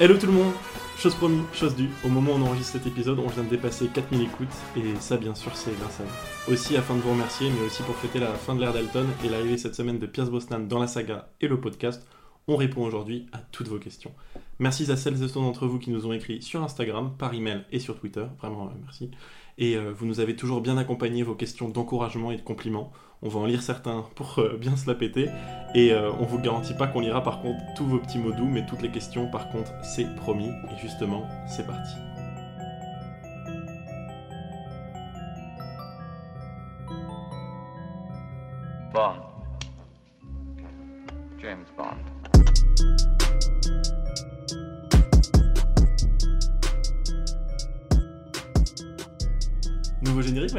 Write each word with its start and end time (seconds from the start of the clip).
Hello 0.00 0.16
tout 0.16 0.24
le 0.24 0.32
monde 0.32 0.54
Chose 0.96 1.14
promis, 1.14 1.42
chose 1.52 1.76
due, 1.76 1.90
au 2.06 2.08
moment 2.08 2.32
où 2.32 2.36
on 2.36 2.42
enregistre 2.46 2.72
cet 2.72 2.86
épisode, 2.86 3.18
on 3.18 3.26
vient 3.26 3.42
de 3.42 3.50
dépasser 3.50 3.86
4000 3.88 4.22
écoutes, 4.22 4.48
et 4.74 4.94
ça 4.98 5.18
bien 5.18 5.34
sûr 5.34 5.54
c'est 5.54 5.78
grâce 5.78 6.00
à 6.00 6.04
vous. 6.04 6.54
Aussi 6.54 6.74
afin 6.74 6.94
de 6.94 7.00
vous 7.00 7.10
remercier, 7.10 7.50
mais 7.50 7.66
aussi 7.66 7.82
pour 7.82 7.94
fêter 7.96 8.18
la 8.18 8.32
fin 8.32 8.54
de 8.54 8.60
l'ère 8.60 8.72
Dalton 8.72 9.06
et 9.22 9.28
l'arrivée 9.28 9.58
cette 9.58 9.74
semaine 9.74 9.98
de 9.98 10.06
Pierce 10.06 10.30
Brosnan 10.30 10.60
dans 10.60 10.78
la 10.78 10.86
saga 10.86 11.28
et 11.42 11.48
le 11.48 11.60
podcast, 11.60 12.06
on 12.48 12.56
répond 12.56 12.82
aujourd'hui 12.82 13.26
à 13.32 13.40
toutes 13.52 13.68
vos 13.68 13.78
questions. 13.78 14.12
Merci 14.60 14.92
à 14.92 14.96
celles 14.96 15.14
et 15.22 15.26
ceux 15.26 15.40
d'entre 15.40 15.66
vous 15.66 15.78
qui 15.78 15.90
nous 15.90 16.06
ont 16.06 16.12
écrit 16.12 16.42
sur 16.42 16.62
Instagram, 16.62 17.12
par 17.16 17.32
email 17.32 17.64
et 17.72 17.78
sur 17.78 17.98
Twitter, 17.98 18.26
vraiment 18.38 18.66
euh, 18.66 18.78
merci. 18.82 19.10
Et 19.56 19.74
euh, 19.74 19.90
vous 19.90 20.04
nous 20.04 20.20
avez 20.20 20.36
toujours 20.36 20.60
bien 20.60 20.76
accompagné 20.76 21.22
vos 21.22 21.34
questions 21.34 21.70
d'encouragement 21.70 22.30
et 22.30 22.36
de 22.36 22.42
compliments. 22.42 22.92
On 23.22 23.30
va 23.30 23.40
en 23.40 23.46
lire 23.46 23.62
certains 23.62 24.04
pour 24.16 24.38
euh, 24.38 24.58
bien 24.58 24.76
se 24.76 24.86
la 24.86 24.94
péter. 24.94 25.30
Et 25.74 25.94
on 25.94 26.26
vous 26.26 26.38
garantit 26.38 26.74
pas 26.74 26.88
qu'on 26.88 27.00
lira 27.00 27.22
par 27.22 27.40
contre 27.40 27.58
tous 27.76 27.86
vos 27.86 27.98
petits 27.98 28.18
mots 28.18 28.32
doux, 28.32 28.48
mais 28.48 28.66
toutes 28.66 28.82
les 28.82 28.90
questions 28.90 29.30
par 29.30 29.48
contre 29.50 29.72
c'est 29.82 30.14
promis. 30.16 30.48
Et 30.48 30.78
justement, 30.82 31.24
c'est 31.48 31.66
parti. 31.66 31.94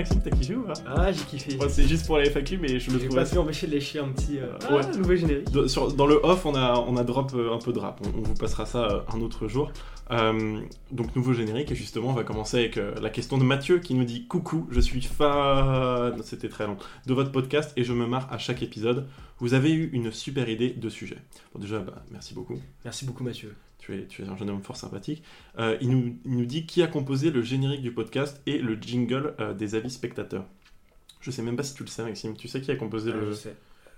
Maxime, 0.02 0.22
t'as 0.24 0.32
kiffé 0.32 0.56
ou 0.56 0.64
pas 0.64 0.74
Ah, 0.88 1.12
j'ai 1.12 1.24
kiffé. 1.26 1.58
C'est 1.70 1.88
juste 1.88 2.06
pour 2.06 2.18
la 2.18 2.26
FAQ, 2.26 2.58
mais 2.58 2.80
je 2.80 2.92
le 2.92 3.00
J'ai 3.00 3.06
trouve 3.06 3.16
pas 3.16 3.22
assez- 3.22 3.34
pu 3.34 3.38
empêcher 3.40 3.68
de 3.68 3.72
lécher 3.72 4.00
un 4.00 4.10
petit. 4.10 4.40
euh, 4.40 4.48
Ah, 4.68 4.76
Ouais. 4.76 4.98
nouveau 4.98 5.16
générique. 5.16 5.50
Dans- 5.52 5.68
sur- 5.68 5.94
dans 5.94 6.08
le 6.08 6.16
off, 6.24 6.46
on 6.46 6.56
a, 6.56 6.74
on 6.88 6.98
a 6.98 7.04
drop 7.04 7.32
euh, 7.36 7.54
un 7.54 7.60
peu 7.60 7.72
de 7.74 7.80
rap. 7.80 8.02
On, 8.06 8.20
on 8.20 8.22
vous 8.22 8.34
passera 8.34 8.66
ça 8.66 8.86
euh, 8.90 9.00
un 9.14 9.22
autre 9.22 9.48
jour. 9.48 9.72
Euh, 10.10 10.60
donc, 10.92 11.16
nouveau 11.16 11.34
générique. 11.34 11.72
Et 11.72 11.76
justement, 11.76 12.10
on 12.10 12.14
va 12.14 12.24
commencer 12.24 12.58
avec 12.58 12.76
la 13.02 13.10
question 13.10 13.38
de 13.38 13.44
Mathieu 13.44 13.80
qui 13.80 13.94
nous 13.94 14.04
dit 14.04 14.28
Coucou, 14.28 14.68
je 14.72 14.80
suis 14.82 15.02
fan. 15.02 16.22
C'était 16.24 16.50
très 16.50 16.68
long. 16.68 16.78
De 17.06 17.14
votre 17.14 17.32
podcast 17.32 17.72
et 17.78 17.84
je 17.84 17.94
me 17.94 18.06
marre 18.08 18.28
à 18.32 18.38
chaque 18.38 18.62
épisode. 18.64 19.08
Vous 19.40 19.54
avez 19.54 19.72
eu 19.72 19.90
une 19.94 20.12
super 20.12 20.50
idée 20.50 20.70
de 20.72 20.90
sujet. 20.90 21.18
Bon, 21.54 21.60
déjà, 21.62 21.80
bah, 21.80 22.04
merci 22.12 22.34
beaucoup. 22.34 22.60
Merci 22.84 23.06
beaucoup, 23.06 23.24
Mathieu. 23.24 23.56
Tu 23.82 23.96
es, 23.96 24.06
tu 24.06 24.22
es 24.22 24.28
un 24.28 24.38
jeune 24.38 24.50
homme 24.52 24.62
fort 24.62 24.78
sympathique. 24.78 25.24
Euh, 25.60 25.76
il, 25.82 25.90
nous, 25.90 26.16
il 26.24 26.38
nous 26.38 26.46
dit 26.46 26.66
qui 26.68 26.84
a 26.84 26.88
composé 26.88 27.32
le 27.32 27.42
générique 27.42 27.82
du 27.82 27.92
podcast 27.92 28.40
et 28.46 28.60
le 28.60 28.76
jingle 28.80 29.34
euh, 29.40 29.54
des 29.54 29.74
avis 29.76 29.90
spectateurs. 29.90 30.46
Je 31.20 31.32
sais 31.32 31.42
même 31.42 31.56
pas 31.58 31.64
si 31.64 31.74
tu 31.74 31.84
le 31.84 31.90
sais, 31.90 32.04
Maxime. 32.04 32.36
Tu 32.38 32.48
sais 32.48 32.62
qui 32.62 32.70
a 32.72 32.76
composé 32.76 33.12
Ah, 33.14 33.18
le. 33.20 33.32
je 33.32 33.36
sais. 33.36 33.56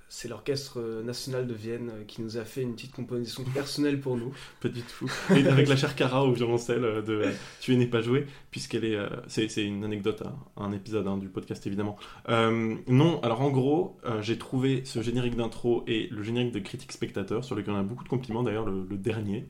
C'est 0.09 0.27
l'Orchestre 0.27 1.01
National 1.03 1.47
de 1.47 1.53
Vienne 1.55 1.89
euh, 1.89 2.03
qui 2.05 2.21
nous 2.21 2.37
a 2.37 2.45
fait 2.45 2.61
une 2.61 2.75
petite 2.75 2.91
composition 2.93 3.43
personnelle 3.45 3.99
pour 3.99 4.15
nous. 4.15 4.31
Pas 4.61 4.69
du 4.69 4.81
tout. 4.83 5.11
Et 5.35 5.45
avec 5.47 5.67
la 5.67 5.75
chère 5.75 5.95
Cara 5.95 6.23
au 6.23 6.31
violoncelle 6.33 7.03
de 7.03 7.23
Tu 7.59 7.75
n'es 7.75 7.87
pas 7.87 8.01
joué, 8.01 8.27
puisqu'elle 8.51 8.85
est. 8.85 8.97
c'est, 9.27 9.47
c'est 9.49 9.65
une 9.65 9.83
anecdote, 9.83 10.21
hein, 10.25 10.35
un 10.55 10.71
épisode 10.71 11.07
hein, 11.07 11.17
du 11.17 11.29
podcast 11.29 11.65
évidemment. 11.67 11.97
Euh, 12.29 12.75
non, 12.87 13.19
alors 13.21 13.41
en 13.41 13.49
gros, 13.49 13.97
euh, 14.05 14.21
j'ai 14.21 14.37
trouvé 14.37 14.83
ce 14.85 15.01
générique 15.01 15.35
d'intro 15.35 15.83
et 15.87 16.07
le 16.11 16.21
générique 16.21 16.51
de 16.53 16.59
critique 16.59 16.91
spectateur, 16.91 17.43
sur 17.43 17.55
lequel 17.55 17.73
on 17.73 17.77
a 17.79 17.83
beaucoup 17.83 18.03
de 18.03 18.09
compliments 18.09 18.43
d'ailleurs, 18.43 18.65
le, 18.65 18.85
le 18.87 18.97
dernier. 18.97 19.45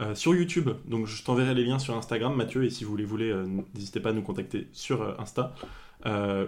Euh, 0.00 0.14
sur 0.14 0.34
YouTube, 0.34 0.70
donc 0.86 1.06
je 1.06 1.22
t'enverrai 1.24 1.54
les 1.54 1.64
liens 1.64 1.78
sur 1.78 1.96
Instagram, 1.96 2.34
Mathieu, 2.34 2.64
et 2.64 2.70
si 2.70 2.84
vous 2.84 2.96
les 2.96 3.04
voulez, 3.04 3.30
euh, 3.30 3.46
n'hésitez 3.74 4.00
pas 4.00 4.10
à 4.10 4.12
nous 4.12 4.22
contacter 4.22 4.68
sur 4.72 5.02
euh, 5.02 5.14
Insta. 5.18 5.54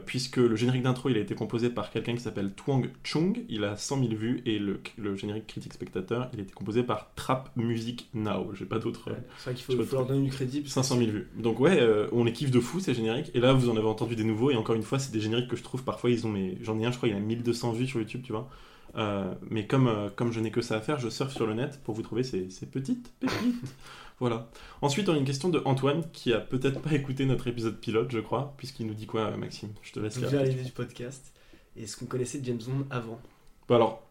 Puisque 0.07 0.37
le 0.37 0.55
générique 0.55 0.85
d'intro 0.85 1.09
il 1.09 1.17
a 1.17 1.21
été 1.21 1.35
composé 1.35 1.71
par 1.71 1.91
quelqu'un 1.91 2.15
qui 2.15 2.21
s'appelle 2.21 2.53
Twang 2.53 2.89
Chung, 3.03 3.43
il 3.49 3.65
a 3.65 3.77
100 3.77 3.99
000 3.99 4.15
vues, 4.15 4.43
et 4.47 4.61
le, 4.61 4.81
le 4.97 5.17
générique 5.17 5.49
critique 5.49 5.73
spectateur 5.75 6.31
il 6.33 6.39
a 6.39 6.43
été 6.43 6.53
composé 6.53 6.85
par 6.85 7.11
Trap 7.17 7.51
Music 7.57 8.09
Now, 8.15 8.53
j'ai 8.55 8.65
pas 8.65 8.79
d'autres. 8.79 9.11
euh, 9.11 9.15
C'est 9.39 9.51
vrai 9.51 9.55
qu'il 9.55 9.65
faut, 9.85 9.97
leur 9.97 10.07
donner 10.07 10.23
du 10.23 10.31
crédit. 10.31 10.61
parce 10.61 10.69
que 10.73 10.75
500 10.75 10.99
000 10.99 11.11
vues. 11.11 11.29
Donc 11.37 11.59
ouais, 11.59 11.85
on 12.13 12.23
les 12.23 12.33
kiffe 12.33 12.53
de 12.53 12.61
fou 12.61 12.79
ces 12.79 12.95
génériques, 12.95 13.33
et 13.35 13.41
là 13.41 13.53
vous 13.53 13.69
en 13.69 13.77
avez 13.77 13.89
entendu 13.89 14.15
des 14.15 14.25
nouveaux, 14.25 14.53
et 14.53 14.57
encore 14.57 14.77
une 14.77 14.85
fois 14.85 15.01
c'est 15.01 15.11
des 15.13 15.21
génériques 15.21 15.49
que 15.49 15.57
je 15.57 15.65
trouve 15.65 15.83
parfois 15.83 16.11
ils 16.11 16.25
ont 16.29 16.31
mais 16.31 16.57
j'en 16.63 16.79
ai 16.79 16.87
un 16.87 16.93
je 16.93 16.97
crois 16.97 17.09
il 17.09 17.17
a 17.17 17.19
1200 17.19 17.73
vues 17.73 17.89
sur 17.89 17.99
YouTube 17.99 18.23
tu 18.25 18.31
vois. 18.33 18.49
Euh, 18.97 19.33
mais 19.51 19.67
comme, 19.67 19.87
euh, 19.89 20.09
comme 20.15 20.33
je 20.33 20.41
n'ai 20.41 20.51
que 20.51 20.63
ça 20.63 20.77
à 20.77 20.81
faire, 20.81 20.99
je 20.99 21.09
surfe 21.09 21.33
sur 21.33 21.47
le 21.47 21.55
net 21.55 21.81
pour 21.85 21.95
vous 21.95 22.03
trouver 22.03 22.23
ces, 22.25 22.51
ces 22.51 22.67
petites 22.67 23.13
pépites. 23.21 23.75
voilà. 24.21 24.49
Ensuite, 24.83 25.09
on 25.09 25.15
a 25.15 25.17
une 25.19 25.25
question 25.25 25.49
de 25.49 25.63
Antoine 25.65 26.05
qui 26.13 26.33
a 26.33 26.41
peut-être 26.41 26.81
pas 26.81 26.93
écouté 26.93 27.25
notre 27.27 27.47
épisode 27.47 27.79
pilote, 27.81 28.11
je 28.11 28.19
crois, 28.19 28.55
puisqu'il 28.57 28.87
nous 28.87 28.95
dit 28.95 29.07
quoi, 29.07 29.37
Maxime? 29.37 29.71
Je 29.83 29.93
te 29.93 30.01
laisse 30.01 30.19
vient 30.19 30.43
l'idée 30.43 30.65
du 30.65 30.73
podcast 30.73 31.33
Et 31.77 31.85
est-ce 31.85 31.97
qu'on 31.97 32.07
connaissait 32.07 32.41
James 32.43 32.59
Bond 32.67 32.87
avant? 32.91 33.21
Bon 33.69 33.75
alors, 33.77 34.03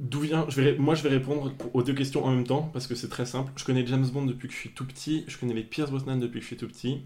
d'où 0.00 0.20
vient 0.20 0.44
je 0.48 0.60
vais, 0.60 0.70
ré- 0.72 0.78
Moi 0.78 0.96
je 0.96 1.04
vais 1.04 1.08
répondre 1.10 1.52
aux 1.72 1.82
deux 1.84 1.94
questions 1.94 2.24
en 2.24 2.30
même 2.32 2.44
temps 2.46 2.68
parce 2.72 2.88
que 2.88 2.96
c'est 2.96 3.08
très 3.08 3.26
simple. 3.26 3.52
Je 3.56 3.64
connais 3.64 3.86
James 3.86 4.06
Bond 4.06 4.26
depuis 4.26 4.48
que 4.48 4.54
je 4.54 4.58
suis 4.58 4.70
tout 4.70 4.84
petit, 4.84 5.24
je 5.28 5.38
connais 5.38 5.54
les 5.54 5.62
Pierce 5.62 5.90
Brosnan 5.90 6.18
depuis 6.18 6.40
que 6.40 6.42
je 6.42 6.48
suis 6.48 6.56
tout 6.56 6.66
petit. 6.66 7.02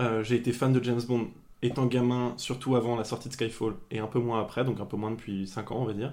Euh, 0.00 0.22
J'ai 0.22 0.36
été 0.36 0.52
fan 0.52 0.72
de 0.74 0.84
James 0.84 1.00
Bond 1.08 1.28
étant 1.62 1.86
gamin, 1.86 2.34
surtout 2.36 2.76
avant 2.76 2.96
la 2.96 3.04
sortie 3.04 3.28
de 3.30 3.34
Skyfall 3.34 3.74
et 3.90 4.00
un 4.00 4.06
peu 4.08 4.18
moins 4.18 4.40
après, 4.42 4.64
donc 4.64 4.80
un 4.80 4.84
peu 4.84 4.96
moins 4.98 5.10
depuis 5.12 5.46
5 5.46 5.70
ans 5.72 5.78
on 5.80 5.84
va 5.86 5.94
dire. 5.94 6.12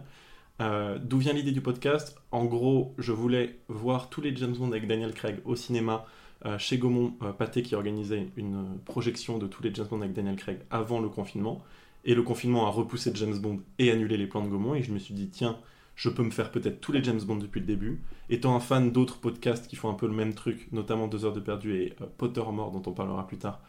Euh, 0.61 0.97
d'où 1.01 1.17
vient 1.17 1.33
l'idée 1.33 1.51
du 1.51 1.61
podcast? 1.61 2.15
En 2.31 2.45
gros, 2.45 2.93
je 2.97 3.11
voulais 3.13 3.59
voir 3.69 4.09
tous 4.09 4.21
les 4.21 4.35
James 4.35 4.55
Bond 4.55 4.71
avec 4.71 4.87
Daniel 4.87 5.13
Craig 5.13 5.39
au 5.45 5.55
cinéma 5.55 6.05
euh, 6.45 6.57
chez 6.57 6.77
Gaumont 6.77 7.15
euh, 7.21 7.31
Pathé 7.31 7.61
qui 7.61 7.75
organisait 7.75 8.27
une 8.35 8.77
projection 8.85 9.37
de 9.37 9.47
tous 9.47 9.63
les 9.63 9.73
James 9.73 9.87
Bond 9.89 10.01
avec 10.01 10.13
Daniel 10.13 10.35
Craig 10.35 10.59
avant 10.69 10.99
le 10.99 11.09
confinement. 11.09 11.63
Et 12.05 12.13
le 12.13 12.23
confinement 12.23 12.65
a 12.67 12.69
repoussé 12.69 13.11
James 13.15 13.37
Bond 13.37 13.61
et 13.77 13.91
annulé 13.91 14.17
les 14.17 14.27
plans 14.27 14.41
de 14.41 14.49
Gaumont. 14.49 14.75
Et 14.75 14.83
je 14.83 14.91
me 14.91 14.99
suis 14.99 15.13
dit, 15.13 15.29
tiens, 15.29 15.57
je 15.95 16.09
peux 16.09 16.23
me 16.23 16.31
faire 16.31 16.51
peut-être 16.51 16.81
tous 16.81 16.91
les 16.91 17.03
James 17.03 17.21
Bond 17.21 17.37
depuis 17.37 17.59
le 17.59 17.65
début. 17.65 18.01
Étant 18.29 18.55
un 18.55 18.59
fan 18.59 18.91
d'autres 18.91 19.17
podcasts 19.17 19.67
qui 19.67 19.75
font 19.75 19.89
un 19.89 19.93
peu 19.93 20.07
le 20.07 20.13
même 20.13 20.33
truc, 20.33 20.67
notamment 20.71 21.07
Deux 21.07 21.25
heures 21.25 21.33
de 21.33 21.39
perdu 21.39 21.75
et 21.75 21.93
euh, 22.01 22.05
Pottermore, 22.17 22.71
dont 22.71 22.83
on 22.85 22.93
parlera 22.93 23.27
plus 23.27 23.37
tard, 23.37 23.61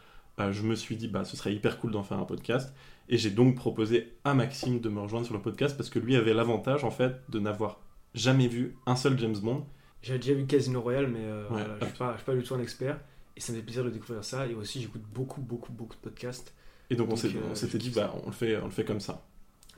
je 0.51 0.63
me 0.63 0.75
suis 0.75 0.97
dit, 0.97 1.09
bah, 1.09 1.25
ce 1.25 1.37
serait 1.37 1.55
hyper 1.55 1.79
cool 1.79 1.91
d'en 1.91 2.03
faire 2.03 2.19
un 2.19 2.25
podcast. 2.25 2.75
Et 3.13 3.19
j'ai 3.19 3.31
donc 3.31 3.57
proposé 3.57 4.13
à 4.25 4.35
Maxime 4.35 4.81
de 4.81 4.89
me 4.89 5.01
rejoindre 5.01 5.27
sur 5.27 5.35
le 5.35 5.43
podcast 5.43 5.77
parce 5.77 5.91
que 5.91 5.99
lui 5.99 6.15
avait 6.17 6.33
l'avantage, 6.33 6.85
en 6.85 6.93
fait, 6.93 7.17
de 7.29 7.41
n'avoir 7.41 7.81
jamais 8.15 8.47
vu 8.47 8.77
un 8.87 8.95
seul 8.97 9.19
James 9.19 9.37
Bond. 9.37 9.67
J'avais 10.01 10.21
déjà 10.21 10.33
vu 10.35 10.47
Casino 10.47 10.81
Royale, 10.81 11.09
mais 11.09 11.19
euh, 11.21 11.49
Ouais, 11.51 11.63
je 11.81 11.87
suis 11.87 11.99
pas, 11.99 12.13
je 12.13 12.19
suis 12.19 12.25
pas 12.25 12.35
du 12.37 12.43
tout 12.45 12.55
un 12.55 12.61
expert. 12.61 12.99
Et 13.37 13.41
ça 13.41 13.53
me 13.53 13.59
fait 13.59 13.65
plaisir 13.65 13.85
de 13.85 13.91
découvrir 13.91 14.23
ça. 14.25 14.47
Et 14.47 14.55
aussi, 14.55 14.81
j'écoute 14.81 15.03
beaucoup, 15.13 15.41
beaucoup, 15.41 15.73
beaucoup 15.73 15.97
de 15.97 16.01
podcasts. 16.01 16.55
Et 16.89 16.95
donc, 16.97 17.09
on 17.11 17.15
Donc, 17.15 17.25
euh, 17.25 17.29
on 17.51 17.55
s'était 17.55 17.79
dit, 17.79 17.91
bah, 17.91 18.15
on 18.23 18.27
le, 18.27 18.33
fait, 18.33 18.57
on 18.59 18.67
le 18.67 18.71
fait 18.71 18.85
comme 18.85 19.01
ça. 19.01 19.27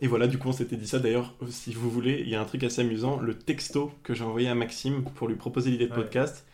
Et 0.00 0.09
voilà, 0.09 0.26
du 0.26 0.37
coup, 0.38 0.49
on 0.49 0.53
s'était 0.53 0.76
dit 0.76 0.87
ça. 0.87 0.99
D'ailleurs, 0.99 1.34
si 1.49 1.72
vous 1.72 1.91
voulez, 1.91 2.20
il 2.20 2.28
y 2.28 2.34
a 2.34 2.41
un 2.41 2.44
truc 2.44 2.62
assez 2.64 2.82
amusant. 2.82 3.19
Le 3.19 3.34
texto 3.38 3.93
que 4.03 4.12
j'ai 4.14 4.25
envoyé 4.25 4.49
à 4.49 4.54
Maxime 4.54 5.04
pour 5.14 5.26
lui 5.28 5.37
proposer 5.37 5.70
l'idée 5.70 5.87
de 5.87 5.93
Ouais. 5.93 6.03
podcast, 6.03 6.44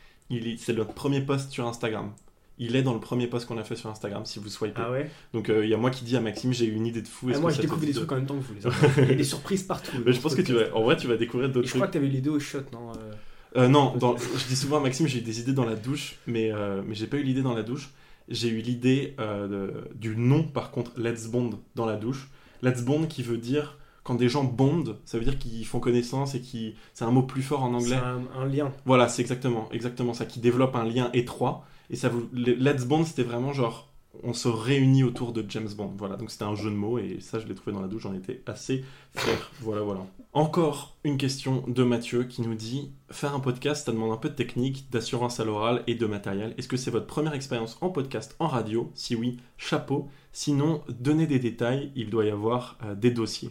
c'est 0.59 0.75
notre 0.75 0.93
premier 0.95 1.23
post 1.23 1.51
sur 1.51 1.67
Instagram. 1.67 2.13
Il 2.59 2.75
est 2.77 2.83
dans 2.83 2.95
le 2.95 3.01
premier 3.01 3.27
post 3.29 3.47
qu'on 3.47 3.59
a 3.59 3.65
fait 3.65 3.77
sur 3.77 3.89
Instagram, 3.89 4.25
si 4.27 4.39
vous 4.39 4.49
swipez. 4.49 4.81
Ah 4.85 4.91
ouais 4.91 5.11
Donc, 5.33 5.49
euh, 5.49 5.65
il 5.65 5.71
y 5.71 5.75
a 5.75 5.77
moi 5.77 5.91
qui 5.91 6.05
dis 6.05 6.17
à 6.17 6.21
Maxime, 6.21 6.53
j'ai 6.53 6.67
eu 6.67 6.73
une 6.75 6.87
idée 6.87 7.03
de 7.03 7.09
fou. 7.09 7.31
Ah, 7.35 7.39
Moi, 7.39 7.51
je 7.51 7.61
découvre 7.61 7.81
des 7.81 7.89
de- 7.89 7.93
trucs 7.99 8.11
en 8.13 8.17
même 8.17 8.27
temps 8.27 8.37
que 8.37 8.43
vous. 8.45 8.55
les. 8.55 9.03
Il 9.05 9.09
y 9.09 9.13
a 9.13 9.15
des 9.15 9.23
surprises 9.25 9.63
partout. 9.63 9.97
Mais 10.05 10.13
je 10.13 10.21
pense 10.21 10.35
que 10.35 10.43
tu 10.43 10.53
vas, 10.55 10.75
en 10.75 10.83
vrai, 10.83 10.97
tu 10.97 11.07
vas 11.07 11.17
découvrir 11.17 11.49
d'autres 11.51 11.67
je 11.67 11.71
trucs. 11.71 11.81
crois 11.81 11.89
que 11.89 11.93
t'avais 11.93 12.09
l'idée 12.09 12.31
au 12.31 12.41
shot, 12.41 12.59
non 12.73 12.91
euh, 12.93 13.13
Euh, 13.57 13.69
non, 13.69 13.97
dans- 13.97 14.17
je 14.17 14.47
dis 14.49 14.57
souvent 14.57 14.79
à 14.79 14.81
Maxime, 14.81 15.07
j'ai 15.07 15.19
eu 15.19 15.23
des 15.23 15.41
idées 15.41 15.53
dans 15.55 15.65
la 15.65 15.75
douche, 15.77 16.17
mais, 16.27 16.51
euh, 16.53 16.83
mais 16.87 16.95
j'ai 16.95 17.07
pas 17.07 17.17
eu 17.17 17.23
l'idée 17.23 17.43
dans 17.43 17.55
la 17.55 17.63
douche. 17.63 17.91
J'ai 18.29 18.49
eu 18.49 18.59
l'idée 18.59 19.15
de- 19.19 19.73
du 19.95 20.17
nom, 20.17 20.43
par 20.43 20.71
contre, 20.71 20.91
Let's 21.01 21.29
Bond 21.29 21.59
dans 21.77 21.87
la 21.87 21.97
douche. 21.97 22.29
Let's 22.63 22.83
Bond 22.83 23.07
qui 23.07 23.23
veut 23.23 23.39
dire, 23.39 23.79
quand 24.03 24.17
des 24.17 24.29
gens 24.29 24.45
bondent, 24.45 24.97
ça 25.07 25.17
veut 25.19 25.25
dire 25.25 25.39
qu'ils 25.39 25.65
font 25.65 25.81
connaissance 25.81 26.35
et 26.35 26.41
qui. 26.41 26.75
C'est 26.93 27.05
un 27.05 27.11
mot 27.11 27.23
plus 27.23 27.43
fort 27.43 27.63
en 27.63 27.79
C'est 27.81 27.95
anglais. 27.95 27.97
un, 28.37 28.43
un 28.43 28.47
lien. 28.47 28.73
Voilà, 28.85 29.09
c'est 29.09 29.23
exactement, 29.23 29.69
exactement 29.73 30.13
ça, 30.13 30.27
qui 30.27 30.41
développe 30.41 30.75
un 30.77 30.85
lien 30.85 31.09
étroit. 31.15 31.65
Et 31.91 31.97
ça 31.97 32.09
vous, 32.09 32.29
le- 32.33 32.55
Let's 32.55 32.85
Bond, 32.85 33.05
c'était 33.05 33.23
vraiment 33.23 33.53
genre, 33.53 33.93
on 34.23 34.33
se 34.35 34.49
réunit 34.49 35.05
autour 35.05 35.33
de 35.33 35.45
James 35.49 35.69
Bond. 35.77 35.93
Voilà, 35.97 36.17
donc 36.17 36.31
c'était 36.31 36.45
un 36.45 36.55
jeu 36.55 36.71
de 36.71 36.75
mots 36.75 36.99
et 36.99 37.19
ça, 37.21 37.39
je 37.39 37.47
l'ai 37.47 37.55
trouvé 37.55 37.73
dans 37.73 37.81
la 37.83 37.89
douche, 37.89 38.03
j'en 38.03 38.15
étais 38.15 38.43
assez 38.47 38.85
fier. 39.15 39.51
voilà, 39.61 39.83
voilà. 39.83 40.07
Encore 40.33 40.97
une 41.05 41.17
question 41.17 41.65
de 41.67 41.83
Mathieu 41.83 42.25
qui 42.25 42.43
nous 42.43 42.55
dit 42.55 42.93
faire 43.11 43.35
un 43.35 43.41
podcast, 43.41 43.87
ça 43.87 43.93
demande 43.93 44.13
un 44.13 44.17
peu 44.19 44.29
de 44.29 44.35
technique, 44.35 44.89
d'assurance 44.91 45.41
à 45.41 45.45
l'oral 45.45 45.83
et 45.87 45.95
de 45.95 46.07
matériel. 46.07 46.55
Est-ce 46.59 46.69
que 46.69 46.77
c'est 46.77 46.91
votre 46.91 47.07
première 47.07 47.35
expérience 47.35 47.79
en 47.81 47.89
podcast, 47.91 48.37
en 48.39 48.47
radio? 48.47 48.91
Si 48.95 49.15
oui, 49.15 49.39
chapeau. 49.57 50.09
Sinon, 50.33 50.83
donnez 50.91 51.27
des 51.27 51.39
détails, 51.39 51.91
il 51.97 52.11
doit 52.11 52.27
y 52.27 52.31
avoir 52.31 52.77
euh, 52.85 52.95
des 52.95 53.11
dossiers. 53.11 53.51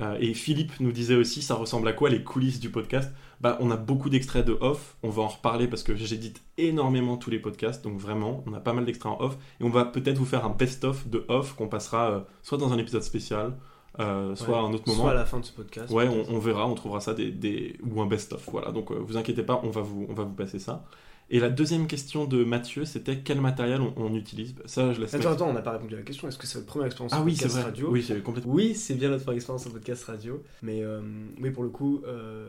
Euh, 0.00 0.16
et 0.20 0.34
Philippe 0.34 0.78
nous 0.80 0.92
disait 0.92 1.16
aussi, 1.16 1.42
ça 1.42 1.54
ressemble 1.54 1.88
à 1.88 1.92
quoi 1.92 2.10
les 2.10 2.22
coulisses 2.22 2.60
du 2.60 2.70
podcast? 2.70 3.10
Bah, 3.40 3.56
on 3.60 3.70
a 3.70 3.76
beaucoup 3.76 4.10
d'extraits 4.10 4.44
de 4.44 4.56
off, 4.60 4.96
on 5.02 5.10
va 5.10 5.22
en 5.22 5.28
reparler 5.28 5.68
parce 5.68 5.82
que 5.82 5.94
j'édite 5.94 6.42
énormément 6.56 7.16
tous 7.16 7.30
les 7.30 7.38
podcasts, 7.38 7.84
donc 7.84 7.98
vraiment, 7.98 8.42
on 8.46 8.52
a 8.54 8.60
pas 8.60 8.72
mal 8.72 8.84
d'extraits 8.84 9.12
en 9.12 9.20
off, 9.20 9.36
et 9.60 9.64
on 9.64 9.68
va 9.70 9.84
peut-être 9.84 10.18
vous 10.18 10.24
faire 10.26 10.44
un 10.44 10.50
best-of 10.50 11.08
de 11.08 11.24
off 11.28 11.54
qu'on 11.54 11.68
passera 11.68 12.10
euh, 12.10 12.20
soit 12.42 12.58
dans 12.58 12.72
un 12.72 12.78
épisode 12.78 13.02
spécial, 13.02 13.54
euh, 14.00 14.34
soit 14.36 14.48
Ouais. 14.48 14.54
à 14.54 14.58
un 14.62 14.72
autre 14.72 14.88
moment. 14.88 15.02
Soit 15.02 15.10
à 15.12 15.14
la 15.14 15.24
fin 15.26 15.40
de 15.40 15.44
ce 15.44 15.52
podcast. 15.52 15.92
Ouais, 15.92 16.08
on, 16.08 16.34
on 16.34 16.38
verra, 16.38 16.66
on 16.68 16.74
trouvera 16.74 17.00
ça 17.00 17.14
des, 17.14 17.30
des- 17.30 17.76
ou 17.88 18.00
un 18.00 18.06
best-of, 18.06 18.48
voilà. 18.50 18.70
Donc 18.72 18.90
euh, 18.90 18.96
vous 18.98 19.16
inquiétez 19.16 19.42
pas, 19.42 19.60
on 19.64 19.70
va 19.70 19.80
vous, 19.82 20.06
on 20.08 20.14
va 20.14 20.24
vous 20.24 20.34
passer 20.34 20.58
ça. 20.58 20.84
Et 21.30 21.40
la 21.40 21.50
deuxième 21.50 21.86
question 21.86 22.24
de 22.24 22.42
Mathieu, 22.42 22.86
c'était 22.86 23.18
quel 23.18 23.38
matériel 23.42 23.82
on, 23.82 23.92
on 23.98 24.14
utilise? 24.14 24.54
Ça, 24.64 24.94
je 24.94 25.00
laisse. 25.02 25.12
Attends, 25.12 25.32
attends, 25.32 25.48
on 25.50 25.52
n'a 25.52 25.60
pas 25.60 25.72
répondu 25.72 25.92
à 25.94 25.98
la 25.98 26.02
question. 26.02 26.26
Est-ce 26.26 26.38
que 26.38 26.46
c'est 26.46 26.56
votre 26.56 26.68
première 26.68 26.86
expérience 26.86 27.12
Ah 27.14 27.20
en 27.20 27.24
oui, 27.24 27.32
podcast 27.34 27.54
vrai. 27.54 27.62
radio? 27.64 27.88
Oui, 27.90 28.02
c'est 28.02 28.22
complètement. 28.22 28.54
Oui, 28.54 28.74
c'est 28.74 28.94
bien 28.94 29.10
notre 29.10 29.24
première 29.24 29.36
expérience 29.36 29.66
en 29.66 29.70
podcast 29.70 30.04
radio. 30.04 30.42
Mais 30.62 30.82
euh, 30.82 31.02
oui, 31.38 31.50
pour 31.50 31.64
le 31.64 31.68
coup, 31.68 32.00
euh, 32.06 32.48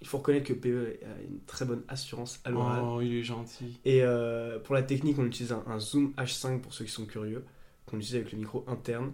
il 0.00 0.06
faut 0.06 0.18
reconnaître 0.18 0.46
que 0.46 0.52
PE 0.52 0.98
a 1.04 1.22
une 1.22 1.40
très 1.46 1.64
bonne 1.64 1.82
assurance 1.88 2.40
à 2.44 2.50
l'oral. 2.50 2.82
Oh, 2.84 3.00
il 3.00 3.14
est 3.14 3.22
gentil. 3.22 3.80
Et 3.84 4.02
euh, 4.02 4.58
pour 4.58 4.74
la 4.74 4.82
technique, 4.82 5.18
on 5.18 5.24
utilise 5.24 5.52
un, 5.52 5.64
un 5.66 5.78
Zoom 5.78 6.12
H5 6.18 6.60
pour 6.60 6.74
ceux 6.74 6.84
qui 6.84 6.90
sont 6.92 7.06
curieux, 7.06 7.44
qu'on 7.86 7.96
utilise 7.96 8.16
avec 8.16 8.32
le 8.32 8.38
micro 8.38 8.64
interne. 8.68 9.12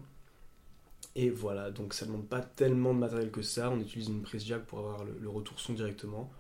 Et 1.15 1.31
voilà, 1.31 1.71
donc 1.71 1.95
ça 1.95 2.07
ne 2.07 2.13
demande 2.13 2.29
pas 2.29 2.41
tellement 2.41 2.95
de 2.95 2.99
matériel 2.99 3.31
que 3.31 3.43
ça. 3.43 3.71
On 3.71 3.79
utilise 3.81 4.09
une 4.09 4.23
prise 4.23 4.45
jack 4.45 4.65
pour 4.65 4.79
avoir 4.81 5.05
le, 5.05 5.17
le 5.21 5.29
retour 5.29 5.61
son 5.61 5.75
directement. 5.75 6.31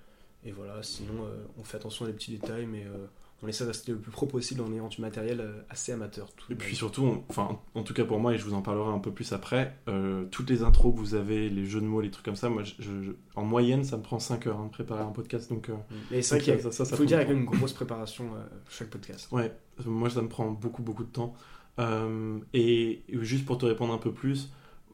Et 0.44 0.50
voilà, 0.50 0.82
sinon 0.82 1.24
euh, 1.24 1.44
on 1.58 1.64
fait 1.64 1.76
attention 1.76 2.04
à 2.04 2.08
des 2.08 2.14
petits 2.14 2.32
détails, 2.32 2.66
mais 2.66 2.84
euh, 2.84 3.06
on 3.42 3.48
essaie 3.48 3.64
de 3.64 3.68
rester 3.70 3.92
le 3.92 3.98
plus 3.98 4.10
pro 4.12 4.26
possible 4.26 4.60
en 4.60 4.72
ayant 4.72 4.88
du 4.88 5.00
matériel 5.00 5.40
euh, 5.40 5.62
assez 5.68 5.90
amateur. 5.92 6.32
Tout 6.34 6.52
Et 6.52 6.54
puis 6.54 6.76
surtout, 6.76 7.02
on- 7.04 7.24
enfin, 7.28 7.58
en 7.74 7.82
tout 7.82 7.92
cas 7.94 8.04
pour 8.04 8.18
moi, 8.20 8.34
et 8.34 8.38
je 8.38 8.44
vous 8.44 8.54
en 8.54 8.62
parlerai 8.62 8.90
un 8.92 8.98
peu 9.00 9.10
plus 9.10 9.32
après, 9.32 9.76
euh, 9.88 10.24
toutes 10.30 10.48
les 10.50 10.62
intros 10.62 10.92
que 10.94 10.98
vous 10.98 11.14
avez, 11.14 11.48
les 11.50 11.64
jeux 11.66 11.80
de 11.80 11.86
mots, 11.86 12.00
les 12.00 12.10
trucs 12.10 12.24
comme 12.24 12.36
ça, 12.36 12.48
moi, 12.48 12.62
je- 12.62 12.74
je- 12.80 13.12
en 13.34 13.44
moyenne, 13.44 13.82
ça 13.84 13.96
me 13.96 14.02
prend 14.02 14.18
5 14.20 14.46
heures 14.46 14.60
hein, 14.60 14.66
de 14.66 14.70
préparer 14.70 15.02
un 15.02 15.10
podcast. 15.10 15.50
Donc, 15.50 15.68
euh, 15.70 15.74
Mais 16.10 16.22
c'est 16.22 16.36
vrai 16.36 16.44
qu'il 16.44 16.54
y 16.54 16.66
a- 16.66 16.70
ça, 16.70 16.84
faut 16.84 17.04
dire 17.04 17.16
prend 17.18 17.26
avec 17.26 17.28
du 17.28 17.44
temps. 17.44 17.52
une 17.52 17.58
grosse 17.58 17.72
préparation 17.72 18.24
euh, 18.36 18.44
chaque 18.70 18.88
podcast. 18.90 19.30
Ouais, 19.32 19.52
moi 19.86 20.08
ça 20.10 20.22
me 20.22 20.28
prend 20.28 20.50
beaucoup 20.50 20.82
beaucoup 20.82 21.04
de 21.04 21.10
temps. 21.10 21.34
Euh, 21.78 22.38
et 22.52 23.02
juste 23.08 23.44
pour 23.46 23.58
te 23.58 23.64
répondre 23.66 23.92
un 23.92 23.98
peu 23.98 24.12
plus, 24.12 24.50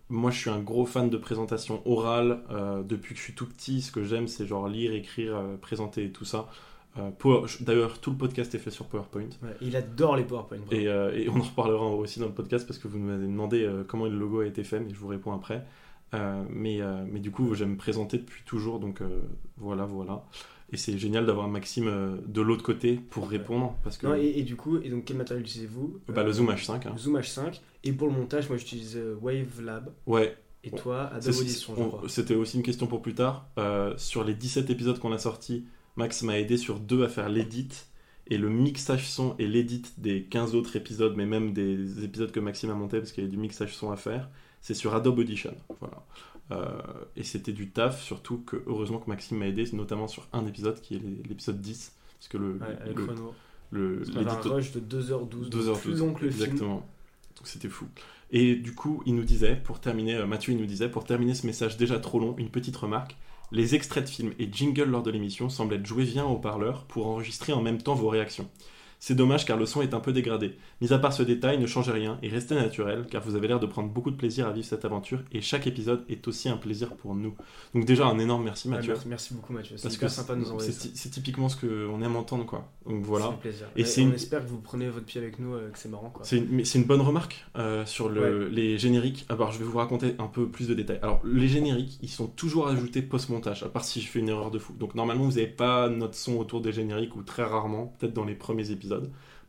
moi 0.09 0.31
je 0.31 0.39
suis 0.39 0.51
un 0.51 0.61
gros 0.61 0.87
fan 0.87 1.11
de 1.11 1.17
présentation 1.17 1.83
orale 1.87 2.43
euh, 2.51 2.83
depuis 2.83 3.15
que 3.15 3.19
je 3.19 3.25
suis 3.25 3.35
tout 3.35 3.47
petit. 3.47 3.83
Ce 3.83 3.91
que 3.93 4.05
j'aime 4.05 4.29
c'est 4.29 4.47
genre 4.47 4.69
lire, 4.69 4.93
écrire, 4.93 5.37
euh, 5.37 5.57
présenter 5.57 6.05
et 6.05 6.13
tout 6.13 6.25
ça. 6.25 6.49
Euh, 6.97 7.11
Power- 7.11 7.47
D'ailleurs, 7.61 8.01
tout 8.01 8.11
le 8.11 8.17
podcast 8.17 8.55
est 8.55 8.59
fait 8.59 8.71
sur 8.71 8.87
PowerPoint. 8.87 9.29
Ouais, 9.43 9.57
il 9.61 9.77
adore 9.77 10.17
les 10.17 10.25
PowerPoint. 10.25 10.59
Et, 10.71 10.89
euh, 10.89 11.13
et 11.15 11.29
on 11.29 11.37
en 11.37 11.43
reparlera 11.43 11.87
aussi 11.87 12.19
dans 12.19 12.27
le 12.27 12.33
podcast 12.33 12.67
parce 12.67 12.79
que 12.79 12.89
vous 12.89 12.99
m'avez 12.99 13.27
demandé 13.27 13.63
euh, 13.65 13.85
comment 13.87 14.07
le 14.07 14.19
logo 14.19 14.41
a 14.41 14.47
été 14.47 14.65
fait, 14.65 14.81
mais 14.81 14.91
je 14.91 14.99
vous 14.99 15.09
réponds 15.09 15.33
après. 15.33 15.65
Mais, 16.51 16.81
mais 17.11 17.21
du 17.21 17.31
coup, 17.31 17.55
j'aime 17.55 17.73
me 17.73 17.77
présenter 17.77 18.17
depuis 18.19 18.43
toujours, 18.45 18.81
donc 18.81 19.03
voilà, 19.59 19.85
voilà. 19.85 20.25
Et 20.73 20.77
c'est 20.77 20.99
génial 20.99 21.25
d'avoir 21.25 21.49
Maxime 21.49 21.89
euh, 21.89 22.17
de 22.27 22.43
l'autre 22.43 22.63
côté 22.63 22.95
pour 23.11 23.29
répondre 23.31 23.75
parce 23.83 23.97
que 23.97 24.07
Non, 24.07 24.15
et, 24.15 24.35
et 24.37 24.43
du 24.43 24.55
coup, 24.55 24.77
et 24.79 24.91
donc 24.91 25.05
quel 25.07 25.17
matériel 25.17 25.43
utilisez-vous? 25.43 25.99
Bah, 26.09 26.23
le 26.25 26.31
Zoom 26.33 26.51
H5. 26.51 26.87
hein. 26.89 26.95
Zoom 26.99 27.17
H5. 27.19 27.61
Et 27.85 27.93
pour 27.93 28.07
le 28.09 28.13
montage, 28.15 28.49
moi 28.51 28.59
j'utilise 28.59 28.97
euh, 28.97 29.17
Wavelab. 29.23 29.91
Ouais, 30.07 30.37
Et 30.65 30.71
toi, 30.71 31.05
Adobe 31.15 31.35
Audition. 31.41 32.01
C'était 32.07 32.35
aussi 32.35 32.59
une 32.59 32.63
question 32.63 32.87
pour 32.87 33.01
plus 33.01 33.15
tard. 33.15 33.47
Sur 33.97 34.25
les 34.25 34.35
17 34.35 34.69
épisodes 34.69 34.99
qu'on 34.99 35.13
a 35.13 35.19
sortis, 35.19 35.65
Max 35.99 36.23
m'a 36.23 36.39
aidé 36.39 36.57
sur 36.57 36.79
deux 36.79 37.05
à 37.05 37.09
faire 37.09 37.29
l'édit. 37.29 37.69
Et 38.31 38.39
le 38.39 38.51
mixage 38.51 39.09
son 39.09 39.35
et 39.39 39.47
l'édit 39.47 39.83
des 39.97 40.23
15 40.23 40.55
autres 40.55 40.77
épisodes, 40.77 41.15
mais 41.17 41.25
même 41.25 41.55
des 41.55 42.05
épisodes 42.05 42.31
que 42.31 42.41
Maxime 42.41 42.71
a 42.71 42.75
monté 42.75 42.99
parce 42.99 43.11
qu'il 43.11 43.25
y 43.25 43.27
avait 43.27 43.35
du 43.35 43.41
mixage 43.41 43.75
son 43.75 43.91
à 43.91 43.97
faire, 43.97 44.29
c'est 44.61 44.75
sur 44.75 44.95
Adobe 44.95 45.19
Audition. 45.19 45.55
Voilà. 45.81 46.05
Euh, 46.51 46.81
et 47.17 47.25
c'était 47.25 47.53
du 47.53 47.71
taf, 47.71 48.03
surtout 48.03 48.39
que 48.39 48.63
heureusement 48.67 48.99
que 48.99 49.09
Maxime 49.09 49.39
m'a 49.39 49.47
aidé, 49.47 49.65
notamment 49.73 50.09
sur 50.09 50.29
un 50.33 50.47
épisode 50.47 50.81
qui 50.81 50.97
est 50.97 51.03
l'épisode 51.27 51.61
10. 51.61 51.93
Parce 52.19 52.29
que 52.29 52.37
le, 52.37 52.53
Ouais, 52.53 52.79
avec 52.81 52.99
le, 53.71 54.03
un 54.17 54.35
rush 54.51 54.73
de 54.73 54.81
2h12, 54.81 55.51
2h12, 55.51 55.81
plus 55.81 55.99
long 55.99 56.13
que 56.13 56.27
le 56.27 56.31
film. 56.31 56.45
Exactement. 56.45 56.87
Donc 57.37 57.47
c'était 57.47 57.69
fou. 57.69 57.87
Et 58.31 58.57
du 58.57 58.75
coup, 58.75 59.03
il 59.07 59.15
nous 59.15 59.25
disait, 59.25 59.57
pour 59.57 59.81
terminer, 59.81 60.17
euh, 60.17 60.27
Mathieu, 60.27 60.53
il 60.53 60.59
nous 60.59 60.67
disait, 60.67 60.91
pour 60.91 61.05
terminer 61.05 61.35
ce 61.35 61.47
message 61.47 61.77
déjà 61.77 61.99
trop 61.99 62.21
long, 62.21 62.35
une 62.37 62.51
petite 62.51 62.77
remarque. 62.77 63.17
Les 63.51 63.75
extraits 63.75 64.05
de 64.05 64.11
films 64.11 64.35
et 64.39 64.49
jingles 64.53 64.91
lors 64.91 65.03
de 65.03 65.11
l'émission 65.11 65.49
semblent 65.49 65.75
être 65.75 65.87
joués 65.87 66.05
via 66.05 66.23
un 66.23 66.27
haut-parleur 66.27 66.85
pour 66.85 67.07
enregistrer 67.07 67.55
en 67.55 67.63
même 67.63 67.81
temps 67.81 67.95
vos 67.95 68.11
réactions. 68.11 68.51
C'est 69.01 69.15
dommage 69.15 69.45
car 69.45 69.57
le 69.57 69.65
son 69.67 69.81
est 69.83 69.95
un 69.95 70.01
peu 70.01 70.13
dégradé. 70.13 70.57
Mis 70.81 70.93
à 70.93 70.99
part 70.99 71.13
ce 71.13 71.23
détail, 71.23 71.59
ne 71.59 71.67
changez 71.67 71.93
rien 71.93 72.19
et 72.23 72.29
restez 72.29 72.55
naturel 72.55 73.07
car 73.11 73.23
vous 73.23 73.37
avez 73.37 73.47
l'air 73.49 73.61
de 73.61 73.67
prendre 73.67 73.89
beaucoup 73.89 74.11
de 74.11 74.17
plaisir 74.17 74.47
à 74.49 74.53
vivre 74.53 74.67
cette 74.67 74.85
aventure 74.85 75.21
et 75.33 75.41
chaque 75.41 75.67
épisode 75.67 76.05
est 76.09 76.27
aussi 76.27 76.49
un 76.49 76.57
plaisir 76.57 76.95
pour 76.97 77.15
nous. 77.15 77.35
Donc 77.75 77.85
déjà 77.85 78.07
un 78.07 78.19
énorme 78.19 78.45
merci 78.45 78.69
Ouais, 78.69 78.75
Mathieu. 78.77 78.93
merci, 78.95 79.09
merci 79.09 79.35
beaucoup 79.35 79.53
Mathieu. 79.53 79.77
C'est 79.77 79.97
que 79.97 80.09
sympa 80.09 80.35
de 80.35 80.41
nous 80.41 80.51
envoyer 80.51 80.73
c'est 80.73 81.11
typiquement 81.11 81.49
ce 81.49 81.57
qu'on 81.65 82.03
aime 82.03 82.17
entendre 82.17 82.45
quoi. 82.45 82.69
Donc 82.87 83.03
voilà. 83.05 83.39
Et 83.77 83.83
Et 83.83 83.85
on 83.85 84.01
une- 84.01 84.15
espère 84.15 84.43
que 84.45 84.49
vous 84.49 84.61
prenez 84.61 84.89
votre 84.89 85.05
pied 85.07 85.21
avec 85.21 85.39
nous, 85.39 85.55
euh, 85.55 85.71
que 85.71 85.79
c'est 85.79 85.89
marrant. 85.89 86.11
Quoi. 86.11 86.25
C'est 86.25 86.39
une, 86.39 86.85
bonne 86.85 87.01
remarque 87.01 87.45
euh, 87.57 87.85
sur 87.87 88.09
le, 88.09 88.49
les 88.49 88.79
génériques. 88.79 89.27
Alors, 89.29 89.53
je 89.53 89.59
vais 89.59 89.65
vous 89.65 89.77
raconter 89.79 90.15
un 90.19 90.27
peu 90.27 90.49
plus 90.49 90.69
de 90.69 90.75
détails. 90.75 90.99
Alors, 91.03 91.21
les 91.25 91.49
génériques, 91.49 91.99
ils 92.03 92.09
sont 92.09 92.27
toujours 92.27 92.69
ajoutés 92.69 93.03
post-montage, 93.03 93.63
à 93.63 93.69
part 93.69 93.85
si 93.85 94.01
je 94.01 94.09
fais 94.09 94.21
une 94.21 94.29
erreur 94.31 94.51
de 94.51 94.59
fou. 94.59 94.73
Donc, 94.79 94.95
normalement, 94.95 95.25
vous 95.25 95.33
n'avez 95.33 95.47
pas 95.47 95.89
notre 95.89 96.15
son 96.15 96.37
autour 96.39 96.61
des 96.63 96.73
génériques, 96.73 97.15
ou 97.17 97.23
très 97.23 97.45
rarement, 97.45 97.95
peut-être 97.99 98.15
dans 98.15 98.25
les 98.25 98.35
premiers 98.35 98.71
épisodes. 98.71 98.88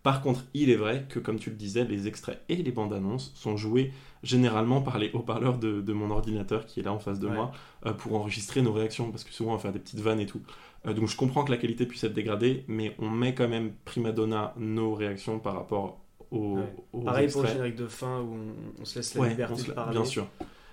Par 0.03 0.21
contre, 0.21 0.45
il 0.53 0.69
est 0.69 0.75
vrai 0.77 1.05
que, 1.09 1.19
comme 1.19 1.39
tu 1.39 1.49
le 1.49 1.55
disais, 1.57 1.83
les 1.83 2.07
extraits 2.07 2.41
et 2.47 2.55
les 2.55 2.71
bandes 2.71 2.93
annonces 2.93 3.31
sont 3.35 3.57
joués 3.57 3.91
généralement 4.23 4.81
par 4.81 4.97
les 4.97 5.11
haut-parleurs 5.13 5.57
de, 5.59 5.81
de 5.81 5.93
mon 5.93 6.09
ordinateur 6.09 6.65
qui 6.65 6.79
est 6.79 6.83
là 6.83 6.93
en 6.93 6.99
face 6.99 7.19
de 7.19 7.27
Ouais. 7.27 7.33
moi 7.35 7.51
euh, 7.85 7.93
pour 7.93 8.15
enregistrer 8.15 8.61
nos 8.61 8.71
réactions, 8.73 9.11
parce 9.11 9.23
que 9.25 9.31
souvent 9.33 9.51
on 9.51 9.55
va 9.55 9.59
faire 9.61 9.73
des 9.73 9.79
petites 9.79 9.99
vannes 9.99 10.19
et 10.21 10.25
tout. 10.25 10.41
Euh, 10.87 10.93
donc 10.93 11.07
je 11.09 11.17
comprends 11.17 11.43
que 11.43 11.51
la 11.51 11.57
qualité 11.57 11.85
puisse 11.85 12.03
être 12.05 12.13
dégradée, 12.13 12.63
mais 12.67 12.95
on 12.99 13.09
met 13.09 13.35
quand 13.35 13.47
même 13.49 13.73
prima 13.85 14.11
donna 14.13 14.53
nos 14.57 14.93
réactions 14.93 15.39
par 15.39 15.55
rapport 15.55 15.99
aux, 16.31 16.59
Ouais. 16.59 16.75
aux 16.93 17.01
Pareil 17.01 17.27
pour 17.29 17.41
le 17.41 17.47
générique 17.47 17.75
de 17.75 17.87
fin 17.87 18.21
où 18.21 18.33
on, 18.35 18.81
on 18.81 18.85
se 18.85 18.99
laisse 18.99 19.15
la 19.15 19.21
Ouais, 19.21 19.29
liberté 19.29 19.61
se 19.61 19.67
de 19.67 19.71
parler. 19.73 19.91
bien 19.91 20.05
sûr. 20.05 20.27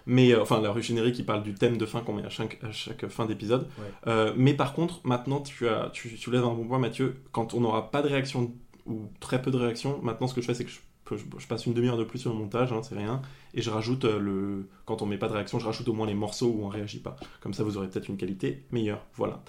Mais 0.06 0.32
euh, 0.32 0.42
enfin, 0.42 0.60
la 0.60 0.70
rue 0.70 0.82
générique, 0.82 1.18
il 1.18 1.26
parle 1.26 1.42
du 1.42 1.54
thème 1.54 1.76
de 1.78 1.84
fin 1.86 2.00
qu'on 2.00 2.12
met 2.14 2.24
à 2.24 2.28
chaque, 2.30 2.58
à 2.62 2.70
chaque 2.70 3.06
fin 3.08 3.26
d'épisode. 3.26 3.68
Ouais. 3.78 3.84
Euh, 4.06 4.32
mais 4.36 4.54
par 4.54 4.72
contre, 4.72 5.00
maintenant, 5.04 5.40
tu, 5.40 5.68
as, 5.68 5.90
tu 5.92 6.16
soulèves 6.16 6.44
un 6.44 6.54
bon 6.54 6.64
point, 6.66 6.78
Mathieu. 6.78 7.16
Quand 7.32 7.54
on 7.54 7.60
n'aura 7.60 7.90
pas 7.90 8.02
de 8.02 8.08
réaction 8.08 8.54
ou 8.86 9.02
très 9.20 9.42
peu 9.42 9.50
de 9.50 9.56
réaction, 9.56 10.00
maintenant, 10.02 10.28
ce 10.28 10.34
que 10.34 10.40
je 10.40 10.46
fais, 10.46 10.54
c'est 10.54 10.64
que 10.64 10.70
je, 10.70 10.78
peux- 11.04 11.16
je- 11.16 11.24
je 11.38 11.46
passe 11.48 11.66
une 11.66 11.74
demi-heure 11.74 11.96
de 11.96 12.04
plus 12.04 12.20
sur 12.20 12.32
le 12.32 12.38
montage, 12.38 12.72
hein, 12.72 12.82
c'est 12.82 12.94
rien, 12.96 13.20
et 13.52 13.62
je 13.62 13.70
rajoute 13.70 14.04
euh, 14.04 14.18
le. 14.20 14.68
Quand 14.84 15.02
on 15.02 15.06
met 15.06 15.18
pas 15.18 15.26
de 15.28 15.32
réaction, 15.32 15.58
je 15.58 15.66
rajoute 15.66 15.88
au 15.88 15.92
moins 15.92 16.06
les 16.06 16.14
morceaux 16.14 16.48
où 16.56 16.64
on 16.64 16.68
réagit 16.68 17.00
pas. 17.00 17.16
Comme 17.40 17.52
ça, 17.52 17.64
vous 17.64 17.76
aurez 17.76 17.88
peut-être 17.88 18.08
une 18.08 18.16
qualité 18.16 18.64
meilleure. 18.70 19.04
Voilà. 19.14 19.42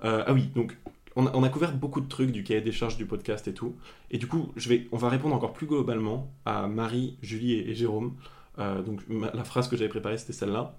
Ah 0.00 0.32
oui, 0.32 0.50
donc. 0.54 0.76
On 1.16 1.26
a, 1.28 1.30
on 1.32 1.44
a 1.44 1.48
couvert 1.48 1.72
beaucoup 1.72 2.00
de 2.00 2.08
trucs 2.08 2.32
du 2.32 2.42
cahier 2.42 2.60
des 2.60 2.72
charges 2.72 2.96
du 2.96 3.06
podcast 3.06 3.46
et 3.46 3.54
tout. 3.54 3.76
Et 4.10 4.18
du 4.18 4.26
coup, 4.26 4.50
je 4.56 4.68
vais, 4.68 4.88
on 4.90 4.96
va 4.96 5.08
répondre 5.08 5.32
encore 5.32 5.52
plus 5.52 5.68
globalement 5.68 6.32
à 6.44 6.66
Marie, 6.66 7.18
Julie 7.22 7.52
et, 7.52 7.70
et 7.70 7.74
Jérôme. 7.76 8.14
Euh, 8.58 8.82
donc 8.82 9.02
ma- 9.08 9.30
la 9.32 9.44
phrase 9.44 9.68
que 9.68 9.76
j'avais 9.76 9.88
préparée, 9.88 10.18
c'était 10.18 10.32
celle-là. 10.32 10.76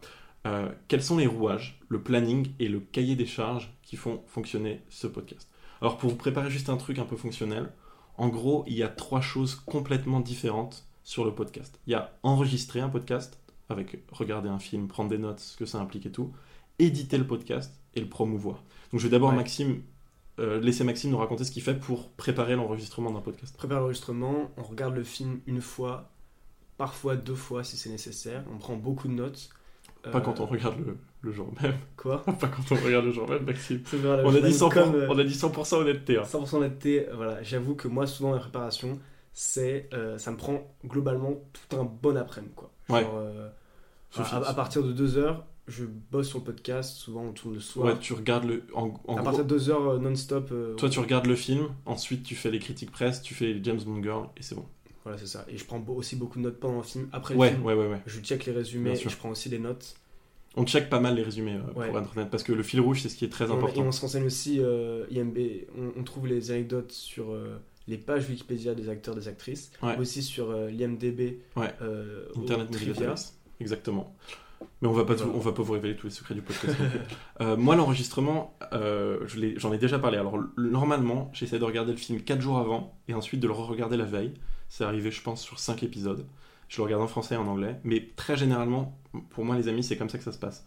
Euh, 0.48 0.70
quels 0.88 1.02
sont 1.04 1.18
les 1.18 1.28
rouages, 1.28 1.80
le 1.90 2.02
planning 2.02 2.52
et 2.60 2.68
le 2.70 2.80
cahier 2.80 3.16
des 3.16 3.26
charges 3.26 3.74
qui 3.82 3.96
font 3.96 4.22
fonctionner 4.28 4.82
ce 4.90 5.08
podcast? 5.08 5.50
Alors 5.82 5.98
pour 5.98 6.10
vous 6.10 6.16
préparer 6.16 6.50
juste 6.52 6.70
un 6.70 6.78
truc 6.78 7.00
un 7.00 7.06
peu 7.06 7.16
fonctionnel, 7.18 7.72
en 8.18 8.30
gros, 8.30 8.64
il 8.68 8.74
y 8.76 8.84
a 8.84 8.88
trois 8.88 9.22
choses 9.22 9.56
complètement 9.56 10.20
différentes 10.22 10.88
sur 11.04 11.26
le 11.26 11.34
podcast. 11.34 11.80
Il 11.88 11.92
y 11.92 11.96
a 11.96 12.14
enregistrer 12.24 12.80
un 12.80 12.90
podcast, 12.90 13.40
avec 13.70 14.04
regarder 14.12 14.48
un 14.50 14.60
film, 14.60 14.88
prendre 14.88 15.10
des 15.10 15.18
notes, 15.18 15.40
ce 15.40 15.58
que 15.58 15.66
ça 15.66 15.80
implique 15.80 16.06
et 16.06 16.12
tout, 16.12 16.32
éditer 16.80 17.18
le 17.18 17.28
podcast 17.28 17.74
et 17.96 18.00
le 18.00 18.08
promouvoir. 18.08 18.64
Donc 18.92 19.00
je 19.02 19.08
vais 19.08 19.12
d'abord 19.12 19.30
Ouais. 19.32 19.36
Maxime, 19.36 19.82
euh, 20.40 20.60
laisser 20.62 20.84
Maxime 20.84 21.12
nous 21.12 21.18
raconter 21.18 21.44
ce 21.44 21.52
qu'il 21.52 21.62
fait 21.64 21.74
pour 21.80 22.10
préparer 22.12 22.56
l'enregistrement 22.56 23.12
d'un 23.12 23.22
podcast. 23.22 23.56
Prépare 23.58 23.80
l'enregistrement, 23.82 24.52
on 24.58 24.64
regarde 24.64 24.96
le 24.96 25.04
film 25.04 25.40
une 25.48 25.62
fois, 25.62 26.12
parfois 26.78 27.16
deux 27.16 27.36
fois 27.36 27.64
si 27.64 27.78
c'est 27.78 27.90
nécessaire. 27.90 28.44
On 28.54 28.58
prend 28.58 28.76
beaucoup 28.76 29.08
de 29.08 29.14
notes. 29.14 29.50
Pas 30.04 30.18
Euh, 30.20 30.22
quand 30.22 30.40
on 30.40 30.46
regarde 30.46 30.78
le, 30.86 30.98
le 31.22 31.32
jour 31.32 31.52
même. 31.62 31.74
Quoi? 31.98 32.24
Pas 32.24 32.48
quand 32.48 32.72
on 32.72 32.76
regarde 32.76 33.06
le 33.06 33.12
jour 33.12 33.28
même, 33.30 33.44
Maxime. 33.44 33.82
On 33.94 34.36
a, 34.36 34.42
dit 34.42 34.52
journée 34.52 34.52
100%, 34.52 34.74
comme, 34.74 34.96
euh, 34.96 35.08
on 35.10 35.18
a 35.18 35.24
dit 35.24 35.34
100% 35.34 35.76
honnêteté. 35.78 36.18
hein. 36.18 36.24
100% 36.24 36.58
honnêteté, 36.58 37.10
euh, 37.10 37.16
voilà, 37.16 37.42
j'avoue 37.44 37.74
que 37.76 37.88
moi, 37.88 38.06
souvent, 38.06 38.32
la 38.34 38.40
préparation, 38.40 39.00
c'est, 39.34 39.90
euh, 39.94 40.18
ça 40.20 40.32
me 40.32 40.38
prend 40.38 40.62
globalement 40.86 41.34
tout 41.54 41.78
un 41.78 41.84
bon 41.86 42.16
après-midi, 42.18 42.54
quoi. 42.56 42.72
Genre, 42.90 42.98
Ouais. 43.00 43.08
euh, 43.16 43.50
Suffit. 44.12 44.36
à, 44.36 44.38
à 44.48 44.54
partir 44.54 44.84
de 44.84 44.92
2 44.94 45.18
heures, 45.18 45.44
je 45.68 45.86
bosse 46.12 46.28
sur 46.30 46.38
le 46.38 46.44
podcast, 46.44 46.96
souvent 46.98 47.24
on 47.24 47.32
tourne 47.32 47.56
le 47.56 47.60
soir. 47.60 47.88
Ouais, 47.88 47.98
tu 48.00 48.14
regardes 48.14 48.46
le. 48.46 48.64
En, 48.76 48.94
en 49.08 49.18
à 49.18 49.24
partir 49.24 49.44
de 49.44 49.50
2 49.50 49.70
heures 49.72 49.94
euh, 49.94 49.98
non-stop. 49.98 50.50
euh, 50.52 50.76
toi, 50.76 50.88
tu 50.90 51.00
regardes 51.00 51.26
le 51.26 51.36
film, 51.36 51.70
ensuite 51.88 52.22
tu 52.22 52.36
fais 52.36 52.52
les 52.52 52.60
critiques 52.60 52.92
presse, 52.92 53.24
tu 53.24 53.34
fais 53.34 53.46
les 53.54 53.64
James 53.64 53.82
Bond 53.84 54.04
Girl, 54.04 54.28
et 54.38 54.44
c'est 54.44 54.54
bon. 54.54 54.66
Voilà, 55.06 55.18
c'est 55.18 55.28
ça. 55.28 55.46
Et 55.48 55.58
je 55.58 55.64
prends 55.66 55.82
aussi 55.96 56.18
beaucoup 56.18 56.40
de 56.40 56.44
notes 56.44 56.60
pendant 56.60 56.78
le 56.78 56.84
film. 56.84 57.08
Après 57.14 57.34
le 57.36 57.40
Ouais, 57.40 57.52
film, 57.52 57.64
ouais, 57.64 57.74
ouais, 57.76 57.88
ouais. 57.88 58.02
je 58.06 58.20
check 58.20 58.46
les 58.46 58.52
résumés 58.52 58.92
et 58.92 58.96
je 58.96 59.16
prends 59.16 59.30
aussi 59.30 59.48
des 59.50 59.60
notes. 59.60 59.96
On 60.58 60.66
check 60.66 60.90
pas 60.90 61.00
mal 61.00 61.16
les 61.16 61.22
résumés 61.24 61.56
euh, 61.56 61.80
Ouais. 61.80 61.88
pour 61.90 61.98
Internet, 61.98 62.30
parce 62.32 62.44
que 62.44 62.52
le 62.54 62.64
fil 62.64 62.82
rouge, 62.82 63.02
c'est 63.02 63.10
ce 63.10 63.16
qui 63.16 63.24
est 63.26 63.30
très 63.30 63.46
Et 63.46 63.50
on, 63.52 63.54
et 63.54 63.58
important. 63.58 63.82
on 63.84 63.92
se 63.92 64.02
renseigne 64.02 64.26
aussi, 64.26 64.60
euh, 64.60 65.06
IMB, 65.12 65.38
on, 65.78 66.00
on 66.00 66.04
trouve 66.04 66.28
les 66.28 66.50
anecdotes 66.52 66.92
sur 66.92 67.32
euh, 67.32 67.58
les 67.88 67.98
pages 67.98 68.28
Wikipédia 68.30 68.74
des 68.74 68.90
acteurs, 68.90 69.16
des 69.16 69.28
actrices, 69.28 69.72
Ouais. 69.84 69.98
aussi 69.98 70.24
sur 70.24 70.50
euh, 70.52 70.70
l'IMDB, 70.70 71.40
Internet 72.36 72.72
Trivia. 72.72 73.16
Exactement. 73.60 74.16
Mais 74.82 74.88
on 74.88 74.94
va 74.94 75.06
pas, 75.06 75.16
tout- 75.16 75.30
on 75.34 75.40
va 75.40 75.52
pas 75.52 75.62
vous 75.62 75.74
révéler 75.74 75.96
tous 75.96 76.08
les 76.08 76.14
secrets 76.14 76.34
du 76.36 76.42
podcast. 76.42 76.76
Euh, 77.42 77.58
moi, 77.58 77.76
l'enregistrement, 77.76 78.58
euh, 78.72 79.20
j'en 79.58 79.74
ai 79.74 79.78
déjà 79.78 80.00
parlé. 80.00 80.18
Alors, 80.18 80.40
normalement, 80.58 81.30
j'essaie 81.34 81.60
de 81.60 81.64
regarder 81.66 81.92
le 81.92 81.98
film 81.98 82.22
4 82.22 82.40
jours 82.42 82.58
avant 82.60 82.98
et 83.10 83.14
ensuite 83.14 83.42
de 83.42 83.48
le 83.48 83.52
re-regarder 83.54 83.98
la 83.98 84.06
veille. 84.06 84.32
C'est 84.78 84.84
arrivé, 84.84 85.10
je 85.10 85.22
pense, 85.22 85.42
sur 85.42 85.58
5 85.58 85.84
épisodes. 85.84 86.26
Je 86.68 86.76
le 86.76 86.84
regarde 86.84 87.02
en 87.02 87.08
français 87.08 87.36
et 87.36 87.38
en 87.38 87.48
anglais. 87.48 87.80
Mais 87.86 88.10
très 88.18 88.36
généralement, 88.36 89.00
pour 89.30 89.46
moi, 89.46 89.56
les 89.56 89.70
amis, 89.70 89.86
c'est 89.86 89.96
comme 89.96 90.10
ça 90.10 90.18
que 90.18 90.24
ça 90.26 90.34
se 90.34 90.38
passe. 90.38 90.66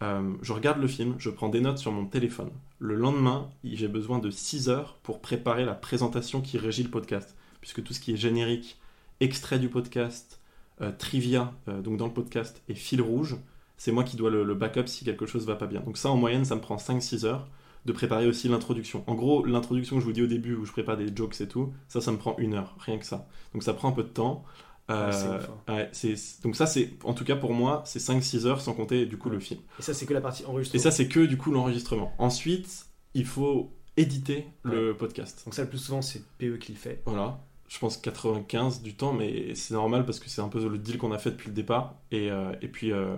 Euh, 0.00 0.32
je 0.42 0.52
regarde 0.52 0.80
le 0.80 0.86
film, 0.86 1.16
je 1.18 1.28
prends 1.28 1.48
des 1.48 1.60
notes 1.60 1.78
sur 1.78 1.90
mon 1.90 2.06
téléphone. 2.06 2.50
Le 2.78 2.94
lendemain, 2.94 3.50
j'ai 3.64 3.88
besoin 3.88 4.20
de 4.20 4.30
6 4.30 4.68
heures 4.68 4.94
pour 5.02 5.20
préparer 5.20 5.64
la 5.64 5.74
présentation 5.74 6.40
qui 6.40 6.56
régit 6.56 6.84
le 6.84 6.90
podcast. 6.90 7.34
Puisque 7.60 7.82
tout 7.82 7.92
ce 7.92 7.98
qui 7.98 8.12
est 8.12 8.16
générique, 8.16 8.78
extrait 9.18 9.58
du 9.58 9.68
podcast, 9.68 10.38
euh, 10.80 10.92
trivia, 10.96 11.52
euh, 11.66 11.80
donc 11.80 11.96
dans 11.96 12.06
le 12.06 12.14
podcast, 12.14 12.62
et 12.68 12.76
fil 12.76 13.02
rouge, 13.02 13.38
c'est 13.76 13.90
moi 13.90 14.04
qui 14.04 14.16
dois 14.16 14.30
le, 14.30 14.44
le 14.44 14.54
backup 14.54 14.86
si 14.86 15.04
quelque 15.04 15.26
chose 15.26 15.46
va 15.46 15.56
pas 15.56 15.66
bien. 15.66 15.80
Donc 15.80 15.96
ça, 15.96 16.10
en 16.10 16.16
moyenne, 16.16 16.44
ça 16.44 16.54
me 16.54 16.60
prend 16.60 16.76
5-6 16.76 17.26
heures 17.26 17.48
de 17.84 17.92
préparer 17.92 18.26
aussi 18.26 18.48
l'introduction. 18.48 19.04
En 19.06 19.14
gros, 19.14 19.44
l'introduction 19.44 19.96
que 19.96 20.00
je 20.00 20.06
vous 20.06 20.12
dis 20.12 20.22
au 20.22 20.26
début, 20.26 20.54
où 20.54 20.64
je 20.64 20.72
prépare 20.72 20.96
des 20.96 21.14
jokes 21.14 21.40
et 21.40 21.48
tout, 21.48 21.72
ça, 21.88 22.00
ça 22.00 22.12
me 22.12 22.18
prend 22.18 22.36
une 22.38 22.54
heure, 22.54 22.76
rien 22.80 22.98
que 22.98 23.06
ça. 23.06 23.28
Donc 23.52 23.62
ça 23.62 23.74
prend 23.74 23.88
un 23.88 23.92
peu 23.92 24.02
de 24.02 24.08
temps. 24.08 24.44
C'est 24.88 24.94
Euh, 24.94 25.40
hein. 25.68 25.74
ouais, 25.74 26.14
donc 26.42 26.56
ça, 26.56 26.66
c'est, 26.66 26.94
en 27.04 27.12
tout 27.12 27.24
cas 27.24 27.36
pour 27.36 27.52
moi, 27.52 27.82
c'est 27.84 27.98
5-6 27.98 28.46
heures 28.46 28.60
sans 28.62 28.72
compter 28.72 29.04
du 29.04 29.18
coup 29.18 29.28
le 29.28 29.38
film. 29.38 29.60
Et 29.78 29.82
ça, 29.82 29.92
c'est 29.92 30.06
que 30.06 30.14
la 30.14 30.22
partie 30.22 30.44
Et 30.44 30.46
enregistrement. 30.46 30.82
ça, 30.82 30.90
c'est 30.90 31.08
que 31.08 31.20
du 31.20 31.36
coup 31.36 31.50
l'enregistrement. 31.50 32.14
Ensuite, 32.18 32.86
il 33.12 33.26
faut 33.26 33.70
éditer 33.98 34.46
le 34.62 34.96
podcast. 34.96 35.42
Donc 35.44 35.54
ça, 35.54 35.62
le 35.62 35.68
plus 35.68 35.78
souvent, 35.78 36.00
c'est 36.00 36.22
PE 36.38 36.56
qui 36.56 36.72
le 36.72 36.78
fait. 36.78 37.02
Voilà. 37.04 37.40
Je 37.68 37.78
pense 37.78 37.98
95 37.98 38.82
du 38.82 38.94
temps, 38.94 39.12
mais 39.12 39.54
c'est 39.54 39.74
normal 39.74 40.06
parce 40.06 40.20
que 40.20 40.30
c'est 40.30 40.40
un 40.40 40.48
peu 40.48 40.66
le 40.66 40.78
deal 40.78 40.96
qu'on 40.96 41.12
a 41.12 41.18
fait 41.18 41.32
depuis 41.32 41.48
le 41.48 41.54
départ. 41.54 41.96
Et, 42.10 42.30
euh, 42.30 42.52
et 42.62 42.68
puis, 42.68 42.92
euh, 42.92 43.16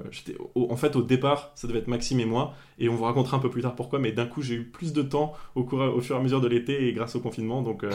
en 0.57 0.77
fait, 0.77 0.97
au 0.97 1.03
départ, 1.03 1.53
ça 1.55 1.69
devait 1.69 1.79
être 1.79 1.87
Maxime 1.87 2.19
et 2.19 2.25
moi, 2.25 2.55
et 2.81 2.89
on 2.89 2.97
vous 2.97 3.05
racontera 3.05 3.37
un 3.37 3.41
peu 3.41 3.49
plus 3.49 3.63
tard 3.63 3.77
pourquoi. 3.77 4.01
Mais 4.01 4.11
d'un 4.11 4.27
coup, 4.27 4.43
j'ai 4.43 4.57
eu 4.57 4.65
plus 4.65 4.93
de 4.93 5.03
temps 5.03 5.35
au, 5.55 5.63
cours, 5.63 5.81
au 5.81 6.01
fur 6.01 6.17
et 6.17 6.19
à 6.19 6.23
mesure 6.23 6.41
de 6.41 6.49
l'été 6.49 6.89
et 6.89 6.93
grâce 6.93 7.15
au 7.15 7.21
confinement. 7.21 7.63
Donc, 7.63 7.85
euh, 7.85 7.93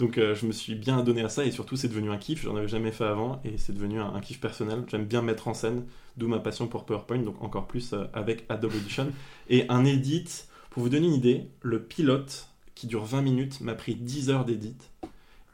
donc 0.00 0.16
je 0.16 0.46
me 0.46 0.50
suis 0.50 0.74
bien 0.74 1.04
donné 1.04 1.22
à 1.22 1.28
ça 1.28 1.44
et 1.44 1.52
surtout, 1.52 1.76
c'est 1.76 1.86
devenu 1.86 2.10
un 2.10 2.16
kiff. 2.16 2.42
J'en 2.42 2.56
avais 2.56 2.66
jamais 2.66 2.90
fait 2.90 3.04
avant 3.04 3.40
et 3.44 3.56
c'est 3.56 3.72
devenu 3.72 4.00
un, 4.00 4.18
kiff 4.20 4.40
personnel. 4.40 4.82
J'aime 4.88 5.04
bien 5.04 5.22
mettre 5.22 5.46
en 5.46 5.54
scène, 5.54 5.84
d'où 6.16 6.26
ma 6.26 6.40
passion 6.40 6.66
pour 6.66 6.84
PowerPoint, 6.84 7.18
donc 7.18 7.40
encore 7.42 7.68
plus 7.68 7.94
avec 8.12 8.44
Adobe 8.48 8.74
Audition. 8.74 9.06
Et 9.48 9.66
un 9.68 9.84
edit, 9.84 10.46
pour 10.70 10.82
vous 10.82 10.88
donner 10.88 11.06
une 11.06 11.14
idée, 11.14 11.46
le 11.60 11.80
pilote 11.80 12.48
qui 12.74 12.88
dure 12.88 13.04
20 13.04 13.22
minutes 13.22 13.60
m'a 13.60 13.74
pris 13.74 13.94
10 13.94 14.30
heures 14.30 14.44
d'édit. 14.44 14.74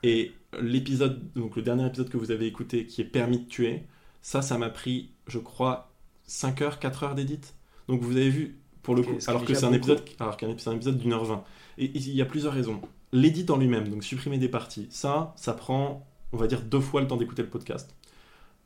Et 0.02 0.32
l'épisode, 0.60 1.32
donc 1.34 1.56
le 1.56 1.62
dernier 1.62 1.86
épisode 1.86 2.08
que 2.08 2.16
vous 2.16 2.30
avez 2.30 2.46
écouté, 2.46 2.86
qui 2.86 3.00
est 3.00 3.04
Permis 3.04 3.38
de 3.40 3.48
tuer, 3.48 3.84
ça, 4.22 4.42
ça 4.42 4.58
m'a 4.58 4.70
pris, 4.70 5.10
je 5.26 5.38
crois, 5.38 5.92
5 6.24 6.62
heures, 6.62 6.78
4 6.78 7.02
heures 7.04 7.14
d'édit. 7.14 7.40
Donc 7.88 8.02
vous 8.02 8.16
avez 8.16 8.30
vu, 8.30 8.58
pour 8.82 8.94
le 8.94 9.02
coup, 9.02 9.16
alors 9.26 9.44
que 9.44 9.54
c'est 9.54 9.64
un 9.64 9.72
épisode, 9.72 10.02
alors 10.20 10.36
qu'un 10.36 10.48
épisode, 10.48 10.74
un 10.74 10.76
épisode 10.76 10.98
d'une 10.98 11.12
heure 11.12 11.24
20. 11.24 11.44
Et 11.78 11.90
il 11.94 12.14
y 12.14 12.22
a 12.22 12.26
plusieurs 12.26 12.52
raisons. 12.52 12.80
L'édit 13.12 13.46
en 13.50 13.56
lui-même, 13.56 13.88
donc 13.88 14.04
supprimer 14.04 14.38
des 14.38 14.48
parties, 14.48 14.86
ça, 14.90 15.32
ça 15.36 15.54
prend, 15.54 16.06
on 16.32 16.36
va 16.36 16.46
dire, 16.46 16.62
deux 16.62 16.80
fois 16.80 17.00
le 17.00 17.06
temps 17.06 17.16
d'écouter 17.16 17.42
le 17.42 17.48
podcast. 17.48 17.94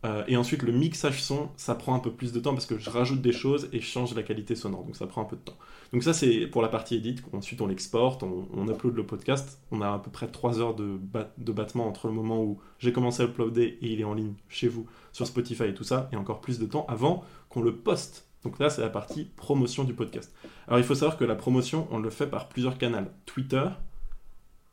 Euh, 0.04 0.25
et 0.26 0.37
ensuite, 0.37 0.62
le 0.62 0.73
mixage 0.73 1.23
son, 1.23 1.49
ça 1.56 1.75
prend 1.75 1.94
un 1.94 2.00
peu 2.00 2.11
plus 2.11 2.32
de 2.32 2.40
temps 2.40 2.52
parce 2.52 2.66
que 2.66 2.78
je 2.78 2.90
rajoute 2.90 3.23
des 3.23 3.32
choses 3.32 3.68
et 3.73 3.80
je 3.80 3.87
change 3.87 4.14
la 4.14 4.23
qualité 4.23 4.54
sonore. 4.54 4.85
Donc 4.85 4.97
ça 4.97 5.06
prend 5.06 5.23
un 5.23 5.26
peu 5.26 5.37
de 5.37 5.42
temps. 5.42 5.56
Donc 5.92 6.02
ça, 6.02 6.12
c'est 6.12 6.47
pour 6.47 6.62
la 6.62 6.68
partie 6.68 6.97
edit. 6.97 7.16
Ensuite, 7.32 7.61
on 7.61 7.66
l'exporte, 7.66 8.23
on, 8.23 8.68
upload 8.68 8.97
le 8.97 9.06
podcast. 9.06 9.61
On 9.71 9.80
a 9.80 9.92
à 9.92 9.99
peu 9.99 10.11
près 10.11 10.28
3 10.28 10.61
heures 10.61 10.75
de, 10.75 10.99
de 11.38 11.52
battement 11.52 11.87
entre 11.87 12.09
le 12.09 12.14
moment 12.14 12.42
où 12.42 12.59
j'ai 12.78 12.92
commencé 12.92 13.23
à 13.23 13.26
uploader 13.26 13.78
et 13.80 13.92
il 13.92 14.00
est 14.00 14.04
en 14.04 14.14
ligne 14.14 14.35
chez 14.49 14.68
vous 14.68 14.87
sur 15.12 15.26
Spotify 15.26 15.64
et 15.64 15.75
tout 15.75 15.85
ça. 15.85 16.09
Et 16.12 16.16
encore 16.16 16.40
plus 16.40 16.59
de 16.59 16.66
temps 16.66 16.87
avant 16.88 17.25
qu'on 17.49 17.62
le 17.62 17.76
poste. 17.76 18.26
Donc 18.42 18.59
là, 18.59 18.71
c'est 18.71 18.80
la 18.80 18.90
partie 18.90 19.25
promotion 19.25 19.85
du 19.85 19.94
podcast. 19.94 20.35
Alors 20.66 20.80
il 20.80 20.85
faut 20.85 20.97
savoir 20.97 21.16
que 21.16 21.25
la 21.25 21.37
promotion, 21.37 21.87
on 21.92 21.99
le 21.99 22.11
fait 22.11 22.26
par 22.26 22.49
plusieurs 22.49 22.76
canaux. 22.76 23.06
Twitter, 23.25 23.68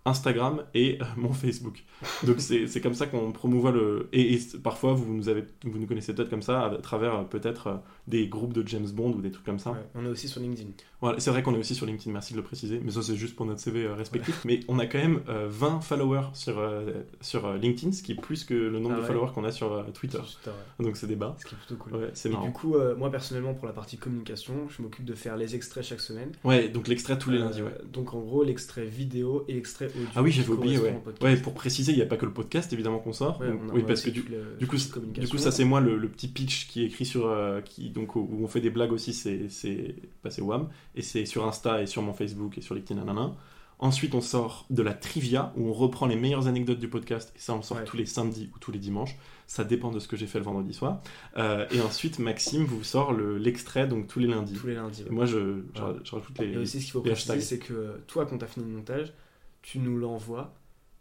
Instagram 0.05 0.63
et 0.73 0.97
euh, 1.01 1.05
mon 1.17 1.33
Facebook. 1.33 1.83
Donc 2.23 2.39
c'est 2.39 2.81
comme 2.81 2.93
ça 2.93 3.07
qu'on 3.07 3.31
promouvoit 3.31 3.71
le... 3.71 4.09
Et, 4.13 4.33
et 4.33 4.39
parfois, 4.63 4.93
vous 4.93 5.13
nous, 5.13 5.29
avez, 5.29 5.43
vous 5.63 5.77
nous 5.79 5.87
connaissez 5.87 6.13
peut-être 6.13 6.29
comme 6.29 6.41
ça, 6.41 6.65
à 6.65 6.77
travers 6.77 7.15
euh, 7.15 7.23
peut-être 7.23 7.67
euh, 7.67 7.75
des 8.09 8.27
groupes 8.27 8.53
de 8.53 8.67
James 8.67 8.87
Bond 8.91 9.11
ou 9.13 9.21
des 9.21 9.31
trucs 9.31 9.45
comme 9.45 9.59
ça. 9.59 9.71
Ouais, 9.71 9.77
on 9.95 10.05
est 10.05 10.09
aussi 10.09 10.27
sur 10.27 10.41
LinkedIn. 10.41 10.69
Voilà, 11.01 11.19
c'est 11.19 11.29
vrai 11.31 11.43
qu'on 11.43 11.55
est 11.55 11.59
aussi 11.59 11.75
sur 11.75 11.85
LinkedIn, 11.85 12.11
merci 12.11 12.33
de 12.33 12.37
le 12.39 12.43
préciser, 12.43 12.81
mais 12.83 12.91
ça 12.91 13.01
c'est 13.01 13.15
juste 13.15 13.35
pour 13.37 13.45
notre 13.45 13.61
CV 13.61 13.85
euh, 13.85 13.93
respectif. 13.93 14.43
Mais 14.45 14.59
on 14.67 14.79
a 14.79 14.85
quand 14.85 14.97
même 14.97 15.21
euh, 15.29 15.47
20 15.49 15.79
followers 15.81 16.27
sur, 16.33 16.59
euh, 16.59 16.91
sur 17.21 17.45
euh, 17.45 17.57
LinkedIn, 17.57 17.93
ce 17.93 18.03
qui 18.03 18.11
est 18.11 18.15
plus 18.21 18.43
que 18.43 18.53
le 18.53 18.79
nombre 18.79 18.95
Ah 18.97 19.01
de 19.01 19.05
followers 19.05 19.31
qu'on 19.33 19.45
a 19.45 19.51
sur 19.51 19.71
euh, 19.71 19.83
Twitter. 19.93 20.17
Euh, 20.47 20.51
Donc 20.83 20.97
c'est 20.97 21.07
des 21.07 21.15
bas. 21.15 21.37
Ce 21.39 21.45
qui 21.45 21.55
est 21.55 21.57
plutôt 21.57 21.75
cool. 21.81 22.09
C'est 22.13 22.27
Et 22.27 22.31
marrant. 22.33 22.47
du 22.47 22.51
coup, 22.51 22.75
euh, 22.75 22.95
moi 22.97 23.09
personnellement, 23.11 23.53
pour 23.53 23.67
la 23.67 23.73
partie 23.73 23.97
communication, 23.97 24.67
je 24.69 24.81
m'occupe 24.81 25.05
de 25.05 25.13
faire 25.13 25.37
les 25.37 25.55
extraits 25.55 25.83
chaque 25.85 26.01
semaine. 26.01 26.31
Ouais, 26.43 26.67
donc 26.67 26.87
l'extrait 26.89 27.17
tous 27.17 27.29
les 27.29 27.37
Euh, 27.37 27.45
lundis, 27.45 27.61
ouais. 27.61 27.77
Donc 27.93 28.13
en 28.13 28.19
gros, 28.19 28.43
l'extrait 28.43 28.85
vidéo 28.85 29.45
et 29.47 29.53
l'extrait 29.53 29.85
audio. 29.95 30.07
Ah 30.15 30.21
oui, 30.23 30.31
j'avais 30.31 30.49
oublié, 30.49 30.79
ouais. 30.79 31.37
pour 31.37 31.53
préciser, 31.53 31.91
il 31.93 31.95
n'y 31.95 32.01
a 32.01 32.07
pas 32.07 32.17
que 32.17 32.25
le 32.25 32.33
podcast 32.33 32.73
évidemment 32.73 32.99
qu'on 32.99 33.13
sort. 33.13 33.39
Donc, 33.39 33.61
oui, 33.73 33.83
parce 33.87 34.01
que 34.01 34.09
du, 34.09 34.23
le- 34.23 34.57
du 34.59 34.67
coup. 34.67 34.75
Du 35.13 35.27
ça 35.37 35.51
c'est 35.51 35.63
moi 35.65 35.79
le, 35.79 35.97
le 35.97 36.07
petit 36.09 36.27
pitch 36.27 36.67
qui 36.67 36.81
est 36.81 36.85
écrit 36.87 37.05
sur, 37.05 37.27
euh, 37.27 37.61
qui 37.61 37.89
donc 37.99 38.15
où 38.15 38.27
on 38.41 38.47
fait 38.47 38.61
des 38.61 38.69
blagues 38.69 38.91
aussi, 38.91 39.13
c'est 39.13 39.95
bah, 40.23 40.29
Wham 40.39 40.69
et 40.95 41.01
c'est 41.01 41.25
sur 41.25 41.45
Insta 41.45 41.81
et 41.81 41.85
sur 41.85 42.01
mon 42.01 42.13
Facebook 42.13 42.57
et 42.57 42.61
sur 42.61 42.75
LinkedIn, 42.75 42.99
nanana. 43.03 43.35
Ensuite, 43.81 44.13
on 44.13 44.19
sort 44.19 44.65
de 44.69 44.81
la 44.83 44.93
trivia 44.93 45.53
où 45.55 45.67
on 45.69 45.71
reprend 45.73 46.05
les 46.05 46.17
meilleures 46.17 46.47
anecdotes 46.47 46.79
du 46.79 46.89
podcast 46.89 47.31
et 47.37 47.39
ça 47.39 47.53
on 47.53 47.61
sort 47.61 47.77
Ouais. 47.77 47.85
tous 47.85 47.95
les 47.95 48.05
samedis 48.05 48.49
ou 48.53 48.59
tous 48.59 48.73
les 48.73 48.79
dimanches. 48.79 49.15
Ça 49.47 49.63
dépend 49.63 49.89
de 49.89 49.99
ce 49.99 50.07
que 50.09 50.17
j'ai 50.17 50.27
fait 50.27 50.37
le 50.37 50.43
vendredi 50.43 50.73
soir. 50.73 51.01
Euh, 51.37 51.65
et 51.71 51.79
ensuite, 51.79 52.19
Maxime 52.19 52.65
vous 52.65 52.83
sort 52.83 53.13
le- 53.13 53.37
l'extrait 53.37 53.87
donc 53.87 54.07
tous 54.07 54.19
les 54.19 54.27
lundis. 54.27 54.53
tous 54.53 54.67
les 54.67 54.75
lundis. 54.75 55.03
Ouais. 55.03 55.09
moi, 55.11 55.25
je, 55.25 55.61
je, 55.75 55.81
Ouais. 55.81 55.93
je 56.03 56.11
rajoute 56.13 56.39
les. 56.39 56.47
Et 56.53 56.57
aussi, 56.57 56.79
ce 56.81 56.83
qu'il 56.85 56.91
faut 56.91 57.01
préciser, 57.01 57.39
c'est 57.39 57.59
que 57.59 58.01
toi, 58.05 58.25
quand 58.25 58.37
t'as 58.37 58.47
fini 58.47 58.65
le 58.69 58.75
montage, 58.75 59.13
tu 59.61 59.79
nous 59.79 59.97
l'envoies. 59.97 60.53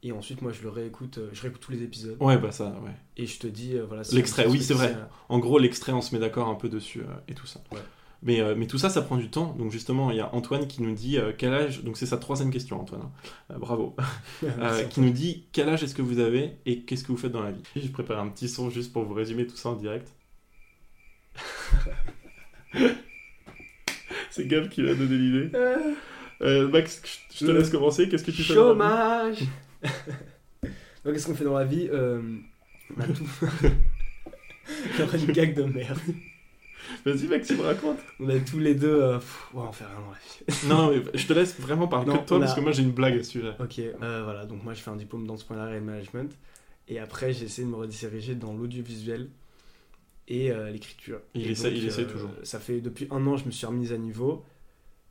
Et 0.05 0.13
ensuite, 0.13 0.43
moi, 0.43 0.53
je 0.53 0.63
le 0.63 0.69
réécoute. 0.69 1.19
euh, 1.19 1.29
je 1.33 1.43
réécoute 1.43 1.61
tous 1.61 1.73
les 1.73 1.83
épisodes. 1.83 2.17
Ouais, 2.21 2.39
bah 2.39 2.53
ça, 2.53 2.67
ouais. 2.85 2.93
Et 3.17 3.27
je 3.27 3.39
te 3.39 3.47
dis, 3.49 3.77
euh, 3.77 3.85
voilà. 3.87 4.03
L'extrait, 4.13 4.47
oui, 4.47 4.63
c'est 4.63 4.75
vrai. 4.75 4.95
euh, 4.97 5.05
En 5.29 5.39
gros, 5.41 5.59
l'extrait, 5.59 5.93
on 5.93 6.01
se 6.03 6.15
met 6.15 6.21
d'accord 6.21 6.49
un 6.49 6.55
peu 6.55 6.69
dessus 6.69 7.03
et 7.27 7.35
tout 7.35 7.47
ça. 7.47 7.61
Ouais. 7.73 7.81
Mais, 8.23 8.41
euh, 8.41 8.55
mais 8.57 8.67
tout 8.69 8.79
ça, 8.79 8.91
ça 8.91 9.03
prend 9.03 9.17
du 9.17 9.29
temps. 9.31 9.55
Donc 9.59 9.71
justement, 9.73 10.11
il 10.13 10.17
y 10.17 10.21
a 10.21 10.33
Antoine 10.35 10.67
qui 10.69 10.83
nous 10.83 10.93
dit 10.95 11.19
euh, 11.19 11.33
quel 11.37 11.53
âge. 11.53 11.83
Donc 11.85 11.97
c'est 11.97 12.07
sa 12.07 12.17
troisième 12.17 12.51
question, 12.53 12.81
Antoine. 12.81 13.03
hein. 13.03 13.11
Euh, 13.53 13.59
bravo. 13.59 13.95
Qui 14.91 15.01
nous 15.01 15.11
dit 15.11 15.47
quel 15.53 15.69
âge 15.69 15.83
est-ce 15.85 15.95
que 15.95 16.03
vous 16.03 16.19
avez 16.21 16.59
et 16.67 16.83
qu'est-ce 16.83 17.03
que 17.05 17.13
vous 17.13 17.17
faites 17.19 17.31
dans 17.33 17.43
la 17.43 17.51
vie? 17.53 17.63
J'ai 17.77 17.89
préparé 17.89 18.21
un 18.21 18.29
petit 18.29 18.49
son 18.49 18.71
juste 18.71 18.93
pour 18.93 19.05
vous 19.05 19.15
résumer 19.15 19.47
tout 19.47 19.57
ça 19.57 19.69
en 19.71 19.75
direct. 19.77 20.13
c'est 24.31 24.47
Gab 24.47 24.69
qui 24.69 24.83
m'a 24.83 24.95
donné 24.95 25.17
l'idée. 25.17 25.51
Max, 26.71 27.03
je- 27.35 27.47
te 27.47 27.51
laisse 27.51 27.71
commencer. 27.71 28.09
Qu'est-ce 28.09 28.25
que 28.25 28.31
tu 28.31 28.43
fais 28.43 28.55
dans 28.55 28.75
la 28.75 29.31
vie? 29.31 29.39
Chômage 29.39 29.49
Donc, 31.05 31.15
qu'est-ce 31.15 31.27
qu'on 31.27 31.35
fait 31.35 31.45
dans 31.45 31.55
la 31.59 31.65
vie 31.65 31.89
Euh, 31.93 32.21
On 32.97 33.01
a 33.01 33.07
tout. 33.07 33.25
J'aurais 34.97 35.19
une 35.25 35.33
gag 35.33 35.55
de 35.55 35.63
merde. 35.65 35.99
Vas-y, 37.05 37.27
Maxime, 37.27 37.61
raconte. 37.61 37.99
On 38.19 38.29
a 38.29 38.39
tous 38.41 38.59
les 38.59 38.75
deux. 38.75 39.03
euh, 39.03 39.19
pff, 39.19 39.55
ouais, 39.55 39.63
on 39.69 39.73
fait 39.73 39.85
rien 39.85 39.95
dans 40.01 40.11
la 40.11 40.17
vie. 40.19 40.67
non, 40.69 40.91
mais 40.91 41.19
je 41.19 41.27
te 41.27 41.33
laisse 41.33 41.59
vraiment 41.61 41.87
parler 41.87 42.07
Non, 42.09 42.17
que 42.17 42.23
de 42.23 42.27
toi 42.27 42.37
on 42.39 42.41
parce 42.41 42.55
que 42.55 42.61
moi 42.61 42.73
j'ai 42.73 42.83
une 42.83 42.93
blague 42.93 43.19
à 43.19 43.23
ce 43.23 43.31
sujet. 43.31 43.53
Ok, 43.61 43.79
euh, 43.79 44.23
voilà. 44.25 44.47
Donc, 44.47 44.63
moi, 44.65 44.75
je 44.75 44.81
fais 44.81 44.91
un 44.91 44.97
diplôme 44.97 45.27
d'entrepreneuriat 45.27 45.77
et 45.77 45.81
de 45.81 45.85
management. 45.85 46.37
Et 46.89 46.99
après, 46.99 47.33
j'ai 47.33 47.45
essayé 47.45 47.67
de 47.67 47.71
me 47.73 47.77
rediriger 47.77 48.35
dans 48.35 48.55
l'audiovisuel 48.55 49.29
et 50.29 50.51
euh, 50.51 50.71
l'écriture. 50.71 51.21
Il 51.35 51.47
Et 51.47 51.51
essaie- 51.53 51.73
il 51.77 51.87
essaie 51.87 52.03
euh, 52.03 52.11
toujours. 52.11 52.31
Ça 52.43 52.59
fait 52.59 52.81
depuis 52.81 53.07
un 53.11 53.27
an, 53.27 53.37
je 53.37 53.45
me 53.45 53.51
suis 53.51 53.67
remise 53.67 53.93
à 53.93 53.99
niveau. 53.99 54.45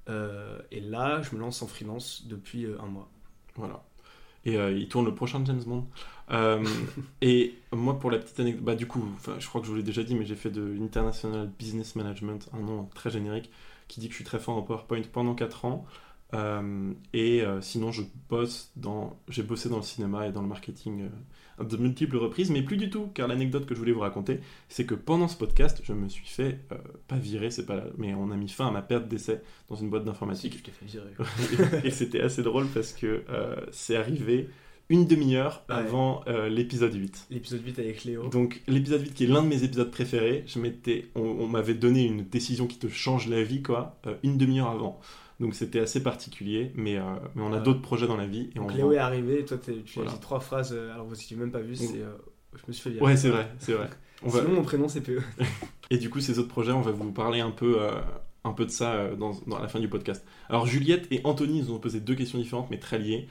Euh, 0.09 0.57
et 0.71 0.79
là, 0.79 1.21
je 1.21 1.35
me 1.35 1.39
lance 1.41 1.61
en 1.61 1.67
freelance 1.67 2.25
depuis 2.27 2.65
euh, 2.65 2.79
un 2.81 2.87
mois. 2.87 3.09
Voilà. 3.55 3.83
Et 4.47 4.55
euh, 4.55 4.71
il 4.71 4.87
tourne 4.87 5.05
le 5.05 5.13
prochain 5.13 5.43
James 5.45 5.61
Bond. 5.65 5.85
Euh, 6.31 6.63
et 7.21 7.53
moi, 7.73 7.99
pour 7.99 8.09
la 8.09 8.17
petite 8.17 8.39
anecdote, 8.39 8.63
bah, 8.63 8.75
du 8.75 8.87
coup, 8.87 9.03
je 9.37 9.45
crois 9.45 9.59
que 9.59 9.67
je 9.67 9.71
vous 9.71 9.77
l'ai 9.77 9.83
déjà 9.83 10.03
dit, 10.03 10.15
mais 10.15 10.25
j'ai 10.25 10.35
fait 10.35 10.49
de 10.49 10.61
l'International 10.61 11.51
Business 11.59 11.97
Management, 11.97 12.49
un 12.53 12.61
nom 12.61 12.89
très 12.95 13.09
générique, 13.09 13.51
qui 13.89 13.99
dit 13.99 14.07
que 14.07 14.13
je 14.13 14.15
suis 14.15 14.23
très 14.23 14.39
fort 14.39 14.55
en 14.55 14.61
PowerPoint 14.61 15.01
pendant 15.11 15.35
4 15.35 15.65
ans. 15.65 15.85
Euh, 16.33 16.93
et 17.13 17.41
euh, 17.41 17.61
sinon, 17.61 17.91
je 17.91 18.01
bosse 18.29 18.71
dans, 18.75 19.17
j'ai 19.29 19.43
bossé 19.43 19.69
dans 19.69 19.77
le 19.77 19.81
cinéma 19.83 20.27
et 20.27 20.31
dans 20.31 20.41
le 20.41 20.47
marketing 20.47 21.09
euh, 21.59 21.63
de 21.63 21.77
multiples 21.77 22.17
reprises, 22.17 22.51
mais 22.51 22.61
plus 22.61 22.77
du 22.77 22.89
tout, 22.89 23.07
car 23.13 23.27
l'anecdote 23.27 23.65
que 23.65 23.73
je 23.73 23.79
voulais 23.79 23.93
vous 23.93 24.01
raconter, 24.01 24.39
c'est 24.67 24.85
que 24.85 24.93
pendant 24.95 25.27
ce 25.27 25.37
podcast, 25.37 25.81
je 25.83 25.93
me 25.93 26.09
suis 26.09 26.27
fait, 26.27 26.59
pas 27.07 27.17
virer, 27.17 27.49
c'est 27.49 27.65
pas, 27.65 27.83
mais 27.97 28.13
on 28.13 28.29
a 28.31 28.35
mis 28.35 28.49
fin 28.49 28.67
à 28.67 28.71
ma 28.71 28.81
perte 28.81 29.07
d'essai 29.07 29.41
dans 29.69 29.75
une 29.75 29.89
boîte 29.89 30.03
d'informatique 30.03 30.61
fait 30.63 30.85
virer. 30.85 31.13
et 31.83 31.91
c'était 31.91 32.21
assez 32.21 32.43
drôle 32.43 32.67
parce 32.67 32.93
que 32.93 33.23
c'est 33.71 33.95
arrivé 33.95 34.49
une 34.89 35.05
demi-heure 35.05 35.63
Ouais. 35.69 35.75
avant 35.75 36.23
euh, 36.27 36.47
l'épisode 36.49 36.93
8. 36.93 37.27
L'épisode 37.29 37.65
8 37.65 37.79
avec 37.79 38.03
Léo. 38.03 38.27
Donc 38.29 38.61
l'épisode 38.67 39.01
8 39.01 39.13
qui 39.13 39.23
est 39.25 39.27
l'un 39.27 39.43
de 39.43 39.47
mes 39.47 39.63
épisodes 39.63 39.91
préférés, 39.91 40.43
je 40.47 40.59
m'étais, 40.59 41.09
on, 41.15 41.21
on 41.21 41.47
m'avait 41.47 41.73
donné 41.73 42.05
une 42.05 42.23
décision 42.23 42.67
qui 42.67 42.77
te 42.77 42.87
change 42.87 43.27
la 43.27 43.43
vie 43.43 43.61
quoi, 43.61 43.99
euh, 44.07 44.15
une 44.23 44.37
demi-heure 44.37 44.69
avant. 44.69 44.99
Donc 45.39 45.53
c'était 45.53 45.79
assez 45.79 46.01
particulier, 46.01 46.71
mais, 46.75 46.97
euh, 46.97 47.01
mais 47.35 47.43
on 47.43 47.53
a 47.53 47.57
Ouais. 47.57 47.63
d'autres 47.63 47.81
projets 47.81 48.07
dans 48.07 48.17
la 48.17 48.25
vie 48.25 48.49
et 48.55 48.59
on 48.59 48.63
Donc 48.63 48.71
va- 48.71 48.77
Léo 48.77 48.91
est 48.93 48.97
arrivé 48.97 49.41
et 49.41 49.45
toi 49.45 49.57
tu 49.63 49.71
Voilà. 49.95 50.09
as 50.11 50.13
dit 50.15 50.19
trois 50.19 50.39
phrases. 50.39 50.73
euh, 50.73 50.93
Alors, 50.93 51.07
si 51.15 51.27
tu 51.27 51.35
même 51.35 51.51
pas 51.51 51.59
vu, 51.59 51.75
c'est. 51.75 52.01
euh, 52.01 52.15
je 52.55 52.61
me 52.67 52.73
suis 52.73 52.81
fait 52.83 52.89
virer. 52.89 53.05
Ouais 53.05 53.15
c'est 53.17 53.29
vrai, 53.29 53.47
c'est 53.59 53.73
vrai. 53.73 53.89
On 54.23 54.29
va- 54.29 54.39
Sinon, 54.41 54.55
mon 54.55 54.63
prénom 54.63 54.87
c'est 54.87 55.01
PE. 55.01 55.19
Et 55.91 55.97
du 55.99 56.09
coup, 56.09 56.19
ces 56.19 56.39
autres 56.39 56.47
projets, 56.49 56.71
on 56.71 56.81
va 56.81 56.91
vous 56.91 57.11
parler 57.11 57.39
un 57.39 57.51
peu, 57.51 57.79
euh, 57.79 57.91
un 58.43 58.51
peu 58.51 58.65
de 58.65 58.71
ça 58.71 59.09
dans, 59.15 59.31
dans 59.45 59.59
la 59.59 59.67
fin 59.67 59.79
du 59.79 59.87
podcast. 59.87 60.25
Alors, 60.49 60.65
Juliette 60.65 61.07
et 61.11 61.21
Anthony 61.23 61.61
nous 61.61 61.71
ont 61.71 61.77
posé 61.79 61.99
deux 61.99 62.15
questions 62.15 62.39
différentes, 62.39 62.69
mais 62.71 62.79
très 62.79 62.97
liées. 62.99 63.27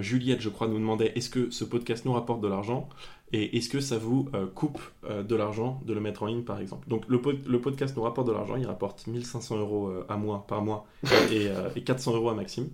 Juliette, 0.00 0.40
je 0.40 0.48
crois, 0.48 0.68
nous 0.68 0.78
demandait 0.78 1.12
est-ce 1.16 1.28
que 1.28 1.50
ce 1.50 1.62
podcast 1.64 2.04
nous 2.06 2.12
rapporte 2.14 2.40
de 2.40 2.48
l'argent? 2.48 2.88
Et 3.32 3.56
est-ce 3.56 3.68
que 3.68 3.80
ça 3.80 3.98
vous 3.98 4.28
euh, 4.34 4.46
coupe 4.46 4.80
euh, 5.04 5.22
de 5.22 5.34
l'argent 5.34 5.80
de 5.84 5.92
le 5.92 6.00
mettre 6.00 6.22
en 6.22 6.26
ligne, 6.26 6.42
par 6.42 6.60
exemple? 6.60 6.88
Donc, 6.88 7.04
le, 7.08 7.20
pod- 7.20 7.44
le 7.46 7.60
podcast 7.60 7.96
nous 7.96 8.02
rapporte 8.02 8.28
de 8.28 8.32
l'argent, 8.32 8.56
il 8.56 8.66
rapporte 8.66 9.06
1500 9.06 9.58
euros 9.58 9.88
euh, 9.88 10.06
à 10.08 10.16
moi, 10.16 10.44
par 10.46 10.62
mois, 10.62 10.86
et, 11.32 11.48
et 11.74 11.82
400 11.82 12.14
euros 12.14 12.28
à 12.30 12.34
Maxime. 12.34 12.68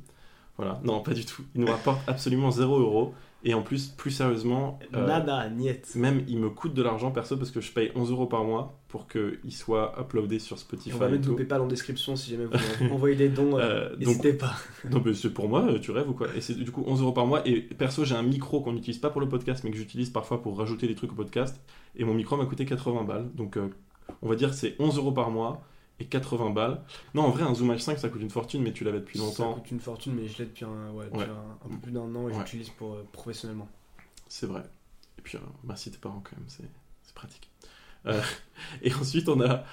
Voilà, 0.56 0.80
non, 0.84 1.00
pas 1.00 1.14
du 1.14 1.24
tout. 1.24 1.42
Il 1.54 1.62
nous 1.62 1.66
rapporte 1.70 2.00
absolument 2.06 2.50
0 2.50 2.78
euros. 2.78 3.14
Et 3.44 3.54
en 3.54 3.62
plus, 3.62 3.88
plus 3.88 4.12
sérieusement, 4.12 4.78
euh, 4.94 5.04
Nada, 5.04 5.48
niet. 5.48 5.96
même 5.96 6.22
il 6.28 6.38
me 6.38 6.48
coûte 6.48 6.74
de 6.74 6.82
l'argent 6.82 7.10
perso 7.10 7.36
parce 7.36 7.50
que 7.50 7.60
je 7.60 7.72
paye 7.72 7.90
11 7.96 8.12
euros 8.12 8.26
par 8.26 8.44
mois 8.44 8.78
pour 8.86 9.08
qu'il 9.08 9.52
soit 9.52 9.94
uploadé 10.00 10.38
sur 10.38 10.60
Spotify. 10.60 10.94
On 10.94 10.98
va 10.98 11.08
et 11.08 11.12
mettre 11.12 11.34
PayPal 11.34 11.60
en 11.60 11.66
description 11.66 12.14
si 12.14 12.30
jamais 12.30 12.44
vous 12.44 12.92
envoyer 12.92 13.16
des 13.16 13.28
dons. 13.28 13.56
euh, 13.58 13.88
Euh, 13.90 13.96
N'hésitez 13.96 14.34
pas. 14.34 14.52
non, 14.90 15.02
mais 15.04 15.12
c'est 15.14 15.30
pour 15.34 15.48
moi, 15.48 15.64
euh, 15.66 15.80
tu 15.80 15.90
rêves 15.90 16.08
ou 16.08 16.12
quoi? 16.12 16.28
Et 16.36 16.40
c'est 16.40 16.54
du 16.54 16.70
coup 16.70 16.84
11 16.86 17.02
euros 17.02 17.10
par 17.12 17.26
mois. 17.26 17.42
Et 17.48 17.62
perso, 17.62 18.04
j'ai 18.04 18.14
un 18.14 18.22
micro 18.22 18.60
qu'on 18.60 18.74
n'utilise 18.74 18.98
pas 18.98 19.10
pour 19.10 19.20
le 19.20 19.28
podcast, 19.28 19.64
mais 19.64 19.72
que 19.72 19.76
j'utilise 19.76 20.10
parfois 20.10 20.40
pour 20.40 20.56
rajouter 20.56 20.86
des 20.86 20.94
trucs 20.94 21.10
au 21.10 21.16
podcast. 21.16 21.60
Et 21.96 22.04
mon 22.04 22.14
micro 22.14 22.36
m'a 22.36 22.46
coûté 22.46 22.64
80 22.64 23.02
balles. 23.02 23.28
Donc, 23.34 23.56
euh, 23.56 23.70
on 24.20 24.28
va 24.28 24.36
dire 24.36 24.50
que 24.50 24.56
c'est 24.56 24.76
11 24.78 24.98
euros 24.98 25.10
par 25.12 25.30
mois 25.32 25.64
et 26.02 26.06
80 26.06 26.50
balles. 26.50 26.82
Non, 27.14 27.22
en 27.22 27.30
vrai, 27.30 27.42
un 27.44 27.54
Zoom 27.54 27.70
H5 27.72 27.96
ça 27.98 28.08
coûte 28.08 28.20
une 28.22 28.30
fortune, 28.30 28.62
mais 28.62 28.72
tu 28.72 28.84
l'avais 28.84 29.00
depuis 29.00 29.18
Ça 29.18 29.24
longtemps. 29.24 29.54
coûte 29.54 29.70
une 29.70 29.80
fortune, 29.80 30.14
mais 30.14 30.26
je 30.28 30.38
l'ai 30.38 30.44
depuis, 30.46 30.64
un, 30.64 30.90
ouais, 30.92 31.06
depuis 31.06 31.18
Ouais. 31.20 31.24
un, 31.26 31.66
un 31.66 31.68
peu 31.70 31.78
plus 31.80 31.92
d'un 31.92 32.14
an 32.14 32.28
et 32.28 32.32
Ouais. 32.32 32.38
j'utilise 32.38 32.70
pour 32.70 32.94
euh, 32.94 33.06
professionnellement. 33.12 33.68
C'est 34.28 34.46
vrai. 34.46 34.62
Et 35.18 35.22
puis, 35.22 35.36
euh, 35.38 35.40
merci 35.64 35.90
tes 35.90 35.98
parents 35.98 36.22
quand 36.24 36.36
même, 36.36 36.46
c'est 36.48 36.64
pratique. 37.14 37.50
Euh, 38.06 38.20
et 38.82 38.92
ensuite, 38.94 39.28
on 39.28 39.40
a 39.40 39.64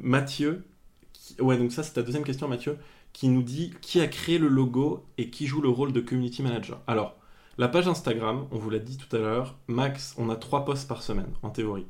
Mathieu. 0.00 0.64
qui- 1.12 1.40
Ouais, 1.40 1.56
donc 1.58 1.72
ça, 1.72 1.82
c'est 1.82 1.92
ta 1.94 2.02
deuxième 2.02 2.24
question, 2.24 2.48
Mathieu, 2.48 2.78
qui 3.12 3.28
nous 3.28 3.42
dit 3.42 3.72
qui 3.80 4.00
a 4.00 4.06
créé 4.08 4.38
le 4.38 4.48
logo 4.48 5.04
et 5.18 5.30
qui 5.30 5.46
joue 5.46 5.60
le 5.60 5.68
rôle 5.68 5.92
de 5.92 6.00
community 6.00 6.42
manager? 6.42 6.80
Alors, 6.86 7.16
la 7.58 7.68
page 7.68 7.88
Instagram, 7.88 8.46
on 8.52 8.58
vous 8.58 8.70
l'a 8.70 8.78
dit 8.78 8.96
tout 8.96 9.14
à 9.16 9.18
l'heure, 9.18 9.56
max, 9.66 10.14
on 10.18 10.30
a 10.30 10.36
trois 10.36 10.64
posts 10.64 10.86
par 10.88 11.02
semaine, 11.02 11.32
en 11.42 11.50
théorie. 11.50 11.86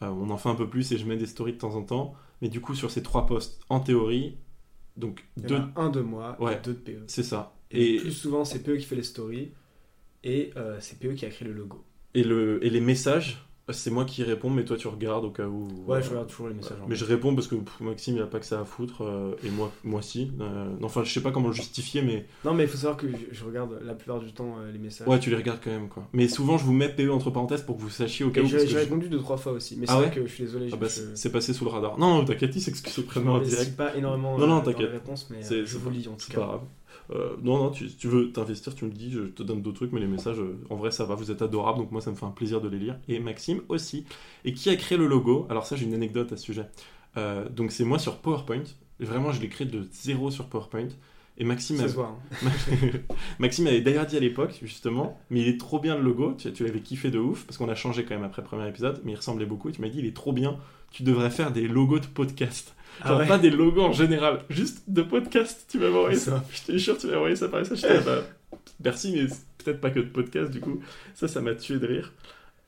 On 0.00 0.28
en 0.30 0.36
fait 0.36 0.48
un 0.50 0.54
peu 0.54 0.68
plus 0.68 0.92
et 0.92 0.98
je 0.98 1.06
mets 1.06 1.16
des 1.16 1.26
stories 1.26 1.52
de 1.54 1.58
temps 1.58 1.74
en 1.76 1.82
temps. 1.82 2.14
Mais 2.42 2.48
du 2.48 2.60
coup, 2.60 2.74
sur 2.74 2.90
ces 2.90 3.02
trois 3.02 3.26
posts, 3.26 3.60
en 3.68 3.80
théorie, 3.80 4.36
donc 4.96 5.24
Il 5.36 5.44
y 5.44 5.46
deux, 5.46 5.56
en 5.56 5.70
a 5.76 5.82
un 5.82 5.90
de 5.90 6.00
moi 6.00 6.36
Ouais. 6.40 6.56
et 6.56 6.60
deux 6.60 6.74
de 6.74 6.78
PE. 6.78 7.04
c'est 7.06 7.22
ça. 7.22 7.54
Et, 7.70 7.96
Et, 7.96 8.00
plus 8.00 8.12
souvent, 8.12 8.44
c'est 8.44 8.62
PE 8.62 8.76
qui 8.76 8.84
fait 8.84 8.96
les 8.96 9.02
stories 9.02 9.52
et 10.22 10.52
euh, 10.56 10.78
c'est 10.80 10.98
PE 10.98 11.14
qui 11.14 11.24
a 11.26 11.30
créé 11.30 11.46
le 11.48 11.54
logo. 11.54 11.84
et, 12.14 12.22
le, 12.24 12.64
et 12.64 12.70
les 12.70 12.80
messages, 12.80 13.44
c'est 13.70 13.90
moi 13.90 14.04
qui 14.04 14.22
réponds, 14.22 14.50
mais 14.50 14.64
toi 14.64 14.76
tu 14.76 14.88
regardes 14.88 15.24
au 15.24 15.30
cas 15.30 15.46
où. 15.46 15.68
Ouais, 15.86 16.02
je 16.02 16.10
regarde 16.10 16.28
toujours 16.28 16.48
les 16.48 16.54
messages. 16.54 16.76
Mais 16.86 16.94
je 16.96 17.04
réponds 17.04 17.34
parce 17.34 17.46
que 17.48 17.54
pff, 17.54 17.80
Maxime 17.80 18.16
il 18.16 18.22
a 18.22 18.26
pas 18.26 18.38
que 18.40 18.46
ça 18.46 18.60
à 18.60 18.64
foutre 18.64 19.02
euh, 19.04 19.34
et 19.42 19.48
moi 19.50 19.72
moi 19.84 20.02
si. 20.02 20.30
Euh, 20.40 20.66
non, 20.80 20.86
enfin 20.86 21.02
je 21.04 21.12
sais 21.12 21.22
pas 21.22 21.30
comment 21.30 21.48
le 21.48 21.54
justifier 21.54 22.02
mais 22.02 22.26
Non, 22.44 22.52
mais 22.52 22.64
il 22.64 22.68
faut 22.68 22.76
savoir 22.76 22.96
que 22.98 23.06
je, 23.32 23.44
regarde 23.44 23.78
la 23.82 23.94
plupart 23.94 24.20
du 24.20 24.32
temps 24.32 24.56
euh, 24.58 24.70
les 24.70 24.78
messages. 24.78 25.08
ouais 25.08 25.18
tu 25.18 25.30
les 25.30 25.36
regardes 25.36 25.60
quand 25.64 25.70
même 25.70 25.88
quoi. 25.88 26.06
Mais 26.12 26.28
souvent 26.28 26.58
je 26.58 26.64
vous 26.64 26.72
mets 26.74 26.88
PE 26.88 27.08
entre 27.10 27.30
parenthèses 27.30 27.62
pour 27.62 27.76
que 27.76 27.82
vous 27.82 27.90
sachiez 27.90 28.24
au 28.26 28.30
cas 28.30 28.40
Et 28.42 28.44
où. 28.44 28.48
j'ai 28.48 28.66
je- 28.66 28.76
répondu 28.76 29.08
deux 29.08 29.18
trois 29.18 29.36
fois 29.38 29.52
aussi. 29.52 29.76
Mais 29.78 29.86
c'est 29.86 29.92
Ah 29.92 29.96
vrai 29.96 30.06
ouais 30.06 30.14
que 30.14 30.26
je 30.26 30.32
suis 30.32 30.44
désolé. 30.44 30.68
Ah 30.72 30.76
bah, 30.76 30.86
je, 30.88 31.00
c'est 31.14 31.32
passé 31.32 31.52
sous 31.54 31.64
le 31.64 31.70
radar. 31.70 31.98
Non 31.98 32.24
t'inquiète 32.24 32.54
il 32.54 32.60
s'excuse 32.60 32.98
auprès 32.98 33.20
en 33.20 33.38
direct. 33.40 33.76
pas 33.76 33.94
énormément 33.96 34.36
Non, 34.38 34.46
non, 34.46 34.54
euh, 34.56 34.58
dans 34.58 34.64
t'inquiète. 34.64 34.86
les 34.88 34.92
réponses, 34.98 35.28
mais 35.30 35.42
C'est- 35.42 35.54
euh, 35.54 35.64
je 35.66 35.78
vous 35.78 35.90
lis 35.90 36.06
en 36.08 36.12
tout 36.12 36.26
C'est 36.26 36.34
pas 36.34 36.40
cas. 36.42 36.46
grave. 36.48 36.60
Euh, 37.10 37.36
non, 37.42 37.58
non, 37.58 37.70
tu- 37.70 37.86
veux 38.08 38.32
t'investir, 38.32 38.74
tu 38.74 38.84
me 38.86 38.90
le 38.90 38.96
dis, 38.96 39.10
je 39.10 39.20
te 39.20 39.42
donne 39.42 39.60
d'autres 39.62 39.76
trucs, 39.76 39.92
mais 39.92 40.00
les 40.00 40.06
messages, 40.06 40.38
euh, 40.40 40.58
en 40.70 40.76
vrai, 40.76 40.90
ça 40.90 41.04
va, 41.04 41.14
vous 41.14 41.30
êtes 41.30 41.42
adorables, 41.42 41.78
donc 41.78 41.92
moi, 41.92 42.00
ça 42.00 42.10
me 42.10 42.16
fait 42.16 42.24
un 42.26 42.30
plaisir 42.30 42.60
de 42.60 42.68
les 42.68 42.78
lire. 42.78 42.98
Et 43.08 43.18
Maxime 43.20 43.60
aussi. 43.68 44.04
Et 44.44 44.52
qui 44.54 44.70
a 44.70 44.76
créé 44.76 44.96
le 44.98 45.06
logo? 45.06 45.46
Alors, 45.50 45.66
ça, 45.66 45.76
j'ai 45.76 45.84
une 45.84 45.94
anecdote 45.94 46.32
à 46.32 46.36
ce 46.36 46.42
sujet. 46.44 46.66
Euh, 47.16 47.48
donc, 47.48 47.72
c'est 47.72 47.84
moi 47.84 47.98
sur 47.98 48.18
PowerPoint. 48.18 48.64
Vraiment, 49.00 49.32
je 49.32 49.40
l'ai 49.40 49.48
créé 49.48 49.66
de 49.66 49.86
zéro 49.92 50.30
sur 50.30 50.46
PowerPoint. 50.46 50.88
Et 51.36 51.44
Maxime, 51.44 51.76
hein. 51.80 52.16
Maxime 53.40 53.66
avait 53.66 53.80
d'ailleurs 53.80 54.06
dit 54.06 54.16
à 54.16 54.20
l'époque, 54.20 54.58
justement, 54.62 55.18
mais 55.30 55.40
il 55.40 55.48
est 55.48 55.58
trop 55.58 55.80
bien 55.80 55.96
le 55.96 56.02
logo, 56.02 56.34
tu, 56.38 56.52
tu 56.52 56.64
l'avais 56.64 56.80
kiffé 56.80 57.10
de 57.10 57.18
ouf, 57.18 57.44
parce 57.44 57.58
qu'on 57.58 57.68
a 57.68 57.74
changé 57.74 58.04
quand 58.04 58.14
même 58.14 58.22
après 58.24 58.40
le 58.42 58.46
premier 58.46 58.68
épisode, 58.68 59.00
mais 59.04 59.12
il 59.12 59.16
ressemblait 59.16 59.44
beaucoup, 59.46 59.68
et 59.68 59.72
tu 59.72 59.80
m'as 59.80 59.88
dit, 59.88 59.98
il 59.98 60.06
est 60.06 60.14
trop 60.14 60.32
bien, 60.32 60.56
tu 60.92 61.02
devrais 61.02 61.30
faire 61.30 61.50
des 61.52 61.66
logos 61.66 61.98
de 61.98 62.06
podcast. 62.06 62.74
Ah 63.02 63.08
Genre 63.08 63.18
ouais 63.20 63.26
pas 63.26 63.38
des 63.38 63.50
logos 63.50 63.82
en 63.82 63.92
général, 63.92 64.40
juste 64.50 64.82
de 64.88 65.02
podcast, 65.02 65.66
tu 65.70 65.78
m'as 65.78 65.88
envoyé 65.88 66.16
ça. 66.16 66.32
Ça. 66.32 66.44
Je 66.52 66.72
te 66.72 66.78
jure, 66.78 66.96
tu 66.98 67.06
m'as 67.08 67.16
envoyé 67.16 67.36
ça 67.36 67.48
par 67.48 67.60
message, 67.60 67.82
bah, 68.04 68.22
merci, 68.82 69.12
mais 69.12 69.26
peut-être 69.58 69.80
pas 69.80 69.90
que 69.90 70.00
de 70.00 70.08
podcast, 70.08 70.50
du 70.50 70.60
coup, 70.60 70.80
ça, 71.14 71.28
ça 71.28 71.40
m'a 71.40 71.54
tué 71.54 71.78
de 71.78 71.86
rire. 71.86 72.12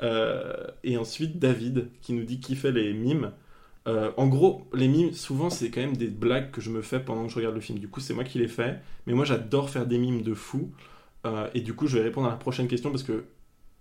Euh, 0.03 0.53
et 0.85 0.97
ensuite, 0.97 1.39
David, 1.39 1.89
qui 2.03 2.13
nous 2.13 2.25
dit 2.25 2.41
qui 2.41 2.57
fait 2.57 2.73
les 2.73 2.93
mimes. 2.93 3.33
Euh, 3.89 4.11
en 4.17 4.27
gros, 4.27 4.67
les 4.75 4.89
mimes, 4.89 5.13
souvent, 5.13 5.49
c'est 5.49 5.71
quand 5.71 5.81
même 5.81 5.97
des 5.97 6.09
blagues 6.09 6.51
que 6.51 6.61
je 6.61 6.71
me 6.71 6.83
fais 6.83 6.99
pendant 7.01 7.25
que 7.27 7.31
je 7.31 7.37
regarde 7.37 7.55
le 7.55 7.61
film. 7.61 7.79
Du 7.79 7.89
coup, 7.89 8.01
c'est 8.01 8.15
moi 8.15 8.25
qui 8.25 8.39
les 8.39 8.49
fais. 8.49 8.81
Mais 9.07 9.15
moi, 9.15 9.25
j'adore 9.25 9.71
faire 9.71 9.87
des 9.87 9.97
mimes 9.99 10.23
de 10.23 10.35
fou. 10.35 10.71
Euh, 11.25 11.49
et 11.55 11.61
du 11.61 11.73
coup, 11.75 11.87
je 11.87 11.97
vais 11.99 12.03
répondre 12.05 12.27
à 12.27 12.31
la 12.31 12.37
prochaine 12.37 12.67
question 12.69 12.91
parce 12.91 13.05
que 13.05 13.25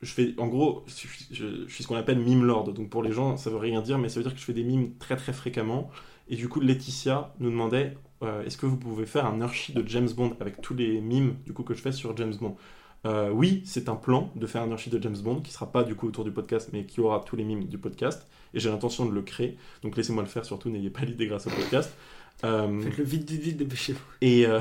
je 0.02 0.12
fais, 0.12 0.34
en 0.38 0.48
gros, 0.48 0.86
je, 0.88 1.08
je- 1.36 1.66
je 1.68 1.74
suis 1.74 1.84
ce 1.84 1.88
qu'on 1.88 1.96
appelle 1.96 2.20
mime 2.20 2.44
lord. 2.46 2.72
Donc 2.74 2.90
pour 2.90 3.02
les 3.02 3.12
gens, 3.12 3.36
ça 3.38 3.50
veut 3.50 3.58
rien 3.58 3.82
dire, 3.82 3.98
mais 3.98 4.10
ça 4.10 4.20
veut 4.20 4.24
dire 4.24 4.34
que 4.34 4.40
je 4.40 4.46
fais 4.46 4.54
des 4.54 4.64
mimes 4.64 4.92
très 5.00 5.16
très 5.16 5.34
fréquemment. 5.34 5.90
Et 6.28 6.36
du 6.36 6.50
coup, 6.50 6.60
Laetitia 6.60 7.34
nous 7.40 7.50
demandait 7.50 7.98
euh, 8.24 8.44
est-ce 8.44 8.58
que 8.58 8.66
vous 8.66 8.78
pouvez 8.78 9.06
faire 9.06 9.26
un 9.26 9.42
archi 9.42 9.74
de 9.74 9.88
James 9.88 10.10
Bond 10.16 10.36
avec 10.40 10.62
tous 10.62 10.74
les 10.74 11.02
mimes 11.02 11.36
du 11.46 11.54
coup 11.54 11.64
que 11.64 11.74
je 11.74 11.82
fais 11.82 11.92
sur 11.92 12.16
James 12.18 12.34
Bond? 12.40 12.56
Euh, 13.06 13.30
Oui, 13.30 13.62
c'est 13.66 13.88
un 13.90 13.96
plan 13.96 14.32
de 14.36 14.48
faire 14.48 14.64
un 14.64 14.72
archi 14.72 14.90
de 14.90 15.00
James 15.02 15.18
Bond 15.24 15.42
qui 15.42 15.52
sera 15.52 15.72
pas 15.72 15.84
du 15.84 15.94
coup 15.96 16.08
autour 16.08 16.24
du 16.24 16.32
podcast, 16.32 16.70
mais 16.74 16.86
qui 16.86 17.00
aura 17.02 17.20
tous 17.20 17.36
les 17.36 17.44
mimes 17.44 17.66
du 17.66 17.78
podcast. 17.78 18.26
Et 18.54 18.60
j'ai 18.60 18.70
l'intention 18.70 19.06
de 19.06 19.12
le 19.12 19.22
créer. 19.22 19.58
Donc 19.84 19.96
laissez-moi 19.98 20.24
le 20.24 20.30
faire. 20.30 20.46
Surtout, 20.46 20.70
n'ayez 20.70 20.90
pas 20.90 21.02
l'idée 21.02 21.28
grâce 21.28 21.46
au 21.46 21.52
podcast. 21.52 21.96
Euh, 22.44 22.82
Faites-le 22.82 23.04
vite, 23.04 23.30
vite, 23.30 23.42
vite, 23.42 23.58
dépêchez-vous. 23.58 24.00
et, 24.22 24.46
euh, 24.48 24.60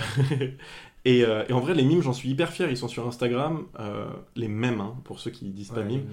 et, 1.07 1.20
et 1.20 1.53
en 1.53 1.61
vrai, 1.61 1.74
les 1.74 1.85
mimes, 1.85 2.03
j'en 2.03 2.12
suis 2.12 2.29
hyper 2.29 2.50
fier. 2.53 2.70
Ils 2.70 2.77
sont 2.77 2.88
sur 2.88 3.07
Instagram, 3.07 3.64
les 4.37 4.48
mêmes, 4.48 4.81
hein, 4.81 4.96
pour 5.05 5.20
ceux 5.20 5.31
qui 5.31 5.46
disent 5.50 5.70
pas 5.70 5.83
mimes. 5.83 6.05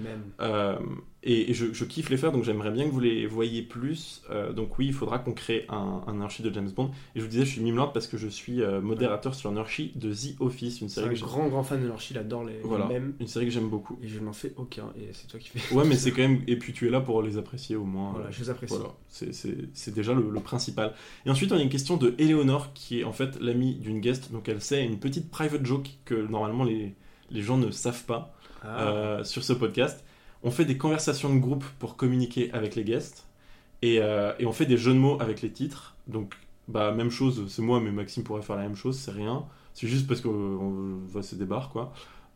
Et 1.24 1.50
et 1.50 1.54
je, 1.54 1.72
je 1.72 1.84
kiffe 1.84 2.10
les 2.10 2.16
faire, 2.16 2.32
donc 2.32 2.44
j'aimerais 2.44 2.70
bien 2.70 2.84
que 2.86 2.90
vous 2.90 3.00
les 3.00 3.26
voyiez 3.26 3.62
plus. 3.62 4.22
Euh, 4.30 4.52
donc 4.52 4.78
oui, 4.78 4.86
il 4.86 4.92
faudra 4.92 5.18
qu'on 5.18 5.32
crée 5.32 5.66
un, 5.68 6.02
un 6.06 6.20
archi 6.20 6.42
de 6.42 6.52
James 6.52 6.70
Bond. 6.70 6.90
Et 7.14 7.20
je 7.20 7.22
vous 7.24 7.28
disais, 7.30 7.44
je 7.44 7.50
suis 7.50 7.60
Mimlord 7.62 7.92
parce 7.92 8.06
que 8.06 8.16
je 8.16 8.26
suis 8.28 8.60
euh, 8.62 8.80
modérateur 8.80 9.34
sur 9.34 9.50
un 9.50 9.56
archi 9.56 9.92
de 9.94 10.12
The 10.12 10.40
Office, 10.40 10.80
une 10.80 10.88
série, 10.88 11.08
un 11.10 11.14
que 11.14 11.20
grand, 11.20 11.46
grand 11.48 11.62
fan 11.62 11.82
de 11.82 11.86
l'archi, 11.88 12.14
il 12.14 12.18
adore 12.18 12.44
les, 12.44 12.54
les 12.54 12.84
mêmes. 12.88 13.14
une 13.20 13.26
série 13.28 13.44
que 13.46 13.52
j'aime 13.52 13.68
beaucoup. 13.68 13.98
Et 14.02 14.08
je 14.08 14.18
n'en 14.18 14.32
fais 14.32 14.52
aucun, 14.56 14.86
et 14.96 15.10
c'est 15.12 15.28
toi 15.28 15.38
qui 15.38 15.48
fais. 15.50 15.74
Ouais, 15.74 15.84
mais 15.86 15.94
c'est 15.96 16.10
quand 16.10 16.22
même... 16.22 16.42
Et 16.48 16.56
puis 16.58 16.72
tu 16.72 16.86
es 16.88 16.90
là 16.90 17.00
pour 17.00 17.22
les 17.22 17.38
apprécier 17.38 17.76
au 17.76 17.84
moins. 17.84 18.12
Voilà, 18.12 18.30
je 18.30 18.40
les 18.40 18.50
apprécie. 18.50 18.74
Voilà, 18.74 18.90
c'est- 19.08 19.94
déjà 19.94 20.14
le, 20.14 20.28
le 20.30 20.40
principal. 20.40 20.94
Et 21.26 21.30
ensuite, 21.30 21.52
on 21.52 21.56
a 21.56 21.62
une 21.62 21.68
question 21.68 21.96
de 21.96 22.14
Eleonore, 22.18 22.72
qui 22.72 23.00
est 23.00 23.04
en 23.04 23.12
fait 23.12 23.38
l'amie 23.40 23.74
d'une 23.76 24.00
guest. 24.00 24.32
Donc, 24.32 24.48
elle 24.48 24.60
sait 24.60 24.84
une 24.84 24.98
petite 24.98 25.30
private 25.30 25.64
joke 25.64 25.88
que 26.04 26.14
normalement 26.14 26.64
les, 26.64 26.94
les 27.30 27.42
gens 27.42 27.58
ne 27.58 27.70
savent 27.70 28.04
pas 28.04 28.34
Ah, 28.62 28.88
euh, 28.88 29.24
sur 29.24 29.44
ce 29.44 29.52
podcast. 29.52 30.04
On 30.42 30.50
fait 30.50 30.64
des 30.64 30.76
conversations 30.76 31.32
de 31.34 31.38
groupe 31.38 31.64
pour 31.78 31.96
communiquer 31.96 32.50
avec 32.52 32.74
les 32.74 32.84
guests. 32.84 33.26
Et, 33.82 33.98
euh, 34.00 34.32
et 34.38 34.46
on 34.46 34.52
fait 34.52 34.66
des 34.66 34.76
jeux 34.76 34.92
de 34.92 34.98
mots 34.98 35.18
avec 35.20 35.42
les 35.42 35.50
titres. 35.50 35.94
Donc, 36.06 36.34
bah, 36.68 36.92
même 36.92 37.10
chose, 37.10 37.44
c'est 37.48 37.62
moi, 37.62 37.80
mais 37.80 37.90
Maxime 37.90 38.22
pourrait 38.22 38.42
faire 38.42 38.56
la 38.56 38.62
même 38.62 38.76
chose, 38.76 38.98
c'est 38.98 39.10
rien. 39.10 39.44
C'est 39.74 39.88
juste 39.88 40.06
parce 40.06 40.20
qu'on 40.20 40.98
va 41.08 41.22
se 41.22 41.34
débarre, 41.34 41.70
quoi. 41.70 41.92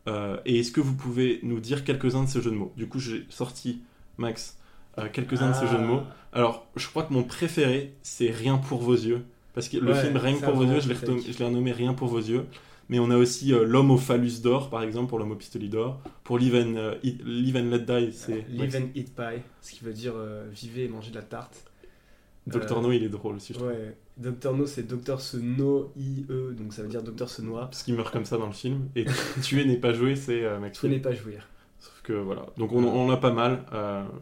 Euh, 0.07 0.37
et 0.45 0.59
est-ce 0.59 0.71
que 0.71 0.81
vous 0.81 0.95
pouvez 0.95 1.39
nous 1.43 1.59
dire 1.59 1.83
quelques-uns 1.83 2.23
de 2.23 2.29
ces 2.29 2.41
jeux 2.41 2.51
de 2.51 2.55
mots? 2.55 2.71
Du 2.77 2.87
coup, 2.87 2.99
j'ai 2.99 3.25
sorti, 3.29 3.81
Max, 4.17 4.57
euh, 4.97 5.07
quelques-uns 5.11 5.49
de 5.49 5.53
ces 5.55 5.65
Ah. 5.65 5.71
jeux 5.71 5.77
de 5.77 5.83
mots. 5.85 6.01
Alors, 6.33 6.65
je 6.75 6.87
crois 6.87 7.03
que 7.03 7.13
mon 7.13 7.23
préféré, 7.23 7.93
c'est 8.03 8.29
Rien 8.31 8.57
pour 8.57 8.81
vos 8.81 8.93
yeux. 8.95 9.25
Parce 9.53 9.69
que 9.69 9.77
le 9.77 9.93
film 9.93 10.17
Rien 10.17 10.35
pour 10.37 10.53
vos 10.55 10.63
yeux, 10.65 10.79
je 10.79 10.89
l'ai 11.39 11.45
renommé 11.45 11.71
Rien 11.71 11.93
pour 11.93 12.07
vos 12.07 12.19
yeux. 12.19 12.45
Mais 12.89 12.99
on 12.99 13.09
a 13.11 13.17
aussi 13.17 13.53
euh, 13.53 13.63
L'homme 13.65 13.91
au 13.91 13.97
phallus 13.97 14.41
d'or, 14.41 14.69
par 14.69 14.81
exemple, 14.83 15.09
pour 15.09 15.19
l'homme 15.19 15.31
au 15.31 15.35
pistolet 15.35 15.67
d'or. 15.67 16.01
Pour 16.23 16.37
Live 16.39 16.55
and, 16.55 16.75
euh, 16.75 16.95
Eat- 17.03 17.21
Live 17.25 17.57
and 17.57 17.69
Let 17.69 17.79
Die, 17.79 18.11
c'est. 18.13 18.45
Live 18.49 18.75
and 18.75 18.87
eat 18.95 19.13
pie, 19.15 19.41
ce 19.61 19.71
qui 19.73 19.83
veut 19.83 19.93
dire 19.93 20.13
euh, 20.15 20.47
vivez 20.51 20.85
et 20.85 20.87
mangez 20.87 21.11
de 21.11 21.15
la 21.15 21.21
tarte. 21.23 21.65
Docteur 22.45 22.77
Euh, 22.77 22.81
No, 22.81 22.91
il 22.93 23.03
est 23.03 23.09
drôle 23.09 23.35
aussi, 23.35 23.53
je 23.53 23.59
trouve. 23.59 23.69
Ouais, 23.69 23.97
Docteur 24.17 24.53
No, 24.55 24.65
c'est 24.65 24.83
Docteur 24.83 25.19
se 25.19 25.35
no 25.37 25.91
i 25.97 26.25
e, 26.29 26.53
donc 26.53 26.73
ça 26.73 26.81
veut 26.81 26.87
dire 26.87 27.03
Docteur 27.03 27.29
se 27.29 27.41
noie. 27.41 27.65
Parce 27.65 27.83
qu'il 27.83 27.93
meurt 27.95 28.11
comme 28.11 28.23
ça 28.25 28.37
dans 28.37 28.47
le 28.47 28.53
film. 28.53 28.87
Et 28.95 29.05
tuer 29.43 29.65
n'est 29.65 29.77
pas 29.77 29.93
joué, 29.93 30.15
c'est 30.15 30.43
Maxime. 30.59 30.89
n'est 30.91 30.99
pas 30.99 31.13
jouir. 31.13 31.45
Sauf 31.79 32.01
que 32.03 32.13
voilà. 32.13 32.45
Donc 32.57 32.71
on, 32.71 32.83
on 32.83 33.09
a 33.11 33.17
pas 33.17 33.31
mal. 33.33 33.65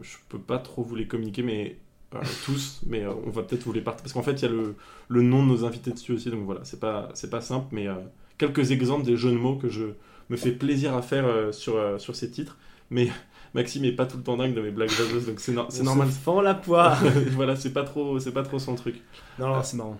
Je 0.02 0.16
peux 0.28 0.40
pas 0.40 0.58
trop 0.58 0.82
vous 0.82 0.96
les 0.96 1.06
communiquer, 1.06 1.42
mais 1.44 1.78
euh, 2.14 2.18
tous. 2.44 2.80
Mais 2.86 3.04
euh, 3.04 3.12
on 3.26 3.30
va 3.30 3.42
peut-être 3.44 3.62
vous 3.62 3.72
les 3.72 3.80
partager. 3.80 4.02
Parce 4.02 4.12
qu'en 4.12 4.22
fait, 4.22 4.32
il 4.32 4.42
y 4.42 4.44
a 4.44 4.50
le, 4.50 4.74
le 5.08 5.22
nom 5.22 5.44
de 5.44 5.48
nos 5.48 5.64
invités 5.64 5.92
dessus 5.92 6.12
aussi. 6.12 6.30
Donc 6.30 6.44
voilà, 6.44 6.64
c'est 6.64 6.80
pas, 6.80 7.10
c'est 7.14 7.30
pas 7.30 7.40
simple. 7.40 7.66
Mais 7.72 7.86
euh, 7.86 7.94
quelques 8.38 8.70
exemples 8.72 9.04
des 9.04 9.16
jeux 9.16 9.30
de 9.32 9.36
mots 9.38 9.56
que 9.56 9.68
je 9.68 9.84
me 10.30 10.36
fais 10.36 10.52
plaisir 10.52 10.94
à 10.94 11.02
faire 11.02 11.24
euh, 11.26 11.52
sur, 11.52 11.76
euh, 11.76 11.98
sur 11.98 12.16
ces 12.16 12.30
titres. 12.30 12.56
Mais 12.90 13.08
Maxime 13.54 13.84
est 13.84 13.92
pas 13.92 14.06
tout 14.06 14.16
le 14.18 14.22
temps 14.22 14.36
dingue 14.36 14.54
de 14.54 14.60
mes 14.60 14.70
blagues 14.70 14.90
vaseuses. 14.90 15.26
Donc 15.26 15.40
c'est 15.40 15.52
no- 15.52 15.66
normal. 15.82 16.08
se 16.08 16.18
fend 16.18 16.40
la 16.40 16.54
poire. 16.54 17.02
voilà, 17.32 17.56
c'est 17.56 17.72
pas 17.72 17.84
trop, 17.84 18.18
pas 18.18 18.42
trop 18.42 18.58
son 18.58 18.74
truc. 18.74 18.96
non, 19.38 19.48
non, 19.48 19.62
c'est 19.62 19.76
marrant. 19.76 19.98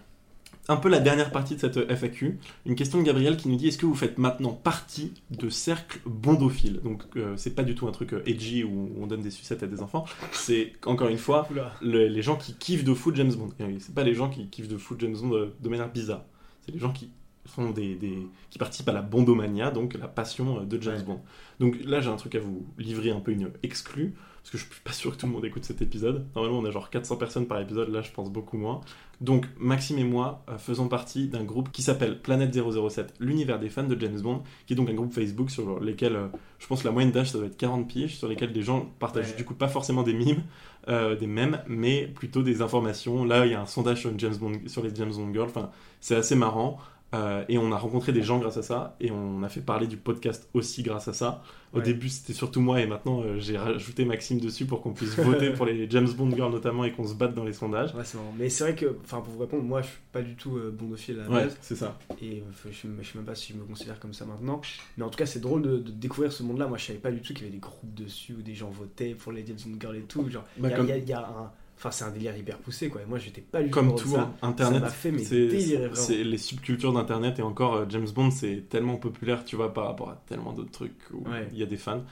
un 0.68 0.77
peu 0.77 0.88
la 0.88 0.99
dernière 0.99 1.31
partie 1.31 1.55
de 1.55 1.61
cette 1.61 1.90
FAQ. 1.90 2.38
Une 2.66 2.75
question 2.75 2.99
de 2.99 3.05
Gabriel 3.05 3.37
qui 3.37 3.49
nous 3.49 3.57
dit 3.57 3.68
est-ce 3.68 3.79
que 3.79 3.87
vous 3.87 3.94
faites 3.94 4.18
maintenant 4.18 4.53
partie 4.53 5.14
de 5.31 5.49
cercles 5.49 6.01
bondophiles? 6.05 6.81
Donc 6.83 7.05
euh, 7.16 7.35
c'est 7.37 7.55
pas 7.55 7.62
du 7.62 7.75
tout 7.77 7.87
un 7.88 7.92
truc 7.92 8.12
euh, 8.12 8.22
edgy 8.27 8.64
où 8.64 8.90
on 9.01 9.07
donne 9.07 9.22
des 9.22 9.31
sucettes 9.31 9.62
à 9.62 9.66
des 9.68 9.81
enfants. 9.81 10.05
C'est 10.33 10.72
encore 10.85 11.09
une 11.09 11.18
fois 11.18 11.49
le- 11.81 12.09
les 12.09 12.22
gens 12.22 12.37
qui 12.37 12.55
kiffent 12.55 12.85
de 12.85 12.94
foot 12.94 13.14
James 13.16 13.33
Bond. 13.33 13.51
C'est 13.79 13.94
pas 13.94 14.03
les 14.05 14.14
gens 14.14 14.29
qui 14.29 14.49
kiffent 14.49 14.68
de 14.68 14.77
foot 14.77 15.01
James 15.01 15.16
Bond 15.16 15.29
de, 15.31 15.53
de 15.61 15.68
manière 15.68 15.90
bizarre. 15.90 16.25
C'est 16.66 16.72
les 16.72 16.81
gens 16.81 16.92
qui 16.92 17.11
font 17.46 17.70
des, 17.70 17.94
des- 17.94 18.26
qui 18.50 18.59
participent 18.59 18.88
à 18.88 18.92
la 18.92 19.02
bondomania, 19.02 19.70
donc 19.70 19.94
la 19.94 20.09
passion 20.09 20.61
euh, 20.61 20.64
de 20.64 20.80
James 20.82 20.96
Ouais. 20.96 21.02
Bond. 21.04 21.20
Donc 21.61 21.76
là 21.85 22.00
j'ai 22.00 22.11
un 22.11 22.16
truc 22.16 22.35
à 22.35 22.40
vous 22.40 22.66
livrer 22.78 23.11
un 23.11 23.20
peu 23.20 23.32
une 23.32 23.50
exclue. 23.62 24.14
parce 24.42 24.50
que 24.50 24.59
je 24.59 24.64
suis 24.64 24.80
pas 24.85 24.92
sûr 24.92 25.12
que 25.12 25.16
tout 25.20 25.26
le 25.26 25.32
monde 25.32 25.44
écoute 25.44 25.64
cet 25.64 25.82
épisode. 25.82 26.26
Normalement, 26.37 26.59
on 26.61 26.64
a 26.66 26.70
genre 26.70 26.88
400 26.90 27.16
personnes 27.16 27.46
par 27.46 27.61
épisode, 27.61 27.88
là, 27.88 28.00
je 28.02 28.12
pense 28.12 28.30
beaucoup 28.30 28.56
moins. 28.59 28.80
Donc, 29.20 29.46
Maxime 29.59 29.98
et 29.98 30.04
moi 30.04 30.44
euh, 30.50 30.59
faisons 30.59 30.87
partie 30.88 31.26
d'un 31.28 31.42
groupe 31.42 31.72
qui 31.72 31.80
s'appelle 31.82 32.20
Planète 32.20 32.54
007, 32.54 33.14
l'univers 33.18 33.59
des 33.59 33.68
fans 33.70 33.82
de 33.82 33.98
James 33.98 34.20
Bond, 34.20 34.42
qui 34.66 34.74
est 34.74 34.76
donc 34.76 34.88
un 34.90 34.94
groupe 34.94 35.12
Facebook 35.12 35.50
sur 35.50 35.80
lequel, 35.80 36.14
euh, 36.16 36.26
je 36.61 36.66
pense, 36.68 36.85
la 36.85 36.90
moyenne 36.92 37.11
d'âge, 37.12 37.30
ça 37.32 37.38
doit 37.38 37.46
être 37.48 37.56
40 37.56 37.88
piges, 37.88 38.16
sur 38.18 38.28
lesquels 38.28 38.52
des 38.52 38.62
gens 38.62 38.87
partagent 38.98 39.30
Ouais. 39.30 39.37
du 39.37 39.44
coup 39.44 39.54
pas 39.54 39.68
forcément 39.68 40.02
des 40.04 40.12
mimes, 40.14 40.42
euh, 40.88 41.16
des 41.16 41.26
mèmes, 41.26 41.61
mais 41.66 42.06
plutôt 42.06 42.42
des 42.42 42.61
informations. 42.62 43.24
Là, 43.24 43.46
il 43.46 43.52
y 43.52 43.54
a 43.54 43.61
un 43.62 43.66
sondage 43.66 44.00
sur, 44.02 44.11
une 44.11 44.20
James 44.20 44.37
Bond, 44.37 44.52
sur 44.66 44.85
les 44.85 44.94
James 44.94 45.11
Bond 45.12 45.32
Girls, 45.32 45.48
enfin, 45.48 45.70
c'est 46.00 46.14
assez 46.14 46.37
marrant. 46.37 46.78
Euh, 47.14 47.45
et 47.49 47.57
on 47.57 47.71
a 47.71 47.79
rencontré 47.79 48.12
des 48.12 48.23
gens 48.23 48.38
grâce 48.38 48.57
à 48.57 48.62
ça, 48.62 48.97
et 49.01 49.12
on 49.12 49.42
a 49.45 49.49
fait 49.49 49.61
parler 49.61 49.87
du 49.87 49.97
podcast 49.97 50.49
aussi 50.55 50.83
grâce 50.83 51.07
à 51.07 51.12
ça. 51.12 51.42
Au 51.73 51.79
Ouais. 51.79 51.85
début, 51.85 52.09
c'était 52.09 52.33
surtout 52.33 52.61
moi, 52.61 52.81
et 52.81 52.87
maintenant, 52.87 53.23
euh, 53.23 53.38
j'ai 53.38 53.57
rajouté 53.57 54.05
Maxime 54.05 54.40
dessus 54.40 54.66
pour 54.66 54.83
qu'on 54.83 54.92
puisse 54.92 55.14
voter 55.19 55.51
pour 55.51 55.66
les 55.66 55.88
James 55.88 56.09
Bond 56.09 56.31
Girls 56.35 56.51
notamment, 56.51 56.85
et 56.85 56.90
qu'on 56.92 57.07
se 57.07 57.14
batte 57.14 57.33
dans 57.35 57.45
les 57.45 57.53
sondages. 57.53 57.95
Ouais, 57.95 58.03
c'est. 58.05 58.19
Mais 58.37 58.49
c'est 58.49 58.64
vrai 58.64 58.75
que, 58.75 58.97
enfin, 59.05 59.21
pour 59.21 59.33
vous 59.33 59.38
répondre, 59.38 59.62
moi, 59.62 59.83
je 59.83 59.87
suis 59.87 59.99
pas 60.12 60.21
du 60.23 60.35
tout 60.35 60.57
euh, 60.57 60.75
bondophile 60.77 61.21
à 61.21 61.29
la 61.29 61.31
Ouais, 61.31 61.49
c'est 61.61 61.77
ça. 61.77 61.97
Et 62.21 62.40
euh, 62.40 62.42
je, 62.64 62.73
je 62.73 63.09
sais 63.09 63.16
même 63.19 63.25
pas 63.25 63.37
si 63.37 63.53
je 63.53 63.59
me 63.59 63.64
considère 63.64 64.01
comme 64.01 64.12
ça 64.12 64.25
maintenant. 64.25 64.61
Mais 64.99 65.05
en 65.05 65.09
tout 65.09 65.16
cas, 65.19 65.27
c'est 65.27 65.40
drôle 65.40 65.62
de, 65.62 65.79
de 65.79 65.90
découvrir 65.92 66.33
ce 66.33 66.42
monde-là. 66.42 66.66
Moi, 66.66 66.77
je 66.77 66.87
savais 66.87 66.99
pas 66.99 67.12
du 67.12 67.21
tout 67.21 67.33
qu'il 67.35 67.42
y 67.45 67.47
avait 67.49 67.53
des 67.55 67.59
groupes 67.61 67.95
dessus 67.95 68.35
où 68.37 68.42
des 68.42 68.55
gens 68.57 68.69
votaient 68.71 69.14
pour 69.14 69.31
les 69.31 69.47
James 69.47 69.57
Bond 69.64 69.79
Girls 69.81 69.97
et 69.97 70.03
tout. 70.03 70.29
Genre, 70.29 70.45
Bah, 70.59 70.71
y 70.71 70.75
comme- 70.75 70.88
y 70.88 70.92
il 70.99 71.09
y 71.09 71.12
a 71.12 71.21
un. 71.21 71.53
Enfin, 71.78 71.90
c'est 71.90 72.04
un 72.04 72.10
délire 72.10 72.36
hyper 72.36 72.58
poussé, 72.58 72.88
quoi. 72.88 73.02
Et 73.02 73.06
moi, 73.06 73.18
j'étais 73.18 73.42
pas 73.42 73.62
du 73.62 73.68
tout 73.68 73.74
Comme 73.74 73.94
tout, 73.96 74.08
ça. 74.14 74.20
hein, 74.22 74.34
Internet, 74.48 74.78
Ça 74.80 74.84
m'a 74.86 74.90
fait, 74.90 75.12
mais 75.12 75.22
c'est 75.24 75.46
délirer, 75.46 75.90
c'est 75.94 76.24
les 76.24 76.38
subcultures 76.38 76.92
d'Internet 76.92 77.38
et 77.38 77.42
encore 77.42 77.74
euh, 77.74 77.84
James 77.90 78.08
Bond, 78.14 78.30
c'est 78.30 78.68
tellement 78.70 78.96
populaire, 78.96 79.44
tu 79.44 79.56
vois, 79.56 79.74
par 79.74 79.84
rapport 79.86 80.08
à 80.10 80.22
tellement 80.26 80.52
d'autres 80.52 80.70
trucs 80.70 80.96
où 81.12 81.28
Ouais. 81.28 81.48
il 81.52 81.58
y 81.58 81.62
a 81.62 81.66
des 81.66 81.76
fans. 81.76 82.02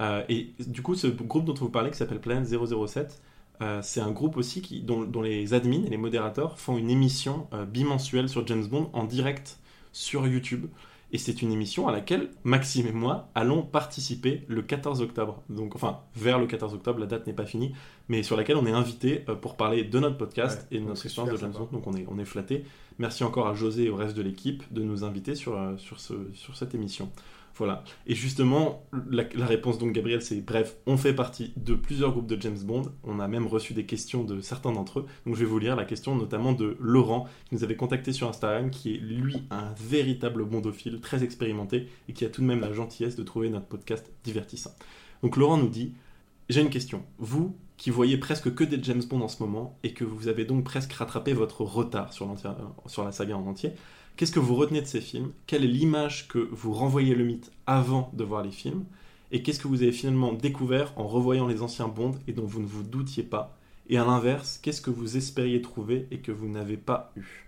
Euh, 0.00 0.22
et 0.28 0.50
du 0.66 0.82
coup, 0.82 0.94
ce 0.94 1.08
groupe 1.08 1.44
dont 1.44 1.54
on 1.54 1.64
vous 1.64 1.70
parlait, 1.70 1.90
qui 1.90 1.96
s'appelle 1.96 2.20
Planet 2.20 2.46
007, 2.48 3.20
euh, 3.60 3.80
c'est 3.82 4.00
un 4.00 4.12
groupe 4.12 4.36
aussi 4.36 4.62
qui, 4.62 4.82
dont, 4.82 5.02
dont 5.02 5.22
les 5.22 5.52
admins 5.52 5.82
et 5.84 5.90
les 5.90 5.96
modérateurs 5.96 6.60
font 6.60 6.78
une 6.78 6.88
émission 6.90 7.48
euh, 7.52 7.64
bimensuelle 7.64 8.28
sur 8.28 8.46
James 8.46 8.66
Bond 8.68 8.88
en 8.92 9.02
direct 9.02 9.58
sur 9.92 10.28
YouTube. 10.28 10.66
Et 11.10 11.18
c'est 11.18 11.40
une 11.40 11.52
émission 11.52 11.88
à 11.88 11.92
laquelle 11.92 12.30
Maxime 12.44 12.86
et 12.86 12.92
moi 12.92 13.30
allons 13.34 13.62
participer 13.62 14.44
le 14.46 14.62
14 14.62 15.00
octobre. 15.00 15.42
Donc, 15.48 15.74
enfin, 15.74 16.00
vers 16.14 16.38
le 16.38 16.46
14 16.46 16.74
octobre, 16.74 16.98
la 17.00 17.06
date 17.06 17.26
n'est 17.26 17.32
pas 17.32 17.46
finie, 17.46 17.72
mais 18.08 18.22
sur 18.22 18.36
laquelle 18.36 18.56
on 18.56 18.66
est 18.66 18.72
invité 18.72 19.24
euh, 19.28 19.34
pour 19.34 19.56
parler 19.56 19.84
de 19.84 19.98
notre 19.98 20.18
podcast 20.18 20.66
Ouais, 20.70 20.76
et 20.76 20.80
de 20.80 20.86
notre 20.86 21.04
histoire 21.06 21.26
de 21.26 21.36
James. 21.36 21.52
Bond. 21.52 21.68
Donc, 21.72 21.86
on 21.86 21.94
est, 21.94 22.04
on 22.08 22.18
est 22.18 22.26
flattés. 22.26 22.64
Merci 22.98 23.24
encore 23.24 23.46
à 23.46 23.54
José 23.54 23.84
et 23.84 23.90
au 23.90 23.96
reste 23.96 24.16
de 24.16 24.22
l'équipe 24.22 24.62
de 24.72 24.82
nous 24.82 25.04
inviter 25.04 25.34
sur, 25.34 25.56
euh, 25.56 25.76
sur, 25.78 25.98
ce, 26.00 26.14
sur 26.34 26.56
cette 26.56 26.74
émission. 26.74 27.10
Voilà. 27.58 27.82
Et 28.06 28.14
justement, 28.14 28.84
la, 29.10 29.24
réponse 29.44 29.78
donc, 29.78 29.92
Gabriel, 29.92 30.22
c'est 30.22 30.40
bref, 30.40 30.76
on 30.86 30.96
fait 30.96 31.12
partie 31.12 31.52
de 31.56 31.74
plusieurs 31.74 32.12
groupes 32.12 32.28
de 32.28 32.40
James 32.40 32.58
Bond. 32.62 32.82
On 33.02 33.18
a 33.18 33.26
même 33.26 33.48
reçu 33.48 33.74
des 33.74 33.84
questions 33.84 34.22
de 34.22 34.40
certains 34.40 34.70
d'entre 34.70 35.00
eux. 35.00 35.06
Donc 35.26 35.34
je 35.34 35.40
vais 35.40 35.46
vous 35.46 35.58
lire 35.58 35.74
la 35.74 35.84
question 35.84 36.14
notamment 36.14 36.52
de 36.52 36.76
Laurent, 36.80 37.26
qui 37.48 37.56
nous 37.56 37.64
avait 37.64 37.76
contacté 37.76 38.12
sur 38.12 38.28
Instagram, 38.28 38.70
qui 38.70 38.94
est 38.94 38.98
lui 38.98 39.42
un 39.50 39.72
véritable 39.76 40.44
bondophile, 40.44 41.00
très 41.00 41.24
expérimenté, 41.24 41.88
et 42.08 42.12
qui 42.12 42.24
a 42.24 42.28
tout 42.28 42.42
de 42.42 42.46
même 42.46 42.60
la 42.60 42.72
gentillesse 42.72 43.16
de 43.16 43.24
trouver 43.24 43.50
notre 43.50 43.66
podcast 43.66 44.10
divertissant. 44.22 44.74
Donc 45.24 45.36
Laurent 45.36 45.56
nous 45.56 45.68
dit 45.68 45.94
J'ai 46.48 46.60
une 46.60 46.70
question. 46.70 47.02
Vous 47.18 47.56
qui 47.76 47.90
voyez 47.90 48.18
presque 48.18 48.52
que 48.54 48.64
des 48.64 48.82
James 48.82 49.02
Bond 49.08 49.20
en 49.20 49.28
ce 49.28 49.42
moment, 49.42 49.78
et 49.82 49.94
que 49.94 50.04
vous 50.04 50.28
avez 50.28 50.44
donc 50.44 50.64
presque 50.64 50.92
rattrapé 50.92 51.32
votre 51.32 51.62
retard 51.62 52.12
sur, 52.12 52.32
sur 52.86 53.04
la 53.04 53.12
saga 53.12 53.36
en 53.36 53.46
entier, 53.46 53.72
Qu'est-ce 54.18 54.32
que 54.32 54.40
vous 54.40 54.56
retenez 54.56 54.80
de 54.82 54.86
ces 54.86 55.00
films? 55.00 55.30
Quelle 55.46 55.62
est 55.64 55.68
l'image 55.68 56.26
que 56.28 56.38
vous 56.50 56.72
renvoyez 56.72 57.14
le 57.14 57.24
mythe 57.24 57.52
avant 57.68 58.10
de 58.14 58.24
voir 58.24 58.42
les 58.42 58.50
films? 58.50 58.84
Et 59.30 59.42
qu'est-ce 59.42 59.60
que 59.60 59.68
vous 59.68 59.82
avez 59.82 59.92
finalement 59.92 60.32
découvert 60.32 60.92
en 60.96 61.06
revoyant 61.06 61.46
les 61.46 61.62
anciens 61.62 61.86
Bond 61.88 62.12
et 62.26 62.32
dont 62.32 62.44
vous 62.44 62.60
ne 62.60 62.66
vous 62.66 62.82
doutiez 62.82 63.22
pas? 63.22 63.56
Et 63.88 63.96
à 63.96 64.04
l'inverse, 64.04 64.58
qu'est-ce 64.60 64.80
que 64.82 64.90
vous 64.90 65.16
espériez 65.16 65.62
trouver 65.62 66.08
et 66.10 66.18
que 66.18 66.32
vous 66.32 66.48
n'avez 66.48 66.76
pas 66.76 67.12
eu? 67.16 67.46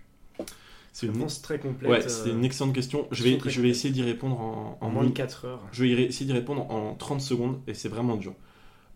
C'est 0.93 1.07
une, 1.07 1.13
Réponse 1.13 1.41
très 1.41 1.59
complète. 1.59 1.91
ouais, 1.91 2.01
c'est 2.09 2.29
euh, 2.29 2.33
une 2.37 2.45
excellente 2.45 2.73
question. 2.73 3.05
Je 3.11 3.23
vais, 3.23 3.37
je 3.45 3.61
vais 3.61 3.69
essayer 3.69 3.93
d'y 3.93 4.01
répondre 4.03 4.39
en, 4.39 4.89
moins 4.89 5.03
de 5.03 5.09
mi- 5.09 5.13
4 5.13 5.45
heures. 5.45 5.61
je 5.73 5.83
vais 5.83 6.03
essayer 6.03 6.25
d'y 6.25 6.33
répondre 6.33 6.69
en 6.71 6.95
30 6.95 7.19
secondes 7.21 7.59
et 7.67 7.73
c'est 7.73 7.89
vraiment 7.89 8.15
dur. 8.15 8.33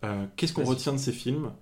Euh, 0.04 0.24
Qu'est-ce 0.36 0.52
qu'on 0.54 0.64
retient 0.64 0.92
de 0.94 0.98
ces 0.98 1.12
films? 1.12 1.52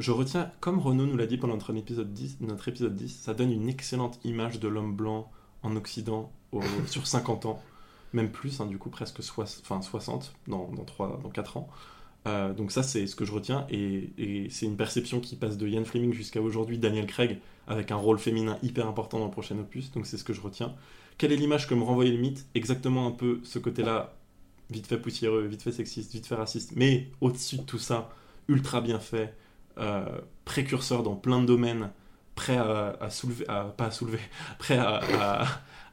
Je 0.00 0.10
retiens, 0.10 0.50
comme 0.60 0.80
Renaud 0.80 1.06
nous 1.06 1.16
l'a 1.16 1.26
dit 1.26 1.36
pendant 1.36 1.54
notre 1.54 1.76
épisode 1.76 2.12
10, 2.12 2.38
notre 2.40 2.68
épisode 2.68 2.96
10, 2.96 3.20
ça 3.20 3.34
donne 3.34 3.52
une 3.52 3.68
excellente 3.68 4.18
image 4.24 4.58
de 4.58 4.66
l'homme 4.68 4.94
blanc 4.96 5.30
en 5.62 5.76
Occident 5.76 6.32
sur 6.86 7.06
50 7.06 7.46
ans, 7.46 7.62
même 8.12 8.30
plus, 8.30 8.60
hein, 8.60 8.66
du 8.66 8.78
coup 8.78 8.90
presque 8.90 9.20
enfin, 9.36 9.82
60 9.82 10.34
dans, 10.48 10.68
dans, 10.68 10.84
3, 10.84 11.20
dans 11.22 11.30
4 11.30 11.56
ans. 11.56 11.68
Euh, 12.26 12.52
donc 12.52 12.70
ça 12.70 12.82
c'est 12.82 13.06
ce 13.06 13.16
que 13.16 13.24
je 13.24 13.32
retiens 13.32 13.66
et, 13.70 14.48
c'est 14.50 14.66
une 14.66 14.76
perception 14.76 15.20
qui 15.20 15.36
passe 15.36 15.56
de 15.56 15.66
Ian 15.66 15.86
Fleming 15.86 16.12
jusqu'à 16.12 16.42
aujourd'hui 16.42 16.76
Daniel 16.76 17.06
Craig 17.06 17.38
avec 17.66 17.90
un 17.92 17.96
rôle 17.96 18.18
féminin 18.18 18.58
hyper 18.62 18.86
important 18.86 19.18
dans 19.18 19.24
le 19.24 19.30
prochain 19.30 19.58
opus 19.58 19.90
donc 19.92 20.04
c'est 20.04 20.18
ce 20.18 20.24
que 20.24 20.34
je 20.34 20.42
retiens 20.42 20.74
quelle 21.16 21.32
est 21.32 21.36
l'image 21.36 21.66
que 21.66 21.74
me 21.74 21.82
renvoyait 21.82 22.12
le 22.12 22.18
mythe? 22.18 22.46
Exactement 22.54 23.06
un 23.06 23.10
peu 23.10 23.40
ce 23.42 23.58
côté 23.58 23.82
là 23.82 24.18
vite 24.68 24.86
fait 24.86 24.98
poussiéreux 24.98 25.46
vite 25.46 25.62
fait 25.62 25.72
sexiste 25.72 26.12
vite 26.12 26.26
fait 26.26 26.34
raciste 26.34 26.72
mais 26.76 27.08
au-dessus 27.22 27.56
de 27.56 27.62
tout 27.62 27.78
ça 27.78 28.10
ultra 28.48 28.82
bien 28.82 29.00
fait 29.00 29.34
euh, 29.78 30.20
précurseur 30.44 31.02
dans 31.02 31.16
plein 31.16 31.40
de 31.40 31.46
domaines 31.46 31.90
prêt 32.34 32.56
à, 32.56 32.96
à 33.00 33.10
soulever 33.10 33.44
à, 33.48 33.64
pas 33.64 33.86
à 33.86 33.90
soulever 33.90 34.18
prêt 34.58 34.78
à, 34.78 35.44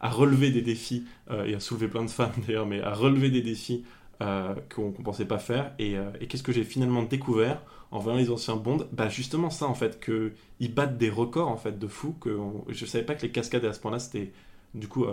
relever 0.01 0.51
des 0.51 0.61
défis 0.61 1.05
euh, 1.31 1.45
et 1.45 1.55
à 1.55 1.59
soulever 1.59 1.87
plein 1.87 2.03
de 2.03 2.09
femmes 2.09 2.31
d'ailleurs 2.47 2.65
mais 2.67 2.81
à 2.81 2.93
relever 2.93 3.29
des 3.29 3.41
défis 3.41 3.83
euh, 4.21 4.55
qu'on 4.73 4.91
qu'on 4.91 5.03
pensait 5.03 5.25
pas 5.25 5.37
faire. 5.39 5.73
Et, 5.79 5.97
euh, 5.97 6.09
et 6.21 6.27
qu'est-ce 6.27 6.43
que 6.43 6.51
j'ai 6.51 6.63
finalement 6.63 7.03
découvert 7.03 7.61
en 7.91 7.99
voyant 7.99 8.17
les 8.17 8.29
anciens 8.31 8.55
Bond 8.55 8.87
Bah 8.91 9.09
justement 9.09 9.49
ça 9.49 9.65
en 9.67 9.73
fait, 9.75 9.99
que 9.99 10.33
ils 10.59 10.73
battent 10.73 10.97
des 10.97 11.09
records 11.09 11.47
en 11.49 11.57
fait 11.57 11.77
de 11.79 11.87
fou. 11.87 12.15
Que 12.19 12.29
on- 12.29 12.65
je 12.69 12.85
savais 12.85 13.03
pas 13.05 13.15
que 13.15 13.21
les 13.23 13.31
cascades 13.31 13.65
à 13.65 13.73
ce 13.73 13.79
point-là 13.79 13.99
c'était 13.99 14.31
du 14.73 14.87
coup 14.87 15.05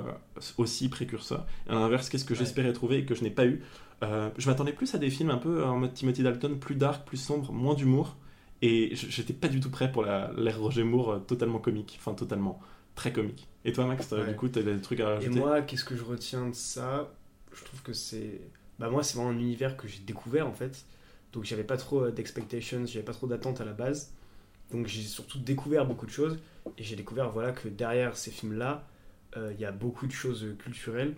aussi 0.58 0.88
précurseur. 0.88 1.46
Et 1.68 1.70
à 1.70 1.74
l'inverse, 1.74 2.08
qu'est-ce 2.08 2.24
que 2.24 2.34
Ouais. 2.34 2.38
j'espérais 2.38 2.72
trouver 2.72 2.98
et 2.98 3.04
que 3.04 3.14
je 3.14 3.22
n'ai 3.22 3.30
pas 3.30 3.46
eu? 3.46 3.62
Je 4.36 4.48
m'attendais 4.50 4.72
plus 4.74 4.94
à 4.94 4.98
des 4.98 5.08
films 5.10 5.30
un 5.30 5.38
peu 5.38 5.64
en 5.64 5.78
mode 5.78 5.94
Timothy 5.94 6.22
Dalton, 6.22 6.58
plus 6.58 6.74
dark, 6.74 7.06
plus 7.06 7.16
sombre, 7.16 7.52
moins 7.52 7.74
d'humour. 7.74 8.16
Et 8.62 8.94
j'étais 8.96 9.32
pas 9.34 9.48
du 9.48 9.60
tout 9.60 9.70
prêt 9.70 9.92
pour 9.92 10.04
l'ère 10.04 10.58
Roger 10.60 10.84
Moore 10.84 11.10
euh, 11.12 11.18
totalement 11.20 11.58
comique, 11.58 11.96
enfin 12.00 12.14
totalement 12.14 12.60
très 12.94 13.12
comique. 13.12 13.48
Et 13.64 13.72
toi 13.72 13.86
Max, 13.86 14.12
Ouais. 14.14 14.24
du 14.26 14.34
coup, 14.36 14.48
t'as 14.48 14.62
des 14.62 14.80
trucs 14.80 15.00
à 15.00 15.08
Et 15.20 15.28
rajouter? 15.28 15.40
moi, 15.40 15.62
qu'est-ce 15.62 15.84
que 15.84 15.96
je 15.96 16.04
retiens 16.04 16.48
de 16.48 16.54
ça? 16.54 17.12
Je 17.52 17.64
trouve 17.64 17.82
que 17.82 17.92
c'est. 17.92 18.40
Bah, 18.78 18.90
moi, 18.90 19.02
c'est 19.02 19.16
vraiment 19.16 19.30
un 19.30 19.38
univers 19.38 19.76
que 19.76 19.88
j'ai 19.88 20.00
découvert 20.00 20.46
en 20.48 20.52
fait. 20.52 20.86
Donc, 21.32 21.44
j'avais 21.44 21.64
pas 21.64 21.76
trop 21.76 22.04
euh, 22.06 22.10
d'expectations, 22.12 22.86
j'avais 22.86 23.04
pas 23.04 23.12
trop 23.12 23.26
d'attentes 23.26 23.60
à 23.60 23.64
la 23.64 23.72
base. 23.72 24.12
Donc, 24.72 24.86
j'ai 24.88 25.02
surtout 25.02 25.38
découvert 25.40 25.86
beaucoup 25.86 26.06
de 26.06 26.12
choses. 26.12 26.38
Et 26.78 26.84
j'ai 26.84 26.96
découvert 26.96 27.30
voilà, 27.30 27.52
que 27.52 27.68
derrière 27.68 28.16
ces 28.16 28.30
films-là, 28.32 28.86
euh, 29.36 29.52
il 29.54 29.60
y 29.60 29.64
a 29.66 29.72
beaucoup 29.72 30.06
de 30.08 30.12
choses 30.12 30.46
culturelles. 30.58 31.14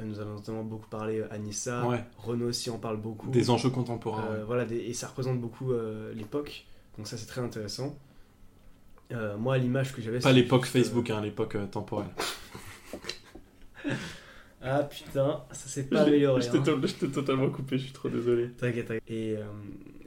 Euh, 0.00 0.04
nous 0.04 0.20
avons 0.20 0.34
notamment 0.34 0.62
beaucoup 0.62 0.88
parlé 0.88 1.20
euh, 1.20 1.32
Anissa, 1.32 1.86
Ouais, 1.86 2.04
Renaud 2.18 2.48
aussi 2.48 2.68
en 2.70 2.78
parle 2.78 2.98
beaucoup. 2.98 3.30
des 3.30 3.48
enjeux 3.50 3.70
contemporains. 3.70 4.26
Euh, 4.30 4.38
ouais. 4.40 4.44
voilà, 4.44 4.64
des- 4.66 4.76
et 4.76 4.92
ça 4.94 5.08
représente 5.08 5.40
beaucoup 5.40 5.72
euh, 5.72 6.12
l'époque. 6.14 6.66
Donc, 6.98 7.06
ça, 7.06 7.16
c'est 7.16 7.26
très 7.26 7.40
intéressant. 7.40 7.96
Euh, 9.12 9.36
moi, 9.38 9.56
l'image 9.58 9.94
que 9.94 10.02
j'avais. 10.02 10.18
Pas 10.18 10.32
l'époque 10.32 10.64
juste, 10.64 10.76
euh, 10.76 10.80
Facebook, 10.80 11.10
hein, 11.10 11.20
l'époque 11.20 11.54
euh, 11.56 11.66
temporelle. 11.66 12.08
Ah 14.62 14.82
putain, 14.82 15.44
ça 15.52 15.68
s'est 15.68 15.84
pas 15.84 16.02
Je- 16.02 16.08
amélioré. 16.08 16.42
Je 16.42 16.50
t'ai 16.50 16.58
hein. 16.58 16.80
je 16.82 16.94
t'ai 16.94 17.08
totalement 17.08 17.50
coupé, 17.50 17.78
je 17.78 17.84
suis 17.84 17.92
trop 17.92 18.08
désolé. 18.08 18.48
T'inquiète, 18.52 18.86
t'inquiète. 18.86 19.02
Et 19.06 19.36
euh, 19.36 19.44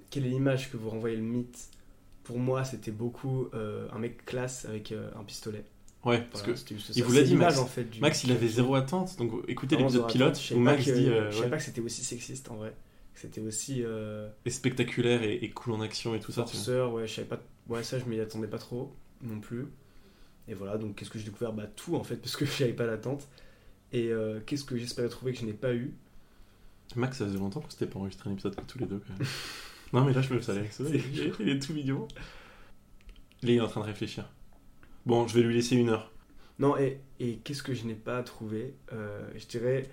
quelle 0.10 0.26
est 0.26 0.30
l'image 0.30 0.70
que 0.72 0.76
vous 0.78 0.90
renvoyez 0.90 1.16
le 1.16 1.22
mythe? 1.22 1.70
Pour 2.24 2.40
moi, 2.40 2.64
c'était 2.66 2.92
beaucoup 2.92 3.48
euh, 3.54 3.88
un 3.94 4.00
mec 4.00 4.26
classe 4.26 4.66
avec 4.66 4.92
euh, 4.92 5.10
un 5.18 5.24
pistolet. 5.24 5.64
Ouais, 6.06 6.22
parce 6.32 6.44
Voilà, 6.46 6.58
que 6.58 6.74
il 6.96 7.04
vous 7.04 7.12
l'a 7.12 7.24
dit, 7.24 7.36
Max. 7.36 7.58
en 7.58 7.66
fait. 7.66 7.84
Du, 7.84 8.00
Max, 8.00 8.24
il 8.24 8.32
avait 8.32 8.48
zéro 8.48 8.76
attente. 8.76 9.18
Donc 9.18 9.34
écoutez 9.50 9.76
l'épisode 9.76 10.10
pilote 10.10 10.52
où 10.56 10.60
Max 10.60 10.86
que- 10.86 10.92
dit 10.92 11.08
euh, 11.10 11.26
Je 11.30 11.36
savais 11.36 11.44
ouais, 11.46 11.50
pas 11.52 11.58
que 11.58 11.64
c'était 11.64 11.82
aussi 11.82 12.04
sexiste 12.04 12.50
en 12.50 12.56
vrai. 12.56 12.74
C'était 13.16 13.42
aussi 13.42 13.84
euh, 13.84 14.30
et 14.46 14.50
spectaculaire 14.50 15.24
et, 15.24 15.36
et 15.36 15.50
cool 15.50 15.74
en 15.74 15.82
action 15.82 16.16
et 16.16 16.22
tout 16.22 16.32
ça. 16.32 16.44
forceur, 16.44 16.94
ouais, 16.94 17.06
je 17.06 17.16
savais 17.16 17.28
pas. 17.28 17.42
Ouais, 17.68 17.84
ça, 17.84 18.00
je 18.00 18.06
m'y 18.06 18.18
attendais 18.20 18.48
pas 18.48 18.58
trop 18.60 18.96
non 19.22 19.42
plus. 19.42 19.66
Et 20.48 20.54
voilà, 20.54 20.78
donc 20.78 20.96
qu'est-ce 20.96 21.10
que 21.10 21.20
j'ai 21.20 21.26
découvert? 21.26 21.52
Bah 21.52 21.68
tout 21.76 21.96
en 21.98 22.04
fait, 22.06 22.16
parce 22.16 22.38
que 22.38 22.46
j'avais 22.58 22.72
pas 22.74 22.86
d'attente. 22.88 23.28
Et 23.92 24.08
euh, 24.08 24.40
qu'est-ce 24.46 24.64
que 24.64 24.78
j'espérais 24.78 25.10
trouver 25.10 25.34
que 25.34 25.40
je 25.40 25.46
n'ai 25.46 25.54
pas 25.54 25.74
eu? 25.74 25.94
Max, 26.96 27.18
ça 27.18 27.26
faisait 27.26 27.38
longtemps 27.38 27.60
qu'on 27.60 27.70
s'était 27.70 27.88
pas 27.88 28.00
enregistré 28.00 28.30
un 28.30 28.34
épisode 28.34 28.56
que 28.56 28.62
tous 28.62 28.80
les 28.80 28.86
deux. 28.86 29.02
Quand 29.06 29.14
même. 29.20 29.28
non, 29.94 30.06
mais 30.06 30.14
là, 30.14 30.22
je 30.22 30.30
me 30.30 30.36
le 30.38 30.42
savais. 30.42 30.70
Il 31.42 31.50
est 31.50 31.60
tout 31.60 31.74
mignon. 31.74 32.08
Là, 33.44 33.52
il 33.52 33.56
est 33.58 33.62
en 33.62 33.68
train 33.68 33.82
de 33.82 33.86
réfléchir. 33.86 34.30
Bon, 35.06 35.28
je 35.28 35.36
vais 35.36 35.42
lui 35.44 35.54
laisser 35.56 35.76
une 35.76 35.90
heure. 35.90 36.12
Non, 36.60 36.78
et, 36.78 37.00
et 37.20 37.38
qu'est-ce 37.44 37.64
que 37.64 37.74
je 37.74 37.86
n'ai 37.86 37.94
pas 37.96 38.22
trouvé 38.24 38.74
Euh, 38.94 39.28
Je 39.38 39.46
dirais, 39.48 39.90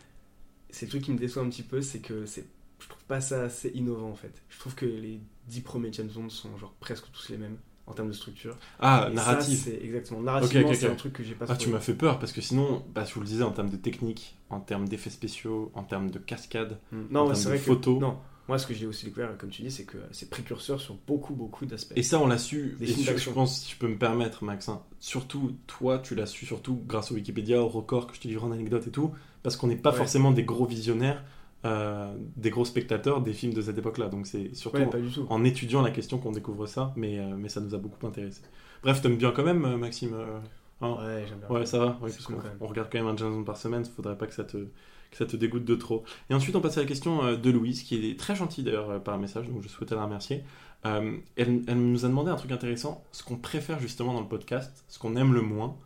c'est 0.71 0.87
le 0.87 0.91
truc 0.91 1.03
qui 1.03 1.13
me 1.13 1.19
déçoit 1.19 1.43
un 1.43 1.49
petit 1.49 1.63
peu, 1.63 1.81
c'est 1.81 2.01
que 2.01 2.27
c'est, 2.27 2.45
je 2.81 2.89
trouve 2.89 3.05
pas 3.05 3.21
ça 3.21 3.43
assez 3.45 3.71
innovant 3.75 4.11
en 4.11 4.15
fait. 4.17 4.43
Je 4.49 4.59
trouve 4.59 4.75
que 4.75 4.85
les 4.87 5.21
dix 5.47 5.61
premiers 5.61 5.93
James 5.93 6.11
Bond 6.13 6.29
sont 6.29 6.57
genre 6.59 6.75
presque 6.81 7.05
tous 7.13 7.29
les 7.29 7.39
mêmes 7.39 7.57
en 7.87 7.93
termes 7.93 8.09
de 8.09 8.13
structure. 8.15 8.57
Ah, 8.81 9.07
Et 9.11 9.15
narrative. 9.15 9.57
ça, 9.57 9.65
c'est 9.71 9.81
exactement. 9.85 10.21
Narrativement, 10.21 10.75
c'est 10.75 10.89
un 10.91 10.97
truc 10.97 11.13
que 11.13 11.23
j'ai 11.23 11.35
pas 11.37 11.45
Ah, 11.45 11.55
trouvé. 11.55 11.65
tu 11.65 11.71
m'as 11.71 11.79
fait 11.81 11.95
peur 11.95 12.19
parce 12.19 12.33
que 12.33 12.41
sinon, 12.41 12.85
bah, 12.93 13.05
je 13.05 13.15
vous 13.15 13.21
le 13.21 13.27
disais, 13.27 13.45
en 13.45 13.53
termes 13.53 13.71
de 13.71 13.77
technique, 13.77 14.37
en 14.51 14.59
termes 14.59 14.89
d'effets 14.89 15.11
spéciaux, 15.11 15.71
en 15.75 15.85
termes 15.85 16.11
de 16.11 16.19
cascades, 16.19 16.81
Mm. 16.91 17.17
en 17.17 17.31
termes 17.33 17.53
de 17.53 17.59
photos. 17.59 17.95
que 17.99 18.01
non. 18.05 18.19
Moi, 18.49 18.59
ce 18.59 18.67
que 18.67 18.75
j'ai 18.75 18.87
aussi 18.87 19.05
découvert, 19.07 19.37
comme 19.39 19.51
tu 19.51 19.63
dis, 19.63 19.71
c'est 19.71 19.85
que 19.85 19.99
c'est 20.13 20.31
précurseur 20.31 20.81
sur 20.81 20.97
beaucoup, 21.07 21.35
beaucoup 21.35 21.67
d'aspects. 21.67 21.95
Et 21.97 22.03
ça, 22.03 22.21
on 22.21 22.27
l'a 22.29 22.39
su. 22.39 22.77
Des 22.79 22.91
et 22.91 23.17
je, 23.19 23.31
pense, 23.31 23.61
si 23.61 23.73
je 23.73 23.77
peux 23.79 23.89
me 23.89 23.99
permettre, 23.99 24.45
Max, 24.45 24.69
hein, 24.69 24.83
surtout, 25.01 25.57
toi, 25.67 25.99
tu 25.99 26.15
l'as 26.15 26.27
su 26.27 26.47
surtout 26.47 26.81
grâce 26.87 27.11
au 27.11 27.17
Wikipédia, 27.17 27.61
au 27.61 27.69
record 27.69 28.07
que 28.07 28.15
je 28.15 28.21
te 28.21 28.29
livre 28.29 28.45
en 28.45 28.53
anecdote 28.53 28.87
et 28.87 28.91
tout, 28.91 29.13
parce 29.43 29.57
qu'on 29.57 29.67
n'est 29.67 29.77
pas 29.77 29.91
Ouais. 29.91 29.97
forcément 29.97 30.31
des 30.31 30.45
gros 30.45 30.65
visionnaires, 30.67 31.25
euh, 31.65 32.15
des 32.37 32.51
gros 32.51 32.65
spectateurs 32.65 33.21
des 33.23 33.33
films 33.33 33.53
de 33.53 33.63
cette 33.63 33.79
époque-là. 33.79 34.09
Donc 34.09 34.27
c'est 34.27 34.55
surtout 34.55 34.79
Ouais, 34.79 34.89
en 35.29 35.43
étudiant 35.43 35.83
la 35.83 35.91
question 35.91 36.19
qu'on 36.19 36.31
découvre 36.33 36.67
ça, 36.67 36.93
mais, 36.97 37.19
euh, 37.19 37.35
mais 37.37 37.49
ça 37.49 37.61
nous 37.61 37.75
a 37.75 37.79
beaucoup 37.79 38.07
intéressé. 38.07 38.43
Bref, 38.83 39.03
t'aimes 39.03 39.17
bien 39.17 39.33
quand 39.33 39.43
même, 39.43 39.65
euh, 39.65 39.77
Maxime 39.77 40.15
euh, 40.15 40.39
hein? 40.83 40.97
Ouais, 41.01 41.25
j'aime 41.29 41.39
bien. 41.41 41.49
Ouais, 41.49 41.67
ça 41.67 41.79
va, 41.79 41.87
ouais, 42.01 42.11
parce 42.11 42.19
cool 42.27 42.37
on 42.61 42.67
regarde 42.67 42.89
quand 42.93 42.99
même 42.99 43.09
un 43.09 43.17
James 43.17 43.33
Bond 43.33 43.45
par 43.45 43.57
semaine, 43.57 43.83
il 43.85 43.91
faudrait 43.91 44.17
pas 44.17 44.27
que 44.27 44.35
ça, 44.35 44.45
te, 44.45 44.69
ça 45.17 45.27
te 45.27 45.37
dégoûte 45.37 45.65
de 45.65 45.75
trop. 45.75 46.05
Et 46.31 46.35
ensuite, 46.35 46.55
on 46.57 46.61
passe 46.61 46.77
à 46.79 46.81
la 46.83 46.87
question 46.87 47.25
euh, 47.25 47.37
de 47.37 47.51
Louise, 47.51 47.83
qui 47.83 48.11
est 48.11 48.19
très 48.19 48.37
gentille 48.37 48.65
d'ailleurs 48.65 48.91
euh, 48.91 48.99
par 48.99 49.19
message, 49.19 49.49
donc 49.49 49.63
je 49.63 49.69
souhaitais 49.69 49.95
la 49.95 50.05
remercier. 50.05 50.43
Euh, 50.85 51.17
elle, 51.37 51.63
elle 51.67 51.79
nous 51.79 52.05
a 52.05 52.09
demandé 52.09 52.31
un 52.31 52.37
truc 52.37 52.53
intéressant, 52.53 53.05
ce 53.13 53.23
qu'on 53.25 53.37
préfère 53.37 53.81
justement 53.81 54.13
dans 54.13 54.21
le 54.21 54.29
podcast, 54.29 54.85
ce 54.89 54.99
qu'on 54.99 55.17
aime 55.17 55.33
le 55.35 55.43
moins, 55.43 55.77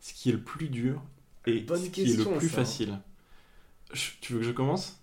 ce 0.00 0.14
qui 0.14 0.30
est 0.30 0.32
le 0.32 0.40
plus 0.40 0.68
dur 0.68 1.02
et 1.46 1.60
Bonne 1.60 1.80
ce 1.82 1.90
qui 1.90 2.02
est 2.02 2.16
le 2.16 2.24
plus 2.38 2.48
ça. 2.48 2.56
facile. 2.56 2.98
Je- 3.92 4.10
tu 4.20 4.32
veux 4.32 4.40
que 4.40 4.44
je 4.46 4.52
commence? 4.52 4.94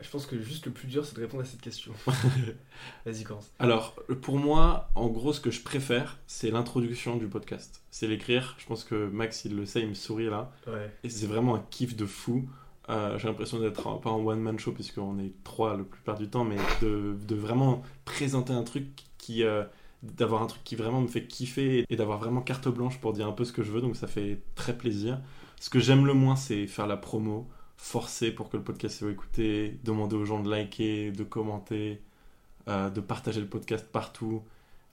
Je 0.00 0.08
pense 0.10 0.26
que 0.26 0.40
juste 0.40 0.66
le 0.66 0.72
plus 0.72 0.88
dur, 0.88 1.06
c'est 1.06 1.14
de 1.14 1.20
répondre 1.20 1.44
à 1.44 1.46
cette 1.46 1.60
question. 1.60 1.92
Vas-y, 3.06 3.22
commence. 3.22 3.52
Alors, 3.60 3.94
pour 4.20 4.36
moi, 4.36 4.90
en 4.96 5.06
gros, 5.06 5.32
ce 5.32 5.40
que 5.40 5.52
je 5.52 5.60
préfère, 5.60 6.18
c'est 6.26 6.50
l'introduction 6.50 7.16
du 7.16 7.28
podcast. 7.28 7.82
C'est 7.92 8.08
l'écrire. 8.08 8.56
Je 8.58 8.66
pense 8.66 8.82
que 8.82 9.06
Max, 9.08 9.44
il 9.44 9.54
le 9.54 9.64
sait, 9.64 9.80
il 9.82 9.88
me 9.88 9.94
sourit 9.94 10.26
là. 10.28 10.50
Ouais. 10.66 10.90
Et 11.04 11.08
c'est 11.08 11.26
vraiment 11.26 11.54
un 11.54 11.64
kiff 11.70 11.94
de 11.94 12.04
fou. 12.06 12.48
Euh, 12.92 13.18
J'ai 13.18 13.28
l'impression 13.28 13.58
d'être 13.60 14.00
pas 14.00 14.10
en 14.10 14.24
one-man 14.24 14.58
show, 14.58 14.72
puisqu'on 14.72 15.18
est 15.18 15.32
trois 15.44 15.76
la 15.76 15.84
plupart 15.84 16.18
du 16.18 16.28
temps, 16.28 16.44
mais 16.44 16.56
de, 16.82 17.16
de 17.26 17.34
vraiment 17.34 17.82
présenter 18.04 18.52
un 18.52 18.62
truc 18.64 18.86
qui. 19.18 19.42
euh, 19.44 19.64
d'avoir 20.02 20.42
un 20.42 20.46
truc 20.46 20.64
qui 20.64 20.74
vraiment 20.76 21.00
me 21.00 21.06
fait 21.06 21.26
kiffer 21.28 21.84
et 21.88 21.96
d'avoir 21.96 22.18
vraiment 22.18 22.40
carte 22.42 22.68
blanche 22.68 22.98
pour 23.00 23.12
dire 23.12 23.28
un 23.28 23.32
peu 23.32 23.44
ce 23.44 23.52
que 23.52 23.62
je 23.62 23.70
veux, 23.70 23.80
donc 23.80 23.96
ça 23.96 24.08
fait 24.08 24.42
très 24.56 24.76
plaisir. 24.76 25.20
Ce 25.60 25.70
que 25.70 25.78
j'aime 25.78 26.06
le 26.06 26.12
moins, 26.14 26.34
c'est 26.36 26.66
faire 26.66 26.88
la 26.88 26.96
promo, 26.96 27.48
forcer 27.76 28.32
pour 28.32 28.48
que 28.50 28.56
le 28.56 28.64
podcast 28.64 28.98
soit 28.98 29.12
écouté, 29.12 29.78
demander 29.84 30.16
aux 30.16 30.24
gens 30.24 30.42
de 30.42 30.50
liker, 30.50 31.12
de 31.12 31.22
commenter, 31.24 32.02
euh, 32.68 32.90
de 32.90 33.00
partager 33.00 33.40
le 33.40 33.48
podcast 33.48 33.86
partout. 33.92 34.42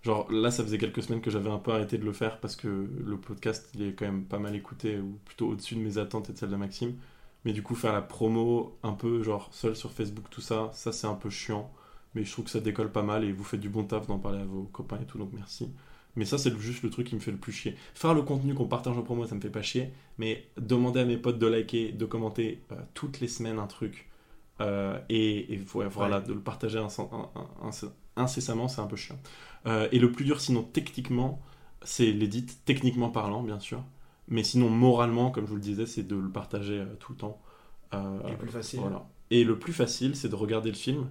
Genre 0.04 0.32
là, 0.32 0.52
ça 0.52 0.64
faisait 0.64 0.78
quelques 0.78 1.04
semaines 1.04 1.22
que 1.22 1.32
j'avais 1.32 1.50
un 1.50 1.60
peu 1.60 1.72
arrêté 1.74 1.98
de 1.98 2.06
le 2.06 2.14
faire 2.14 2.40
parce 2.40 2.56
que 2.56 2.68
le 2.68 3.18
podcast, 3.20 3.70
il 3.76 3.84
est 3.84 3.94
quand 3.94 4.06
même 4.06 4.26
pas 4.26 4.40
mal 4.40 4.56
écouté, 4.56 5.00
ou 5.00 5.20
plutôt 5.26 5.48
au-dessus 5.50 5.76
de 5.76 5.82
mes 5.82 5.98
attentes 5.98 6.30
et 6.30 6.34
de 6.34 6.38
celles 6.38 6.50
de 6.52 6.56
Maxime. 6.56 6.96
Mais 7.45 7.54
du 7.54 7.63
coup, 7.63 7.75
faire 7.75 7.93
la 7.93 8.02
promo 8.02 8.78
un 8.84 8.93
peu 8.93 9.23
genre 9.23 9.49
seul 9.54 9.75
sur 9.75 9.91
Facebook, 9.91 10.25
tout 10.30 10.41
ça, 10.41 10.69
ça 10.73 10.91
c'est 10.91 11.08
un 11.08 11.15
peu 11.15 11.30
chiant. 11.30 11.71
Mais 12.15 12.23
je 12.25 12.32
trouve 12.32 12.45
que 12.45 12.52
ça 12.52 12.60
décolle 12.60 12.91
pas 12.91 13.04
mal 13.04 13.23
et 13.23 13.32
vous 13.32 13.43
faites 13.43 13.60
du 13.60 13.69
bon 13.69 13.84
taf 13.84 14.08
d'en 14.08 14.17
parler 14.19 14.39
à 14.39 14.45
vos 14.45 14.63
copains 14.63 14.99
et 15.02 15.06
tout, 15.06 15.17
donc 15.19 15.30
merci. 15.34 15.71
Mais 16.15 16.25
ça, 16.25 16.38
c'est 16.38 16.56
juste 16.60 16.84
le 16.84 16.89
truc 16.89 17.08
qui 17.08 17.15
me 17.15 17.19
fait 17.19 17.32
le 17.32 17.38
plus 17.38 17.52
chier. 17.52 17.75
Faire 17.93 18.13
le 18.13 18.23
contenu 18.23 18.54
qu'on 18.56 18.67
partage 18.67 18.97
en 18.97 19.04
promo, 19.04 19.25
ça 19.25 19.36
me 19.36 19.41
fait 19.41 19.49
pas 19.52 19.62
chier. 19.62 19.91
Mais 20.17 20.47
demander 20.58 21.02
à 21.02 21.06
mes 21.06 21.17
potes 21.17 21.38
de 21.39 21.47
liker, 21.47 21.91
de 21.91 22.06
commenter 22.06 22.63
euh, 22.71 22.75
toutes 22.95 23.19
les 23.21 23.28
semaines 23.28 23.60
un 23.60 23.67
truc, 23.67 24.10
euh, 24.62 24.99
et, 25.10 25.54
et 25.54 25.62
ouais, 25.75 25.88
voilà, 25.88 26.19
de 26.19 26.34
le 26.34 26.39
partager 26.41 26.80
inc- 26.80 26.99
in- 27.13 27.30
in- 27.36 27.69
in- 27.69 27.91
incessamment, 28.23 28.67
c'est 28.67 28.82
un 28.82 28.88
peu 28.88 28.95
chiant. 28.97 29.19
Euh, 29.67 29.88
et 29.91 29.99
le 29.99 30.12
plus 30.12 30.25
dur, 30.25 30.41
sinon, 30.41 30.63
techniquement, 30.63 31.41
c'est 31.84 32.12
l'édit, 32.12 32.45
techniquement 32.65 33.10
parlant, 33.10 33.43
bien 33.43 33.60
sûr. 33.60 33.84
Mais 34.30 34.44
sinon, 34.44 34.70
moralement, 34.70 35.32
comme 35.32 35.46
je 35.46 35.50
vous 35.50 35.56
le 35.56 35.62
disais, 35.62 35.86
c'est 35.86 36.04
de 36.04 36.15
le 36.15 36.30
partager 36.30 36.80
euh, 36.80 36.86
tout 37.00 37.12
le 37.13 37.18
temps. 37.18 37.42
Euh, 37.94 38.20
Et 38.28 38.32
le 38.32 38.38
plus 38.38 38.50
facile. 38.50 38.80
voilà. 38.80 39.08
Et 39.32 39.44
le 39.44 39.58
plus 39.60 39.74
facile, 39.74 40.15
c'est 40.15 40.30
de 40.30 40.36
regarder 40.36 40.70
le 40.70 40.76
film. 40.76 41.10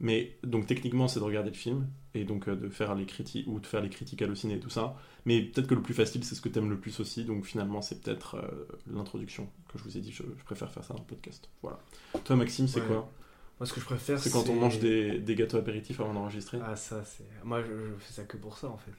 Mais 0.00 0.36
donc 0.44 0.66
techniquement, 0.66 1.08
c'est 1.08 1.18
de 1.18 1.24
regarder 1.24 1.50
le 1.50 1.56
film 1.56 1.88
et 2.14 2.24
donc 2.24 2.46
euh, 2.48 2.54
de 2.54 2.68
faire 2.68 2.94
les 2.94 3.04
critiques 3.04 3.46
ou 3.48 3.58
de 3.58 3.66
faire 3.66 3.80
les 3.80 3.88
critiques 3.90 4.22
hallucinées 4.22 4.54
et 4.54 4.60
tout 4.60 4.70
ça. 4.70 4.94
Mais 5.24 5.42
peut-être 5.42 5.66
que 5.66 5.74
le 5.74 5.82
plus 5.82 5.92
facile, 5.94 6.22
c'est 6.22 6.36
ce 6.36 6.40
que 6.40 6.48
t'aimes 6.48 6.70
le 6.70 6.78
plus 6.78 7.00
aussi. 7.00 7.24
Donc 7.24 7.44
finalement, 7.44 7.82
c'est 7.82 8.00
peut-être 8.00 8.36
euh, 8.36 8.68
l'introduction 8.92 9.48
que 9.72 9.76
je 9.78 9.82
vous 9.84 9.96
ai 9.96 10.00
dit. 10.00 10.12
Je, 10.12 10.22
je 10.38 10.44
préfère 10.44 10.70
faire 10.70 10.84
ça 10.84 10.94
dans 10.94 11.00
le 11.00 11.06
podcast. 11.06 11.48
Voilà. 11.62 11.80
Toi, 12.22 12.36
Maxime, 12.36 12.68
c'est 12.68 12.80
Ouais. 12.80 12.86
quoi? 12.86 13.10
Moi, 13.58 13.66
ce 13.66 13.72
que 13.72 13.80
je 13.80 13.86
préfère, 13.86 14.20
C'est 14.20 14.30
quand 14.30 14.48
on 14.48 14.54
mange 14.54 14.78
des, 14.78 15.18
des 15.18 15.34
gâteaux 15.34 15.56
apéritifs 15.56 15.98
avant 16.00 16.14
d'enregistrer? 16.14 16.58
Ah, 16.64 16.76
ça, 16.76 17.02
c'est. 17.04 17.24
Moi, 17.42 17.60
je, 17.62 17.66
je 17.68 17.94
fais 17.98 18.12
ça 18.12 18.22
que 18.22 18.36
pour 18.36 18.56
ça, 18.56 18.68
en 18.68 18.76
fait. 18.76 18.92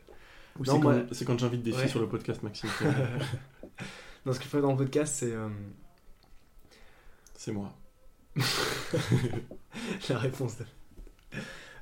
Ou 0.60 0.63
non, 0.65 0.74
c'est 0.74 0.80
moi- 0.80 0.95
quand, 1.26 1.39
j'invite 1.39 1.63
des 1.63 1.72
filles 1.72 1.82
Ouais. 1.82 1.88
sur 1.88 2.00
le 2.02 2.08
podcast, 2.10 2.43
Maxime. 2.43 2.69
non, 4.26 4.34
ce 4.34 4.38
que 4.39 4.43
je 4.45 4.50
préfère 4.50 4.62
dans 4.62 4.72
le 4.72 4.78
podcast, 4.78 5.15
c'est. 5.15 5.32
euh, 5.34 5.48
c'est 7.36 7.52
moi. 7.52 7.74
la 10.10 10.17
réponse. 10.17 10.58
de- 10.58 10.65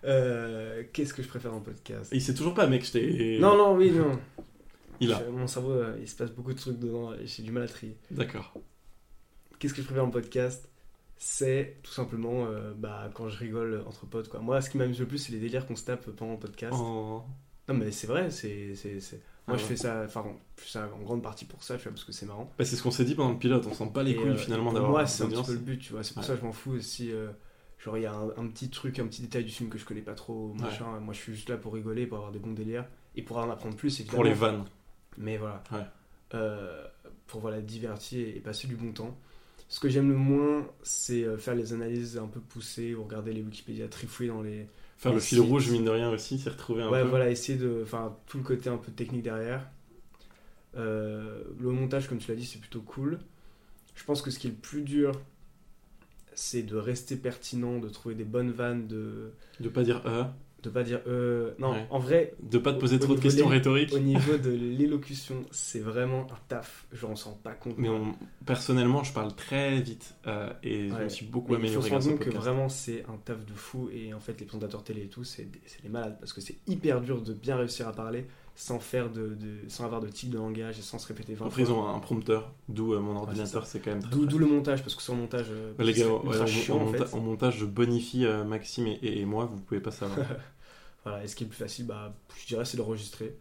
Euh, 0.03 0.83
Qu'est-ce 0.93 1.13
que 1.13 1.23
je 1.23 1.27
préfère 1.27 1.51
dans 1.51 1.57
le 1.57 1.63
podcast? 1.63 2.11
Il 2.13 2.21
sait 2.21 2.33
toujours 2.33 2.53
pas, 2.53 2.67
mec. 2.67 2.85
je 2.85 2.91
t'ai- 2.91 3.39
Non, 3.39 3.57
non, 3.57 3.75
oui, 3.75 3.91
non. 3.91 4.19
Il 4.99 5.11
a. 5.11 5.23
Je- 5.25 5.29
Mon 5.31 5.47
cerveau, 5.47 5.71
euh, 5.71 5.97
il 6.01 6.07
se 6.07 6.15
passe 6.15 6.31
beaucoup 6.31 6.53
de 6.53 6.57
trucs 6.59 6.79
dedans 6.79 7.13
et 7.13 7.25
j'ai 7.27 7.43
du 7.43 7.51
mal 7.51 7.63
à 7.63 7.67
trier. 7.67 7.97
D'accord. 8.11 8.53
Qu'est-ce 9.59 9.73
que 9.73 9.81
je 9.81 9.85
préfère 9.85 10.03
dans 10.03 10.07
le 10.07 10.13
podcast? 10.21 10.69
C'est 11.17 11.77
tout 11.83 11.91
simplement 11.91 12.45
euh, 12.45 12.73
bah, 12.75 13.09
quand 13.13 13.27
je 13.29 13.37
rigole 13.37 13.83
entre 13.87 14.05
potes. 14.05 14.27
Quoi. 14.29 14.39
Moi, 14.39 14.61
ce 14.61 14.69
qui 14.69 14.77
m'amuse 14.77 14.99
le 14.99 15.07
plus, 15.07 15.17
c'est 15.17 15.31
les 15.31 15.39
délires 15.39 15.65
qu'on 15.65 15.75
se 15.75 15.83
tape 15.83 16.09
pendant 16.11 16.33
le 16.33 16.39
podcast. 16.39 16.75
Oh. 16.79 17.23
Non, 17.67 17.75
mais 17.75 17.91
c'est 17.91 18.07
vrai, 18.07 18.29
c'est. 18.31 18.73
Moi, 19.47 19.55
Ah 19.55 19.57
je 19.57 19.63
fais 19.63 19.75
ça, 19.77 20.03
enfin, 20.05 20.25
je 20.57 20.63
fais 20.63 20.71
ça 20.71 20.89
en 20.93 21.01
grande 21.03 21.23
partie 21.23 21.45
pour 21.45 21.63
ça, 21.63 21.77
tu 21.77 21.83
vois, 21.83 21.91
parce 21.93 22.03
que 22.03 22.11
c'est 22.11 22.25
marrant. 22.25 22.51
Bah, 22.57 22.65
c'est 22.65 22.75
ce 22.75 22.83
qu'on 22.83 22.91
s'est 22.91 23.05
dit 23.05 23.15
pendant 23.15 23.31
le 23.31 23.39
pilote. 23.39 23.65
On 23.69 23.73
sent 23.73 23.91
pas 23.93 24.03
les 24.03 24.11
Et, 24.11 24.15
couilles 24.15 24.29
euh, 24.29 24.37
finalement 24.37 24.73
d'avoir 24.73 24.91
Moi, 24.91 25.05
c'est 25.07 25.23
un 25.23 25.29
petit 25.29 25.43
peu 25.43 25.53
le 25.53 25.59
but, 25.59 25.79
tu 25.79 25.93
vois. 25.93 26.03
C'est 26.03 26.13
pour 26.13 26.21
Ouais. 26.21 26.27
ça 26.27 26.33
que 26.33 26.41
je 26.41 26.45
m'en 26.45 26.51
fous 26.51 26.71
aussi. 26.73 27.11
euh, 27.11 27.29
genre, 27.79 27.97
il 27.97 28.03
y 28.03 28.05
a 28.05 28.13
un, 28.13 28.29
un 28.37 28.47
petit 28.47 28.69
truc, 28.69 28.99
un 28.99 29.07
petit 29.07 29.21
détail 29.21 29.45
du 29.45 29.51
film 29.51 29.69
que 29.69 29.77
je 29.77 29.85
connais 29.85 30.01
pas 30.01 30.15
trop, 30.15 30.53
machin. 30.55 30.99
Moi, 30.99 31.13
je 31.13 31.19
suis 31.19 31.33
juste 31.35 31.49
là 31.49 31.57
pour 31.57 31.73
rigoler, 31.73 32.07
pour 32.07 32.17
avoir 32.17 32.31
des 32.33 32.39
bons 32.39 32.51
délires 32.53 32.85
et 33.15 33.21
pour 33.21 33.37
en 33.37 33.49
apprendre 33.49 33.75
plus, 33.77 33.97
évidemment. 33.99 34.15
Pour 34.15 34.23
les 34.25 34.33
vannes. 34.33 34.65
Mais 35.17 35.37
voilà. 35.37 35.63
Ouais. 35.71 35.85
Euh, 36.33 36.85
pour 37.27 37.39
voilà, 37.41 37.61
divertir 37.61 38.27
et 38.27 38.39
passer 38.41 38.67
du 38.67 38.75
bon 38.75 38.91
temps. 38.91 39.17
Ce 39.69 39.79
que 39.79 39.89
j'aime 39.89 40.09
le 40.09 40.17
moins, 40.17 40.67
c'est 40.83 41.23
euh, 41.23 41.37
faire 41.37 41.55
les 41.55 41.73
analyses 41.73 42.17
un 42.17 42.27
peu 42.27 42.39
poussées 42.39 42.95
ou 42.95 43.03
regarder 43.03 43.33
les 43.33 43.41
Wikipédia 43.41 43.87
trifouiller 43.87 44.29
dans 44.29 44.41
les. 44.41 44.67
Faire 44.97 45.13
le 45.13 45.19
fil 45.19 45.39
rouge, 45.39 45.69
mine 45.69 45.85
de 45.85 45.89
rien 45.91 46.09
aussi, 46.09 46.39
c'est 46.39 46.49
retrouvé 46.49 46.81
un 46.83 46.89
Ouais, 46.89 47.03
peu. 47.03 47.09
voilà, 47.09 47.29
essayer 47.29 47.57
de. 47.57 47.81
Enfin, 47.83 48.15
tout 48.27 48.37
le 48.37 48.43
côté 48.43 48.69
un 48.69 48.77
peu 48.77 48.91
technique 48.91 49.23
derrière. 49.23 49.69
Euh, 50.75 51.43
le 51.59 51.69
montage, 51.71 52.07
comme 52.07 52.17
tu 52.19 52.29
l'as 52.29 52.37
dit, 52.37 52.45
c'est 52.45 52.59
plutôt 52.59 52.81
cool. 52.81 53.19
Je 53.95 54.03
pense 54.03 54.21
que 54.21 54.31
ce 54.31 54.39
qui 54.39 54.47
est 54.47 54.51
le 54.51 54.55
plus 54.55 54.81
dur, 54.81 55.11
c'est 56.33 56.63
de 56.63 56.75
rester 56.75 57.15
pertinent, 57.15 57.79
de 57.79 57.89
trouver 57.89 58.15
des 58.15 58.23
bonnes 58.23 58.51
vannes, 58.51 58.87
de 58.87 59.31
De 59.59 59.69
pas 59.69 59.83
dire 59.83 60.01
euh, 60.05 60.23
de 60.67 60.73
pas 60.73 60.83
dire. 60.83 61.01
euh, 61.07 61.51
non, 61.59 61.71
Ouais. 61.71 61.87
en 61.89 61.99
vrai, 61.99 62.33
de 62.41 62.57
pas 62.57 62.73
te 62.73 62.79
poser 62.79 62.95
Au- 62.95 62.99
au 62.99 63.03
trop 63.03 63.15
de 63.15 63.19
questions 63.19 63.47
rhétoriques. 63.47 63.93
au 63.93 63.99
niveau 63.99 64.37
de 64.37 64.49
l'élocution, 64.51 65.43
c'est 65.51 65.79
vraiment 65.79 66.21
un 66.31 66.37
taf. 66.47 66.85
Je 66.93 67.05
m'en 67.05 67.15
sens 67.15 67.37
pas 67.43 67.53
compte. 67.53 67.75
Mais 67.77 67.89
on- 67.89 68.13
personnellement, 68.45 69.03
je 69.03 69.13
parle 69.13 69.33
très 69.35 69.79
vite 69.81 70.15
euh, 70.27 70.51
et 70.63 70.89
je 70.89 70.93
Ouais. 70.93 71.03
me 71.05 71.09
suis 71.09 71.25
beaucoup 71.25 71.51
Mais 71.51 71.57
amélioré 71.57 71.89
grâce 71.89 72.05
au 72.05 72.09
compte 72.09 72.19
que 72.19 72.23
podcast. 72.25 72.43
vraiment 72.45 72.69
c'est 72.69 73.03
un 73.05 73.17
taf 73.23 73.45
de 73.45 73.53
fou 73.53 73.89
et 73.93 74.13
en 74.13 74.19
fait 74.19 74.39
les 74.39 74.45
présentateurs 74.45 74.83
télé 74.83 75.03
et 75.03 75.07
tout 75.07 75.23
c'est 75.23 75.47
des, 75.83 75.89
malades 75.89 76.17
parce 76.19 76.33
que 76.33 76.41
c'est 76.41 76.57
hyper 76.67 77.01
dur 77.01 77.21
de 77.21 77.33
bien 77.33 77.55
réussir 77.57 77.87
à 77.87 77.93
parler 77.93 78.25
sans 78.55 78.79
faire 78.79 79.11
de, 79.11 79.35
de- 79.35 79.69
sans 79.69 79.85
avoir 79.85 80.01
de 80.01 80.07
type 80.07 80.31
de 80.31 80.37
langage 80.39 80.79
et 80.79 80.81
sans 80.81 80.97
se 80.97 81.07
répéter 81.07 81.35
20 81.35 81.45
Après, 81.45 81.61
ils 81.61 81.71
ont 81.71 81.87
un 81.87 81.99
prompteur, 81.99 82.51
d'où 82.69 82.93
euh, 82.93 82.99
mon 82.99 83.15
ordinateur, 83.15 83.67
c'est 83.67 83.79
quand 83.79 83.91
même 83.91 84.01
très 84.01 84.15
D'où 84.15 84.37
le 84.39 84.47
montage 84.47 84.81
parce 84.81 84.95
que 84.95 85.01
sur 85.03 85.13
le 85.13 85.19
montage 85.21 85.45
euh, 85.51 85.73
Ouais, 85.77 85.85
les 85.85 85.93
gars, 85.93 86.07
ouais, 86.07 86.41
en, 86.41 86.45
chiant, 86.47 86.87
fait. 86.87 87.15
montage, 87.17 87.57
je 87.59 87.65
bonifie 87.65 88.25
euh, 88.25 88.43
Maxime 88.43 88.87
et, 88.87 89.19
et 89.19 89.25
moi, 89.25 89.45
vous 89.45 89.57
pouvez 89.61 89.79
pas 89.79 89.91
savoir. 89.91 90.17
Voilà, 91.07 91.23
et 91.23 91.27
ce 91.27 91.35
qui 91.35 91.43
est 91.43 91.47
le 91.47 91.51
plus 91.51 91.57
facile 91.59 91.85
bah 91.85 92.13
je 92.41 92.47
dirais 92.47 92.65
c'est 92.65 92.77
d'enregistrer 92.77 93.35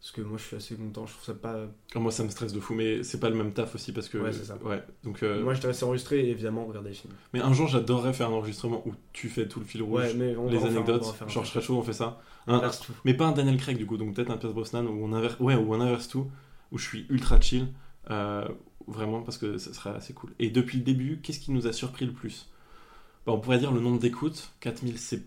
parce 0.00 0.12
que 0.12 0.20
moi 0.20 0.38
je 0.38 0.44
suis 0.44 0.54
assez 0.56 0.76
content 0.76 1.06
je 1.06 1.12
trouve 1.14 1.24
ça 1.24 1.34
pas 1.34 1.66
Ah, 1.94 1.98
moi, 1.98 2.12
ça 2.12 2.22
me 2.22 2.28
stresse 2.28 2.52
de 2.52 2.60
fou, 2.60 2.74
mais 2.74 3.02
c'est 3.02 3.18
pas 3.18 3.28
le 3.30 3.34
même 3.34 3.52
taf 3.52 3.74
aussi 3.74 3.92
parce 3.92 4.08
que. 4.08 4.18
Ouais, 4.18 4.32
c'est 4.32 4.44
ça. 4.44 4.56
Ouais, 4.62 4.80
donc. 5.02 5.22
euh, 5.24 5.42
moi 5.42 5.54
je 5.54 5.60
dirais 5.60 5.72
c'est 5.72 5.84
enregistrer 5.84 6.20
et 6.20 6.30
évidemment 6.30 6.64
regarder 6.66 6.90
les 6.90 6.94
films. 6.94 7.14
Mais 7.32 7.40
un 7.40 7.52
jour, 7.52 7.66
j'adorerais 7.66 8.12
faire 8.12 8.28
un 8.28 8.32
enregistrement 8.34 8.86
où 8.86 8.92
tu 9.12 9.28
fais 9.28 9.48
tout 9.48 9.58
le 9.58 9.64
fil 9.66 9.82
rouge, 9.82 9.94
Ouais, 10.00 10.14
mais 10.14 10.36
on 10.36 10.48
les 10.48 10.58
faire 10.60 10.68
anecdotes. 10.68 11.02
on 11.04 11.12
faire 11.12 11.26
un. 11.26 11.30
Genre, 11.30 11.44
je 11.44 11.50
serais 11.50 11.60
chaud, 11.62 11.76
on 11.76 11.82
fait 11.82 11.92
ça. 11.92 12.20
On 12.46 12.52
Un- 12.52 12.58
inverse 12.58 12.80
tout. 12.80 12.92
mais 13.04 13.14
pas 13.14 13.26
un 13.26 13.32
Daniel 13.32 13.56
Craig 13.56 13.76
du 13.76 13.86
coup, 13.86 13.96
donc 13.96 14.14
peut-être 14.14 14.30
un 14.30 14.36
Pierce 14.36 14.54
Brosnan 14.54 14.86
où 14.86 15.04
on 15.04 15.12
inverse, 15.12 15.36
ouais, 15.40 15.56
où 15.56 15.74
on 15.74 15.80
inverse 15.80 16.06
tout, 16.06 16.30
où 16.70 16.78
je 16.78 16.84
suis 16.86 17.06
ultra 17.10 17.40
chill, 17.40 17.66
euh, 18.10 18.46
vraiment 18.86 19.22
parce 19.22 19.36
que 19.38 19.58
ça 19.58 19.74
serait 19.74 19.90
assez 19.90 20.12
cool. 20.14 20.32
Et 20.38 20.50
depuis 20.50 20.78
le 20.78 20.84
début, 20.84 21.18
qu'est-ce 21.20 21.40
qui 21.40 21.50
nous 21.50 21.66
a 21.66 21.72
surpris 21.72 22.06
le 22.06 22.12
plus? 22.12 22.48
Bah, 23.26 23.32
On 23.32 23.40
pourrait 23.40 23.58
dire 23.58 23.72
le 23.72 23.80
nombre 23.80 23.98
d'écoutes, 23.98 24.52
4000 24.60 24.96
c'est 24.98 25.22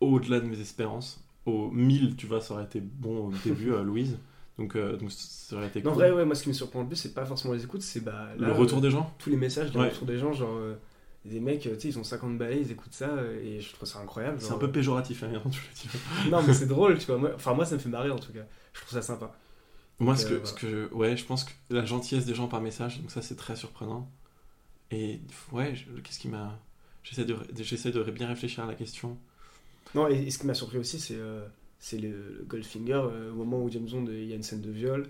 au-delà 0.00 0.38
de 0.40 0.46
mes 0.46 0.60
espérances. 0.60 1.21
Au 1.46 1.70
1000, 1.70 2.16
tu 2.16 2.26
vois, 2.26 2.40
ça 2.40 2.54
aurait 2.54 2.64
été 2.64 2.80
bon 2.80 3.28
au 3.28 3.32
début, 3.44 3.72
euh, 3.72 3.82
Louise. 3.82 4.18
Donc, 4.58 4.76
euh, 4.76 4.96
donc 4.96 5.10
ça 5.10 5.56
aurait 5.56 5.66
été 5.68 5.82
Non, 5.82 5.90
en 5.90 5.94
cool. 5.94 6.02
vrai, 6.02 6.12
ouais, 6.12 6.24
moi 6.24 6.34
ce 6.34 6.42
qui 6.44 6.50
me 6.50 6.54
surprend 6.54 6.82
le 6.82 6.86
plus, 6.86 6.96
c'est 6.96 7.14
pas 7.14 7.24
forcément 7.24 7.54
les 7.54 7.64
écoutes, 7.64 7.82
c'est 7.82 8.00
bah, 8.00 8.28
là, 8.38 8.46
le 8.48 8.52
retour 8.52 8.78
euh, 8.78 8.80
des 8.82 8.90
gens 8.90 9.12
tous 9.18 9.30
les 9.30 9.36
messages, 9.36 9.72
les 9.72 9.80
Ouais. 9.80 9.88
retours 9.88 10.06
des 10.06 10.18
gens, 10.18 10.32
genre 10.32 10.54
euh, 10.54 10.74
des 11.24 11.40
mecs, 11.40 11.60
tu 11.62 11.68
sais, 11.80 11.88
ils 11.88 11.98
ont 11.98 12.04
50 12.04 12.36
balais, 12.38 12.60
ils 12.60 12.70
écoutent 12.70 12.92
ça 12.92 13.10
et 13.42 13.60
je 13.60 13.72
trouve 13.72 13.88
ça 13.88 13.98
incroyable. 14.00 14.36
C'est 14.40 14.52
un 14.52 14.58
peu 14.58 14.70
péjoratif, 14.70 15.22
hein, 15.24 15.30
tu 15.50 15.60
le 15.60 15.90
dis. 15.90 16.30
Non, 16.30 16.42
mais 16.42 16.52
c'est 16.52 16.66
drôle, 16.66 16.98
tu 16.98 17.06
vois. 17.06 17.18
Moi, 17.18 17.30
enfin, 17.34 17.54
moi, 17.54 17.64
ça 17.64 17.74
me 17.76 17.80
fait 17.80 17.88
marrer 17.88 18.10
en 18.10 18.18
tout 18.18 18.32
cas. 18.32 18.44
Je 18.74 18.80
trouve 18.80 18.92
ça 18.92 19.02
sympa. 19.02 19.32
Moi, 19.98 20.14
Donc, 20.14 20.22
ce 20.22 20.28
que, 20.28 20.44
ce 20.46 20.52
que, 20.52 20.94
ouais, 20.94 21.16
je 21.16 21.24
pense 21.24 21.44
que 21.44 21.52
la 21.70 21.84
gentillesse 21.84 22.24
des 22.26 22.34
gens 22.34 22.48
par 22.48 22.60
message, 22.60 23.00
donc 23.00 23.10
ça, 23.10 23.22
c'est 23.22 23.36
très 23.36 23.56
surprenant. 23.56 24.10
Et 24.90 25.20
ouais, 25.52 25.74
qu'est-ce 26.04 26.18
qui 26.18 26.28
m'a. 26.28 26.58
J'essaie 27.02 27.24
de, 27.24 27.36
j'essaie 27.58 27.90
de 27.90 28.02
bien 28.10 28.28
réfléchir 28.28 28.64
à 28.64 28.66
la 28.66 28.74
question. 28.74 29.18
Non, 29.94 30.08
et, 30.08 30.14
et 30.26 30.30
ce 30.30 30.38
qui 30.38 30.46
m'a 30.46 30.54
surpris 30.54 30.78
aussi, 30.78 30.98
c'est 30.98 31.16
euh, 31.16 31.44
le, 31.92 31.98
le 32.08 32.44
Goldfinger, 32.48 32.92
euh, 33.04 33.32
au 33.32 33.34
moment 33.34 33.62
où 33.62 33.70
James 33.70 33.86
Bond, 33.90 34.06
il 34.08 34.24
y 34.26 34.32
a 34.32 34.36
une 34.36 34.42
scène 34.42 34.60
de 34.60 34.70
viol. 34.70 35.06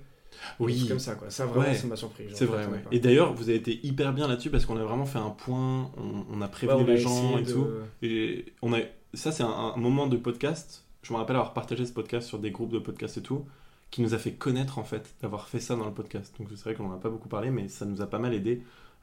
Oui, 0.58 0.86
comme 0.88 0.98
ça, 0.98 1.14
quoi. 1.14 1.28
Ça, 1.30 1.44
vraiment, 1.44 1.66
Ouais. 1.68 1.74
ça 1.74 1.86
m'a 1.86 1.96
surpris. 1.96 2.24
c'est 2.32 2.46
vrai. 2.46 2.64
ouais. 2.66 2.82
Et 2.90 3.00
d'ailleurs, 3.00 3.34
vous 3.34 3.50
avez 3.50 3.56
été 3.58 3.78
hyper 3.86 4.12
bien 4.14 4.26
là-dessus 4.26 4.48
parce 4.50 4.64
qu'on 4.64 4.78
a 4.78 4.84
vraiment 4.84 5.04
fait 5.04 5.18
un 5.18 5.28
point, 5.30 5.90
on, 5.98 6.24
on 6.32 6.40
a 6.40 6.46
Ouais, 6.46 6.50
prévenu 6.50 6.82
a 6.84 6.86
les 6.86 6.96
gens 6.96 7.36
et 7.38 7.42
de- 7.42 7.52
tout. 7.52 7.66
Et 8.02 8.46
on 8.62 8.72
a, 8.72 8.78
ça, 9.12 9.30
c'est 9.30 9.42
un, 9.42 9.48
un 9.50 9.76
moment 9.76 10.06
de 10.06 10.16
podcast. 10.16 10.84
Je 11.02 11.12
me 11.12 11.18
rappelle 11.18 11.36
avoir 11.36 11.52
partagé 11.52 11.84
ce 11.84 11.92
podcast 11.92 12.26
sur 12.26 12.38
des 12.38 12.50
groupes 12.50 12.72
de 12.72 12.78
podcasts 12.78 13.18
et 13.18 13.22
tout, 13.22 13.44
qui 13.90 14.00
nous 14.00 14.14
a 14.14 14.18
fait 14.18 14.32
connaître 14.32 14.78
en 14.78 14.84
fait 14.84 15.14
d'avoir 15.20 15.48
fait 15.48 15.60
ça 15.60 15.76
dans 15.76 15.84
le 15.84 15.92
podcast. 15.92 16.34
Donc 16.38 16.48
c'est 16.50 16.62
vrai 16.64 16.74
qu'on 16.74 16.86
en 16.86 16.94
a 16.94 16.98
pas 16.98 17.10
beaucoup 17.10 17.28
parlé, 17.28 17.50
mais 17.50 17.68
ça 17.68 17.84
nous 17.84 18.00
a 18.00 18.06
pas 18.06 18.18
mal 18.18 18.32
aidé. 18.32 18.62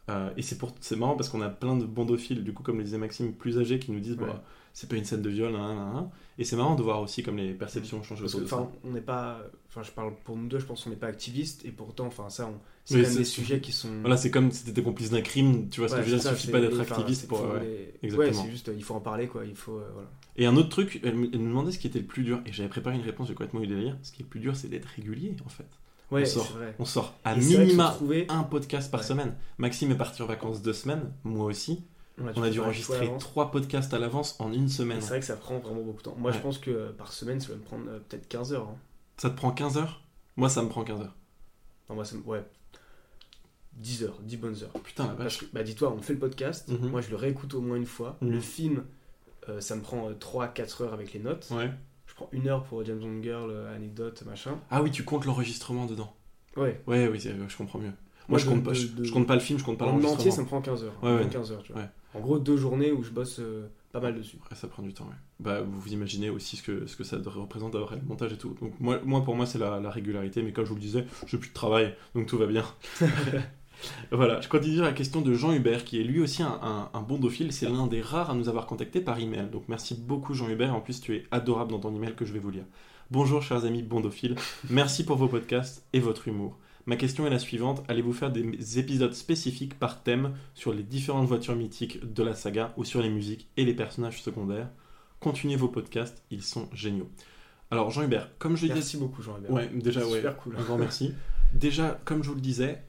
Euh, 0.09 0.31
et 0.35 0.41
c'est 0.41 0.57
pour, 0.57 0.73
marrant 0.97 1.15
parce 1.15 1.29
qu'on 1.29 1.41
a 1.41 1.49
plein 1.49 1.75
de 1.75 1.85
bondophiles, 1.85 2.43
du 2.43 2.53
coup, 2.53 2.63
comme 2.63 2.79
le 2.79 2.83
disait 2.83 2.97
Maxime, 2.97 3.33
plus 3.33 3.59
âgés, 3.59 3.77
qui 3.77 3.91
nous 3.91 3.99
disent, 3.99 4.15
bah, 4.17 4.41
c'est 4.73 4.89
pas 4.89 4.95
une 4.95 5.05
scène 5.05 5.21
de 5.21 5.29
viol, 5.29 5.55
hein, 5.55 5.59
hein, 5.61 5.91
hein. 5.97 6.09
Et 6.37 6.45
c'est 6.45 6.55
marrant 6.55 6.75
de 6.75 6.83
voir 6.83 7.01
aussi 7.01 7.21
comme 7.21 7.35
les 7.37 7.53
perceptions 7.53 8.01
changent 8.01 8.21
Parce 8.21 8.33
autour 8.35 8.39
que, 8.47 8.55
de 8.55 8.61
ça. 8.61 8.71
on 8.85 8.91
n'est 8.91 9.01
pas. 9.01 9.41
Enfin, 9.67 9.83
je 9.83 9.91
parle 9.91 10.13
pour 10.23 10.37
nous 10.37 10.47
deux, 10.47 10.59
je 10.59 10.65
pense 10.65 10.83
qu'on 10.83 10.89
n'est 10.89 10.95
pas 10.95 11.07
activistes, 11.07 11.65
et 11.65 11.71
pourtant, 11.71 12.05
enfin, 12.07 12.29
ça, 12.29 12.47
on- 12.47 12.59
c'est 12.85 13.01
quand 13.01 13.07
même 13.09 13.17
des 13.17 13.25
sujets 13.25 13.59
qui 13.59 13.71
sont. 13.71 13.89
Voilà, 14.01 14.15
c'est 14.17 14.31
comme 14.31 14.49
si 14.51 14.63
t'étais 14.63 14.81
complice 14.81 15.09
d'un 15.11 15.21
crime, 15.21 15.69
tu 15.69 15.81
vois 15.81 15.89
ce 15.89 15.95
Ouais, 15.95 15.99
que 15.99 16.05
je 16.07 16.11
veux 16.11 16.17
dire, 16.17 16.23
ça, 16.23 16.35
suffit 16.35 16.51
pas 16.51 16.61
d'être 16.61 16.79
activiste 16.79 17.27
pour. 17.27 17.41
ouais. 17.41 17.59
les- 17.61 18.07
exactement. 18.07 18.17
Ouais, 18.39 18.45
c'est 18.45 18.51
juste, 18.51 18.71
il 18.75 18.83
faut 18.83 18.95
en 18.95 18.99
parler, 19.01 19.27
quoi. 19.27 19.45
Il 19.45 19.55
faut. 19.55 19.77
euh, 19.79 19.89
voilà. 19.93 20.09
Et 20.37 20.45
un 20.45 20.55
autre 20.55 20.69
truc, 20.69 21.01
elle 21.03 21.15
me 21.15 21.27
demandait 21.27 21.71
ce 21.73 21.79
qui 21.79 21.87
était 21.87 21.99
le 21.99 22.05
plus 22.05 22.23
dur, 22.23 22.41
et 22.45 22.53
j'avais 22.53 22.69
préparé 22.69 22.95
une 22.95 23.01
réponse, 23.03 23.27
j'ai 23.27 23.33
complètement 23.33 23.61
eu 23.61 23.67
délire. 23.67 23.97
Ce 24.01 24.11
qui 24.13 24.21
est 24.21 24.25
le 24.25 24.29
plus 24.29 24.39
dur, 24.39 24.55
c'est 24.55 24.69
d'être 24.69 24.87
régulier 24.95 25.35
en 25.45 25.49
fait. 25.49 25.65
Ouais, 26.09 26.21
On 26.21 26.25
c'est 26.25 26.31
sort. 26.31 26.51
vrai. 26.53 26.75
On 26.79 26.85
sort 26.85 27.13
à 27.23 27.35
Et 27.35 27.39
minima 27.39 27.95
un 28.29 28.43
podcast 28.43 28.89
par 28.89 29.03
semaine. 29.03 29.35
Maxime 29.59 29.91
est 29.91 29.95
parti 29.97 30.23
en 30.23 30.25
vacances 30.25 30.61
deux 30.63 30.73
semaines, 30.73 31.11
moi 31.23 31.45
aussi. 31.45 31.83
On 32.35 32.43
a 32.43 32.49
dû 32.49 32.59
enregistrer 32.59 33.09
trois 33.19 33.51
podcasts 33.51 33.93
à 33.93 33.99
l'avance 33.99 34.35
en 34.39 34.51
une 34.53 34.69
semaine. 34.69 35.01
C'est 35.01 35.09
vrai 35.09 35.19
que 35.19 35.25
ça 35.25 35.35
prend 35.35 35.59
vraiment 35.59 35.81
beaucoup 35.81 35.99
de 35.99 36.03
temps. 36.03 36.15
Moi, 36.17 36.31
je 36.31 36.39
pense 36.39 36.57
que 36.57 36.71
euh, 36.71 36.91
par 36.91 37.11
semaine, 37.13 37.39
ça 37.39 37.49
va 37.49 37.55
me 37.55 37.61
prendre 37.61 37.89
euh, 37.89 37.99
peut-être 38.07 38.27
15 38.27 38.53
heures. 38.53 38.67
hein. 38.69 38.75
Ça 39.17 39.29
te 39.29 39.35
prend 39.35 39.51
15 39.51 39.77
heures? 39.77 40.01
Moi, 40.37 40.49
ça 40.49 40.61
me 40.63 40.69
prend 40.69 40.83
15 40.83 41.01
heures. 41.01 41.15
Non, 41.89 41.95
moi, 41.95 42.05
ça 42.05 42.15
me... 42.15 42.21
Ouais. 42.23 42.43
10 43.73 44.03
heures, 44.03 44.17
10 44.21 44.37
bonnes 44.37 44.55
heures. 44.63 44.73
Putain, 44.83 45.07
la 45.07 45.13
vache. 45.13 45.45
bah, 45.53 45.63
dis-toi, 45.63 45.93
on 45.97 46.01
fait 46.01 46.13
le 46.13 46.19
podcast, 46.19 46.67
Mhm. 46.69 46.89
moi, 46.89 47.01
je 47.01 47.09
le 47.09 47.15
réécoute 47.15 47.53
au 47.53 47.61
moins 47.61 47.77
une 47.77 47.85
fois. 47.85 48.17
Mhm. 48.21 48.31
Le 48.31 48.39
film, 48.41 48.83
euh, 49.47 49.61
ça 49.61 49.75
me 49.75 49.81
prend 49.81 50.09
3-4 50.11 50.83
heures 50.83 50.93
avec 50.93 51.13
les 51.13 51.19
notes. 51.19 51.47
Ouais. 51.51 51.71
Je 52.07 52.13
prends 52.15 52.29
une 52.33 52.47
heure 52.47 52.63
pour 52.63 52.83
James 52.83 52.99
Bond 52.99 53.21
Girl, 53.23 53.49
euh, 53.51 53.73
anecdote, 53.75 54.23
machin. 54.25 54.59
Ah 54.69 54.81
oui, 54.81 54.91
tu 54.91 55.03
comptes 55.05 55.25
l'enregistrement 55.25 55.85
dedans. 55.85 56.13
Ouais. 56.57 56.81
Ouais, 56.87 57.07
oui, 57.07 57.19
je 57.19 57.57
comprends 57.57 57.79
mieux. 57.79 57.85
Moi, 58.27 58.37
Moi, 58.37 58.39
je, 58.39 58.45
de- 58.45 58.49
compte 58.51 58.63
pas, 58.63 58.69
de- 58.71 58.75
je, 58.75 58.87
de- 58.87 59.03
je 59.03 59.13
compte 59.13 59.27
pas 59.27 59.33
le 59.35 59.39
film, 59.39 59.57
je 59.59 59.63
compte 59.63 59.77
pas 59.77 59.85
En 59.85 59.89
entier, 59.95 60.01
l'enregistrement. 60.03 60.35
ça 60.35 60.41
me 60.41 60.47
prend 60.47 60.61
15 60.61 60.83
heures. 60.83 61.03
Ouais, 61.03 61.15
ouais. 61.15 61.29
15 61.29 61.51
heures, 61.51 61.63
tu 61.63 61.71
vois. 61.73 61.81
Ouais. 61.81 61.89
En 62.15 62.19
gros, 62.19 62.39
deux 62.39 62.57
journées 62.57 62.91
où 62.91 63.03
je 63.03 63.11
bosse 63.11 63.39
euh, 63.39 63.67
pas 63.91 63.99
mal 63.99 64.15
dessus. 64.15 64.37
Ouais, 64.37 64.55
ça 64.55 64.67
prend 64.67 64.83
du 64.83 64.93
temps, 64.93 65.05
ouais. 65.05 65.15
Bah, 65.39 65.61
vous 65.61 65.79
vous 65.79 65.93
imaginez 65.93 66.29
aussi 66.29 66.57
ce 66.57 66.63
que, 66.63 66.87
ce 66.87 66.95
que 66.95 67.03
ça 67.03 67.17
représente 67.23 67.73
d'avoir 67.73 67.93
le 67.95 68.01
montage 68.01 68.33
et 68.33 68.37
tout. 68.37 68.55
Donc, 68.61 68.73
moi, 68.79 68.99
moi 69.05 69.23
pour 69.23 69.35
moi, 69.35 69.45
c'est 69.45 69.59
la, 69.59 69.79
la 69.79 69.89
régularité, 69.89 70.41
mais 70.41 70.51
comme 70.51 70.65
je 70.65 70.69
vous 70.69 70.75
le 70.75 70.81
disais, 70.81 71.05
j'ai 71.27 71.37
plus 71.37 71.49
de 71.49 71.53
travail, 71.53 71.95
donc 72.15 72.27
tout 72.27 72.37
va 72.37 72.47
bien. 72.47 72.65
voilà, 74.11 74.41
je 74.41 74.49
continue 74.49 74.77
la 74.77 74.91
question 74.91 75.21
de 75.21 75.33
Jean 75.33 75.53
Hubert, 75.53 75.83
qui 75.83 75.99
est 75.99 76.03
lui 76.03 76.19
aussi 76.19 76.43
un, 76.43 76.59
un, 76.61 76.89
un 76.93 77.01
bondophile. 77.01 77.53
C'est 77.53 77.69
l'un 77.69 77.87
des 77.87 78.01
rares 78.01 78.31
à 78.31 78.33
nous 78.33 78.49
avoir 78.49 78.65
contacté 78.65 79.01
par 79.01 79.19
email. 79.19 79.47
Donc, 79.51 79.63
merci 79.67 79.95
beaucoup, 79.95 80.33
Jean 80.33 80.49
Hubert. 80.49 80.73
En 80.73 80.81
plus, 80.81 81.01
tu 81.01 81.15
es 81.15 81.25
adorable 81.31 81.71
dans 81.71 81.79
ton 81.79 81.95
email 81.95 82.15
que 82.15 82.25
je 82.25 82.33
vais 82.33 82.39
vous 82.39 82.51
lire. 82.51 82.65
Bonjour, 83.11 83.41
chers 83.41 83.65
amis 83.65 83.81
bondophiles. 83.81 84.35
Merci 84.69 85.03
pour 85.03 85.17
vos 85.17 85.27
podcasts 85.27 85.85
et 85.93 85.99
votre 85.99 86.27
humour. 86.27 86.57
Ma 86.89 86.95
question 86.95 87.27
est 87.27 87.29
la 87.29 87.37
suivante. 87.37 87.83
Allez-vous 87.87 88.13
faire 88.13 88.31
des 88.31 88.79
épisodes 88.79 89.13
spécifiques 89.13 89.77
par 89.77 90.01
thème 90.01 90.33
sur 90.55 90.73
les 90.73 90.81
différentes 90.81 91.27
voitures 91.27 91.55
mythiques 91.55 91.99
de 92.03 92.23
la 92.23 92.33
saga 92.33 92.73
ou 92.77 92.83
sur 92.83 93.03
les 93.03 93.11
musiques 93.11 93.47
et 93.57 93.63
les 93.63 93.75
personnages 93.75 94.23
secondaires? 94.23 94.71
Continuez 95.19 95.55
vos 95.55 95.67
podcasts, 95.67 96.23
ils 96.31 96.41
sont 96.41 96.67
géniaux. 96.73 97.07
Alors 97.69 97.91
Jean-Hubert, 97.91 98.31
comme 98.39 98.57
je 98.57 98.63
le 98.63 98.69
disais... 98.69 98.79
Merci 98.79 98.97
beaucoup, 98.97 99.21
Jean-Hubert. 99.21 99.51
Ouais, 99.51 99.69
déjà, 99.71 100.03
ouais. 100.03 100.15
Super 100.15 100.35
cool. 100.37 100.55
Un 100.57 100.63
grand 100.63 100.79
merci. 100.79 101.13
Déjà, 101.53 102.01
comme 102.05 102.23
je 102.23 102.29
vous 102.29 102.35
le 102.35 102.41
disais, 102.41 102.81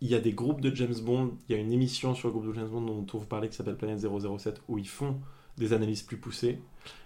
il 0.00 0.08
y 0.08 0.14
a 0.14 0.20
des 0.20 0.32
groupes 0.32 0.62
de 0.62 0.74
James 0.74 0.98
Bond, 1.02 1.36
il 1.46 1.54
y 1.54 1.58
a 1.58 1.60
une 1.60 1.74
émission 1.74 2.14
sur 2.14 2.28
le 2.28 2.32
groupe 2.32 2.46
de 2.46 2.54
James 2.54 2.70
Bond 2.70 2.86
dont 2.86 3.06
on 3.12 3.18
vous 3.18 3.26
parlait 3.26 3.50
qui 3.50 3.56
s'appelle 3.56 3.76
Planète 3.76 4.00
007 4.00 4.62
où 4.68 4.78
ils 4.78 4.88
font 4.88 5.20
des 5.58 5.74
analyses 5.74 6.00
plus 6.00 6.16
poussées. 6.16 6.58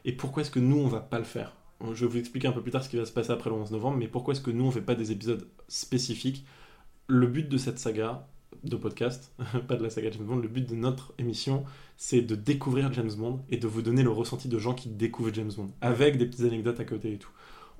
Et 0.04 0.12
pourquoi 0.12 0.42
est-ce 0.42 0.52
que 0.52 0.60
nous, 0.60 0.78
on 0.78 0.86
va 0.86 1.00
pas 1.00 1.18
le 1.18 1.24
faire? 1.24 1.56
Je 1.94 2.04
vais 2.04 2.10
vous 2.10 2.18
expliquer 2.18 2.48
un 2.48 2.52
peu 2.52 2.60
plus 2.62 2.70
tard 2.72 2.82
ce 2.84 2.88
qui 2.88 2.96
va 2.96 3.04
se 3.06 3.12
passer 3.12 3.30
après 3.32 3.48
le 3.50 3.56
11 3.56 3.70
novembre, 3.72 3.96
mais 3.96 4.08
pourquoi 4.08 4.32
est-ce 4.34 4.40
que 4.42 4.50
nous, 4.50 4.64
on 4.66 4.70
fait 4.70 4.80
pas 4.82 4.94
des 4.94 5.12
épisodes 5.12 5.46
spécifiques? 5.68 6.44
Le 7.06 7.26
but 7.26 7.48
de 7.48 7.56
cette 7.58 7.78
saga 7.78 8.26
de 8.64 8.76
podcast, 8.76 9.32
pas 9.68 9.76
de 9.76 9.82
la 9.82 9.90
saga 9.90 10.10
James 10.10 10.24
Bond, 10.26 10.36
le 10.36 10.48
but 10.48 10.68
de 10.68 10.74
notre 10.74 11.12
émission, 11.18 11.64
c'est 11.96 12.20
de 12.20 12.34
découvrir 12.34 12.92
James 12.92 13.10
Bond 13.16 13.40
et 13.48 13.56
de 13.56 13.66
vous 13.66 13.80
donner 13.82 14.02
le 14.02 14.10
ressenti 14.10 14.48
de 14.48 14.58
gens 14.58 14.74
qui 14.74 14.88
découvrent 14.90 15.32
James 15.32 15.50
Bond, 15.56 15.70
avec 15.80 16.18
des 16.18 16.26
petites 16.26 16.44
anecdotes 16.44 16.78
à 16.80 16.84
côté 16.84 17.12
et 17.14 17.16
tout. 17.18 17.30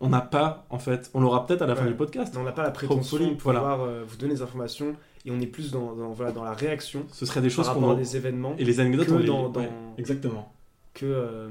On 0.02 0.08
n'a 0.08 0.22
pas, 0.22 0.66
en 0.70 0.78
fait, 0.78 1.10
on 1.12 1.20
l'aura 1.20 1.46
peut-être 1.46 1.60
à 1.60 1.66
la 1.66 1.76
fin 1.76 1.84
du 1.84 1.92
podcast, 1.94 2.34
On 2.38 2.42
n'a 2.42 2.52
pas 2.52 2.62
la 2.62 2.70
prétention 2.70 3.18
de 3.18 3.36
voilà. 3.38 3.60
pouvoir 3.60 3.80
euh, 3.82 4.02
vous 4.08 4.16
donner 4.16 4.32
des 4.34 4.40
informations 4.42 4.96
et 5.26 5.30
on 5.30 5.38
est 5.40 5.46
plus 5.46 5.70
dans, 5.72 5.94
dans, 5.94 6.10
voilà, 6.12 6.32
dans 6.32 6.42
la 6.44 6.54
réaction 6.54 7.04
ce 7.12 7.26
serait 7.26 7.42
des 7.42 7.50
choses 7.50 7.68
qu'on 7.68 7.82
aura- 7.82 7.94
des 7.96 8.16
événements 8.16 8.54
Et 8.58 8.64
les 8.64 8.80
anecdotes, 8.80 9.08
on 9.10 9.18
les... 9.18 9.26
dans- 9.26 9.50
dans- 9.50 9.60
ouais, 9.60 9.68
exactement. 9.98 10.50
Que 10.92 11.07
euh, 11.07 11.48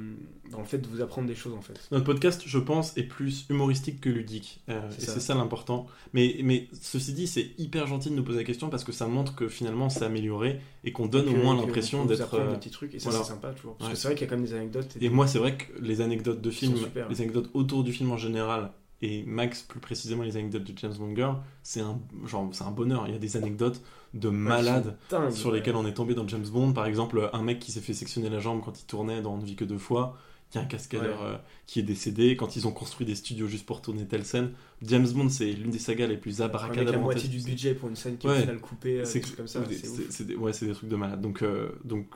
dans 0.52 0.60
le 0.60 0.65
fait 0.65 0.80
de 0.80 0.88
vous 0.88 1.02
apprendre 1.02 1.28
des 1.28 1.36
choses 1.36 1.54
en 1.54 1.62
fait. 1.62 1.88
Notre 1.91 2.04
podcast, 2.06 2.43
je 2.45 2.60
pense, 2.60 2.97
est 2.97 3.04
plus 3.04 3.45
humoristique 3.49 4.02
que 4.02 4.10
ludique. 4.10 4.60
Euh, 4.69 4.82
C'est 4.91 5.04
et 5.04 5.06
ça. 5.06 5.13
c'est 5.13 5.19
ça 5.21 5.36
l'important. 5.36 5.88
Mais, 6.13 6.38
mais 6.43 6.67
ceci 6.82 7.13
dit, 7.13 7.25
c'est 7.25 7.52
hyper 7.58 7.88
gentil 7.88 8.10
de 8.10 8.15
nous 8.15 8.23
poser 8.23 8.39
la 8.39 8.43
question 8.43 8.69
parce 8.69 8.84
que 8.84 8.91
ça 8.91 9.08
montre 9.08 9.36
que 9.36 9.47
finalement 9.47 9.89
c'est 9.89 10.04
amélioré 10.04 10.60
et 10.84 10.91
qu'on 10.91 11.06
donne 11.08 11.25
Que- 11.25 11.30
au 11.32 11.38
moins 11.43 11.56
l'impression 11.56 12.04
d'être. 12.06 12.34
euh, 12.34 12.52
des 12.52 12.58
petits 12.58 12.69
trucs 12.69 12.93
et 12.95 12.99
ça 12.99 13.10
voilà. 13.12 13.23
c'est 13.23 13.32
sympa 13.32 13.52
toujours. 13.54 13.75
Parce 13.78 13.89
Ouais. 13.89 13.93
que 13.95 13.99
c'est 14.02 14.08
vrai 14.10 14.15
qu'il 14.15 14.25
y 14.25 14.28
a 14.28 14.30
quand 14.30 14.38
même 14.38 14.45
des 14.45 14.54
anecdotes. 14.54 14.97
Et 14.99 15.10
moi, 15.10 15.25
c'est 15.28 15.39
vrai 15.39 15.56
que 15.58 15.65
les 15.82 16.02
anecdotes 16.02 16.41
de 16.41 16.52
film, 16.52 16.75
sont 16.75 16.84
super. 16.84 17.08
les 17.10 17.21
anecdotes 17.21 17.49
autour 17.54 17.84
du 17.86 17.93
film 17.93 18.12
en 18.12 18.17
général, 18.17 18.71
et 19.01 19.23
Max 19.23 19.62
plus 19.62 19.79
précisément 19.79 20.23
les 20.23 20.35
anecdotes 20.38 20.63
de 20.65 20.77
James 20.77 20.93
Bond 20.97 21.15
Girl, 21.15 21.38
c'est 21.63 21.79
un, 21.81 21.99
genre, 22.25 22.49
c'est 22.51 22.63
un 22.65 22.71
bonheur. 22.71 23.05
Il 23.07 23.13
y 23.13 23.15
a 23.15 23.19
des 23.19 23.38
anecdotes 23.38 23.81
de 24.13 24.29
malades 24.29 24.97
Dingue, 25.09 25.31
sur 25.31 25.51
lesquelles 25.51 25.75
on 25.75 25.85
est 25.85 25.93
tombé 25.93 26.15
dans 26.15 26.27
James 26.27 26.45
Bond. 26.51 26.73
Par 26.73 26.85
exemple, 26.85 27.29
un 27.31 27.41
mec 27.43 27.59
qui 27.59 27.71
s'est 27.71 27.79
fait 27.81 27.93
sectionner 27.93 28.29
la 28.29 28.39
jambe 28.39 28.62
quand 28.63 28.79
il 28.81 28.85
tournait 28.85 29.21
dans 29.21 29.33
On 29.33 29.38
ne 29.38 29.45
vit 29.45 29.55
que 29.55 29.65
deux 29.65 29.77
fois. 29.77 30.17
Il 30.51 30.55
y 30.55 30.57
a 30.57 30.63
un 30.63 30.65
cascadeur 30.65 31.21
Ouais. 31.21 31.27
euh, 31.27 31.38
qui 31.67 31.79
est 31.79 31.83
décédé. 31.83 32.35
Quand 32.35 32.55
ils 32.55 32.65
ont 32.67 32.71
construit 32.71 33.05
des 33.05 33.13
studios 33.13 33.45
juste 33.47 33.67
pour 33.67 33.83
tourner 33.83 34.07
telle 34.07 34.25
scène, 34.25 34.51
James 34.81 35.07
Bond, 35.07 35.29
c'est 35.29 35.51
l'une 35.53 35.69
des 35.69 35.77
sagas 35.77 36.07
les 36.07 36.17
plus 36.17 36.41
Avec 36.41 36.55
la 36.75 36.97
moitié 36.97 37.29
du 37.29 37.39
budget 37.39 37.75
pour 37.75 37.88
une 37.88 37.95
scène 37.95 38.17
qui 38.17 38.25
est 38.25 38.31
Ouais. 38.31 38.39
final 38.41 38.59
coupée, 38.59 39.01
euh, 39.01 39.05
C'est 39.05 39.21
comme 39.35 39.47
ça. 39.47 39.62
c'est- 40.09 40.23
des, 40.25 40.35
ouais, 40.35 40.51
c'est 40.51 40.65
des 40.65 40.73
trucs 40.73 40.89
de 40.89 40.95
malade. 40.95 41.21
Donc, 41.21 41.43
euh, 41.43 41.69
donc, 41.85 42.07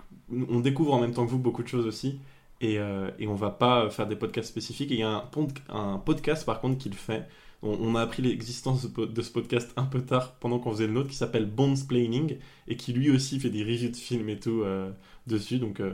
on 0.50 0.60
découvre 0.62 0.93
en 0.96 1.00
même 1.00 1.13
temps 1.13 1.26
que 1.28 1.30
vous 1.32 1.38
beaucoup 1.38 1.62
de 1.62 1.67
choses 1.67 1.86
aussi. 1.86 2.17
Et, 2.62 2.80
euh, 2.80 3.12
et 3.20 3.28
on 3.28 3.36
va 3.36 3.52
pas 3.52 3.89
faire 3.89 4.08
des 4.08 4.16
podcasts 4.16 4.50
spécifiques. 4.50 4.92
Il 4.92 5.00
y 5.00 5.04
a 5.04 5.10
un, 5.10 5.30
un 5.70 5.98
podcast, 6.00 6.46
par 6.46 6.62
contre, 6.62 6.78
qui 6.78 6.89
le 6.89 6.96
fait. 6.96 7.28
On, 7.63 7.78
on 7.82 7.95
a 7.95 8.02
appris 8.02 8.21
l'existence 8.21 8.86
de, 8.93 9.21
ce 9.21 9.32
podcast 9.32 9.71
un 9.78 9.86
peu 9.86 10.02
tard, 10.02 10.36
pendant 10.36 10.60
qu'on 10.60 10.71
faisait 10.73 10.88
le 10.88 10.93
nôtre, 10.93 11.10
qui 11.10 11.15
s'appelle 11.15 11.45
Bondsplaining, 11.45 12.38
et 12.67 12.76
qui 12.78 12.93
lui 12.93 13.10
aussi 13.10 13.39
fait 13.39 13.49
des 13.49 13.63
reviews 13.63 13.89
de 13.89 13.95
films 13.95 14.30
et 14.30 14.39
tout 14.39 14.62
euh, 14.63 14.91
dessus. 15.28 15.58
Donc, 15.60 15.80
euh, 15.80 15.93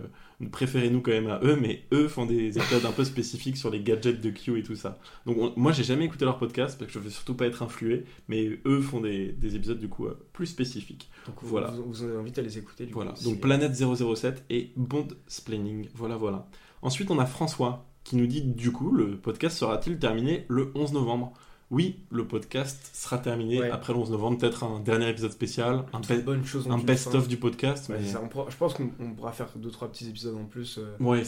préférez-nous 0.52 1.02
quand 1.02 1.12
même 1.12 1.28
à 1.28 1.40
eux, 1.44 1.56
mais 1.62 1.84
eux 1.94 2.08
font 2.08 2.26
des 2.26 2.58
épisodes 2.58 2.86
un 2.86 2.92
peu 2.92 3.04
spécifiques 3.04 3.58
sur 3.58 3.70
les 3.70 3.82
gadgets 3.82 4.20
de 4.22 4.30
Q 4.30 4.58
et 4.60 4.64
tout 4.64 4.76
ça. 4.76 5.00
Donc, 5.26 5.38
on- 5.38 5.54
moi, 5.58 5.72
j'ai 5.72 5.84
jamais 5.84 6.06
écouté 6.06 6.26
leur 6.26 6.38
podcast, 6.40 6.78
parce 6.80 6.92
que 6.92 7.00
je 7.00 7.04
veux 7.04 7.10
surtout 7.12 7.36
pas 7.36 7.46
être 7.46 7.62
influé, 7.62 8.06
mais 8.28 8.60
eux 8.66 8.82
font 8.82 9.02
des, 9.02 9.32
des 9.34 9.56
épisodes, 9.56 9.80
du 9.80 9.90
coup, 9.90 10.08
euh, 10.08 10.18
plus 10.34 10.48
spécifiques. 10.48 11.10
Donc 11.28 11.36
Voilà. 11.42 11.68
vous, 11.72 11.84
vous 11.84 12.04
invite 12.04 12.40
à 12.40 12.42
les 12.42 12.58
écouter. 12.58 12.86
Du 12.88 12.94
Voilà, 12.94 13.12
coup, 13.12 13.24
donc 13.24 13.42
Planète 13.42 13.76
007 13.76 14.44
et 14.50 14.72
Bond 14.76 15.08
Splaining. 15.28 15.88
Voilà, 15.94 16.16
voilà. 16.18 16.48
Ensuite, 16.82 17.12
on 17.12 17.20
a 17.20 17.26
François 17.26 17.86
qui 18.04 18.16
nous 18.16 18.26
dit 18.28 18.42
du 18.42 18.72
coup, 18.72 18.92
le 18.92 19.18
podcast 19.18 19.58
sera-t-il 19.58 20.00
terminé 20.00 20.46
le 20.48 20.72
11 20.74 20.94
novembre? 20.94 21.34
Oui, 21.72 22.00
le 22.10 22.26
podcast 22.28 22.90
sera 22.94 23.20
terminé 23.20 23.60
Ouais. 23.60 23.70
après 23.70 23.94
le 23.94 24.00
11 24.00 24.10
novembre. 24.10 24.40
Peut-être 24.40 24.64
un 24.64 24.80
dernier 24.80 25.08
épisode 25.10 25.32
spécial, 25.32 25.84
un, 25.94 26.00
be- 26.00 26.84
best-of 26.84 27.22
fin. 27.24 27.28
du 27.30 27.38
podcast. 27.38 27.90
Ouais, 27.90 27.98
mais... 28.00 28.06
c'est 28.08 28.14
ça, 28.14 28.22
on 28.24 28.28
pourra- 28.28 28.48
je 28.50 28.56
pense 28.58 28.74
qu'on 28.74 28.90
on 29.00 29.12
pourra 29.14 29.32
faire 29.34 29.50
deux 29.56 29.70
trois 29.70 29.88
petits 29.88 30.08
épisodes 30.10 30.36
en 30.36 30.46
plus. 30.46 30.80
euh, 30.80 30.96
Ouais, 31.00 31.22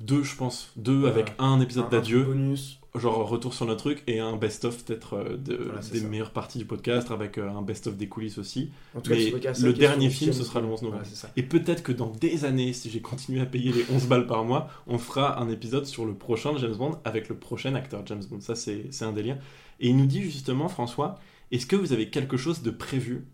deux, 0.00 0.22
je 0.22 0.34
pense. 0.34 0.72
Deux 0.76 1.00
Voilà. 1.00 1.14
avec 1.14 1.34
un 1.38 1.60
épisode 1.60 1.90
d'adieu, 1.90 2.22
bonus. 2.24 2.78
genre 2.94 3.28
retour 3.28 3.52
sur 3.52 3.66
notre 3.66 3.80
truc, 3.80 4.02
et 4.06 4.18
un 4.18 4.34
best-of 4.36 4.82
peut-être 4.84 5.14
euh, 5.14 5.36
de- 5.36 5.56
Voilà, 5.56 5.82
c'est 5.82 5.92
des 5.92 6.00
ça. 6.00 6.06
meilleures 6.08 6.30
parties 6.32 6.56
du 6.58 6.64
podcast 6.64 7.10
avec 7.10 7.36
euh, 7.36 7.50
un 7.50 7.60
best-of 7.60 7.94
des 7.96 8.08
coulisses 8.08 8.38
aussi. 8.38 8.70
En 8.94 9.00
tout 9.02 9.10
cas, 9.10 9.16
Mais 9.16 9.30
le 9.62 9.72
dernier 9.74 10.08
film, 10.08 10.32
ce 10.32 10.42
sera 10.42 10.60
le 10.60 10.66
Bond. 10.68 10.72
11 10.74 10.82
novembre. 10.84 11.02
Voilà. 11.04 11.32
Et 11.36 11.42
peut-être 11.42 11.82
que 11.82 11.92
dans 11.92 12.08
des 12.10 12.46
années, 12.46 12.72
si 12.72 12.88
j'ai 12.88 13.00
continué 13.02 13.42
à 13.42 13.46
payer 13.46 13.72
les 13.72 13.84
11 13.94 14.06
balles 14.06 14.26
par 14.26 14.42
mois, 14.44 14.70
on 14.86 14.96
fera 14.96 15.38
un 15.38 15.50
épisode 15.50 15.84
sur 15.84 16.06
le 16.06 16.14
prochain 16.14 16.56
James 16.56 16.76
Bond 16.76 16.98
avec 17.04 17.28
le 17.28 17.34
prochain 17.36 17.74
acteur 17.74 18.02
James 18.06 18.24
Bond. 18.30 18.40
Ça, 18.40 18.54
c'est 18.54 18.86
c'est 18.90 19.04
un 19.04 19.12
délire. 19.12 19.36
Et 19.80 19.88
il 19.88 19.96
nous 19.96 20.06
dit 20.06 20.22
justement, 20.22 20.68
François, 20.68 21.18
est-ce 21.50 21.66
que 21.66 21.76
vous 21.76 21.92
avez 21.92 22.08
quelque 22.08 22.36
chose 22.36 22.62
de 22.62 22.70
prévu, 22.70 23.26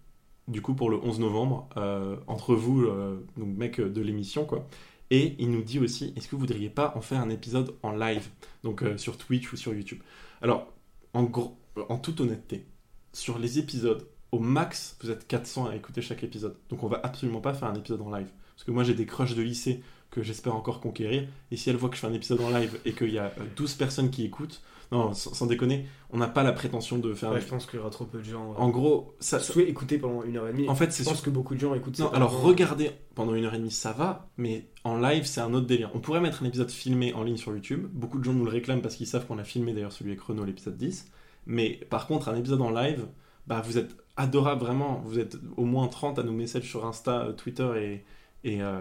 du 0.48 0.62
coup, 0.62 0.74
pour 0.74 0.90
le 0.90 0.96
11 0.96 1.20
novembre, 1.20 1.68
euh, 1.76 2.16
entre 2.26 2.54
vous, 2.54 2.82
euh, 2.82 3.24
donc 3.36 3.56
de 3.56 4.00
l'émission, 4.00 4.44
quoi 4.44 4.66
Et 5.10 5.36
il 5.38 5.50
nous 5.50 5.62
dit 5.62 5.78
aussi, 5.78 6.12
est-ce 6.16 6.26
que 6.26 6.32
vous 6.32 6.40
voudriez 6.40 6.70
pas 6.70 6.92
en 6.96 7.00
faire 7.00 7.20
un 7.20 7.30
épisode 7.30 7.74
en 7.82 7.92
live, 7.92 8.28
donc 8.64 8.82
euh, 8.82 8.98
sur 8.98 9.16
Twitch 9.16 9.52
ou 9.52 9.56
sur 9.56 9.74
YouTube? 9.74 10.00
Alors, 10.42 10.66
en, 11.12 11.24
gros, 11.24 11.56
en 11.88 11.98
toute 11.98 12.20
honnêteté, 12.20 12.66
sur 13.12 13.38
les 13.38 13.58
épisodes, 13.58 14.06
au 14.32 14.38
max, 14.38 14.96
vous 15.02 15.10
êtes 15.10 15.26
400 15.26 15.68
à 15.68 15.76
écouter 15.76 16.02
chaque 16.02 16.22
épisode. 16.22 16.56
Donc 16.68 16.82
on 16.82 16.88
va 16.88 17.00
absolument 17.02 17.40
pas 17.40 17.54
faire 17.54 17.68
un 17.68 17.74
épisode 17.74 18.02
en 18.02 18.10
live. 18.10 18.28
Parce 18.54 18.64
que 18.64 18.70
moi 18.70 18.84
j'ai 18.84 18.94
des 18.94 19.06
crushs 19.06 19.34
de 19.34 19.42
lycée, 19.42 19.82
que 20.10 20.22
j'espère 20.22 20.54
encore 20.54 20.80
conquérir. 20.80 21.26
Et 21.50 21.56
si 21.56 21.70
elle 21.70 21.76
voit 21.76 21.88
que 21.88 21.96
je 21.96 22.00
fais 22.00 22.06
un 22.06 22.12
épisode 22.12 22.40
en 22.40 22.50
live 22.50 22.78
et 22.84 22.92
qu'il 22.92 23.10
y 23.10 23.18
a 23.18 23.26
euh, 23.38 23.44
12 23.56 23.74
personnes 23.74 24.10
qui 24.10 24.24
écoutent, 24.24 24.62
non, 24.90 25.12
sans, 25.12 25.34
sans 25.34 25.46
déconner, 25.46 25.86
on 26.10 26.16
n'a 26.18 26.28
pas 26.28 26.42
la 26.42 26.52
prétention 26.52 26.98
de 26.98 27.12
faire. 27.14 27.30
Ouais, 27.32 27.40
je 27.40 27.46
pense 27.46 27.66
qu'il 27.66 27.78
y 27.78 27.80
aura 27.80 27.90
trop 27.90 28.04
peu 28.06 28.18
de 28.18 28.24
gens. 28.24 28.54
En 28.56 28.68
gros, 28.70 29.14
ça, 29.20 29.38
Surtout 29.38 29.60
écouter 29.60 29.98
pendant 29.98 30.22
une 30.22 30.36
heure 30.36 30.48
et 30.48 30.52
demie. 30.52 30.68
en 30.68 30.74
fait, 30.74 30.86
je 30.86 30.90
c'est 30.92 31.04
pense 31.04 31.16
sûr. 31.16 31.24
que 31.24 31.30
beaucoup 31.30 31.54
de 31.54 31.60
gens 31.60 31.74
écoutent 31.74 31.98
Non, 31.98 32.10
alors 32.12 32.40
regarder 32.42 32.90
pendant 33.14 33.34
une 33.34 33.44
heure 33.44 33.54
et 33.54 33.58
demie, 33.58 33.70
ça 33.70 33.92
va, 33.92 34.28
mais 34.38 34.66
en 34.84 34.96
live, 34.98 35.24
c'est 35.26 35.40
un 35.40 35.52
autre 35.54 35.66
délire. 35.66 35.90
On 35.94 36.00
pourrait 36.00 36.20
mettre 36.20 36.42
un 36.42 36.46
épisode 36.46 36.70
filmé 36.70 37.12
en 37.12 37.22
ligne 37.22 37.36
sur 37.36 37.52
YouTube. 37.52 37.86
Beaucoup 37.92 38.18
de 38.18 38.24
gens 38.24 38.32
nous 38.32 38.44
le 38.44 38.50
réclament 38.50 38.80
parce 38.80 38.94
qu'ils 38.96 39.06
savent 39.06 39.26
qu'on 39.26 39.38
a 39.38 39.44
filmé 39.44 39.72
d'ailleurs 39.74 39.92
celui 39.92 40.12
avec 40.12 40.22
Renault, 40.22 40.44
l'épisode 40.44 40.76
10. 40.76 41.10
Mais 41.46 41.80
par 41.90 42.06
contre, 42.06 42.28
un 42.28 42.36
épisode 42.36 42.60
en 42.62 42.70
live, 42.70 43.06
bah, 43.46 43.62
vous 43.64 43.76
êtes 43.78 43.94
adorable 44.16 44.62
vraiment. 44.62 45.02
Vous 45.04 45.18
êtes 45.18 45.36
au 45.56 45.64
moins 45.64 45.88
30 45.88 46.18
à 46.18 46.22
nous 46.22 46.32
messages 46.32 46.64
sur 46.68 46.86
Insta, 46.86 47.24
euh, 47.26 47.32
Twitter 47.32 48.02
et, 48.44 48.50
et, 48.54 48.62
euh, 48.62 48.80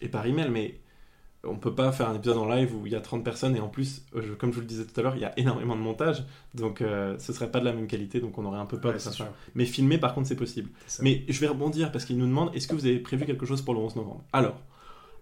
et 0.00 0.08
par 0.08 0.26
email, 0.26 0.48
mais 0.50 0.80
on 1.46 1.56
peut 1.56 1.74
pas 1.74 1.90
faire 1.92 2.08
un 2.08 2.14
épisode 2.14 2.36
en 2.38 2.46
live 2.48 2.74
où 2.74 2.86
il 2.86 2.92
y 2.92 2.96
a 2.96 3.00
30 3.00 3.24
personnes 3.24 3.56
et 3.56 3.60
en 3.60 3.68
plus, 3.68 4.02
euh, 4.14 4.22
je- 4.22 4.32
comme 4.34 4.50
je 4.50 4.56
vous 4.56 4.60
le 4.62 4.66
disais 4.66 4.84
tout 4.84 4.98
à 4.98 5.02
l'heure, 5.02 5.16
il 5.16 5.22
y 5.22 5.24
a 5.24 5.32
énormément 5.38 5.76
de 5.76 5.80
montage, 5.80 6.24
donc 6.54 6.80
euh, 6.80 7.18
ce 7.18 7.32
serait 7.32 7.50
pas 7.50 7.60
de 7.60 7.64
la 7.64 7.72
même 7.72 7.86
qualité, 7.86 8.20
donc 8.20 8.36
on 8.38 8.44
aurait 8.44 8.58
un 8.58 8.66
peu 8.66 8.78
peur 8.80 8.90
Ouais, 8.92 8.96
de 8.98 9.02
sûr. 9.02 9.12
ça. 9.12 9.32
Mais 9.54 9.64
filmer, 9.64 9.98
par 9.98 10.14
contre, 10.14 10.28
c'est 10.28 10.36
possible. 10.36 10.70
Mais 11.00 11.24
je 11.28 11.38
vais 11.40 11.48
rebondir 11.48 11.92
parce 11.92 12.04
qu'il 12.04 12.16
nous 12.18 12.26
demande 12.26 12.50
est-ce 12.54 12.66
que 12.68 12.74
vous 12.74 12.86
avez 12.86 12.98
prévu 12.98 13.24
quelque 13.26 13.46
chose 13.46 13.62
pour 13.62 13.74
le 13.74 13.80
11 13.80 13.96
novembre? 13.96 14.24
Alors, 14.32 14.60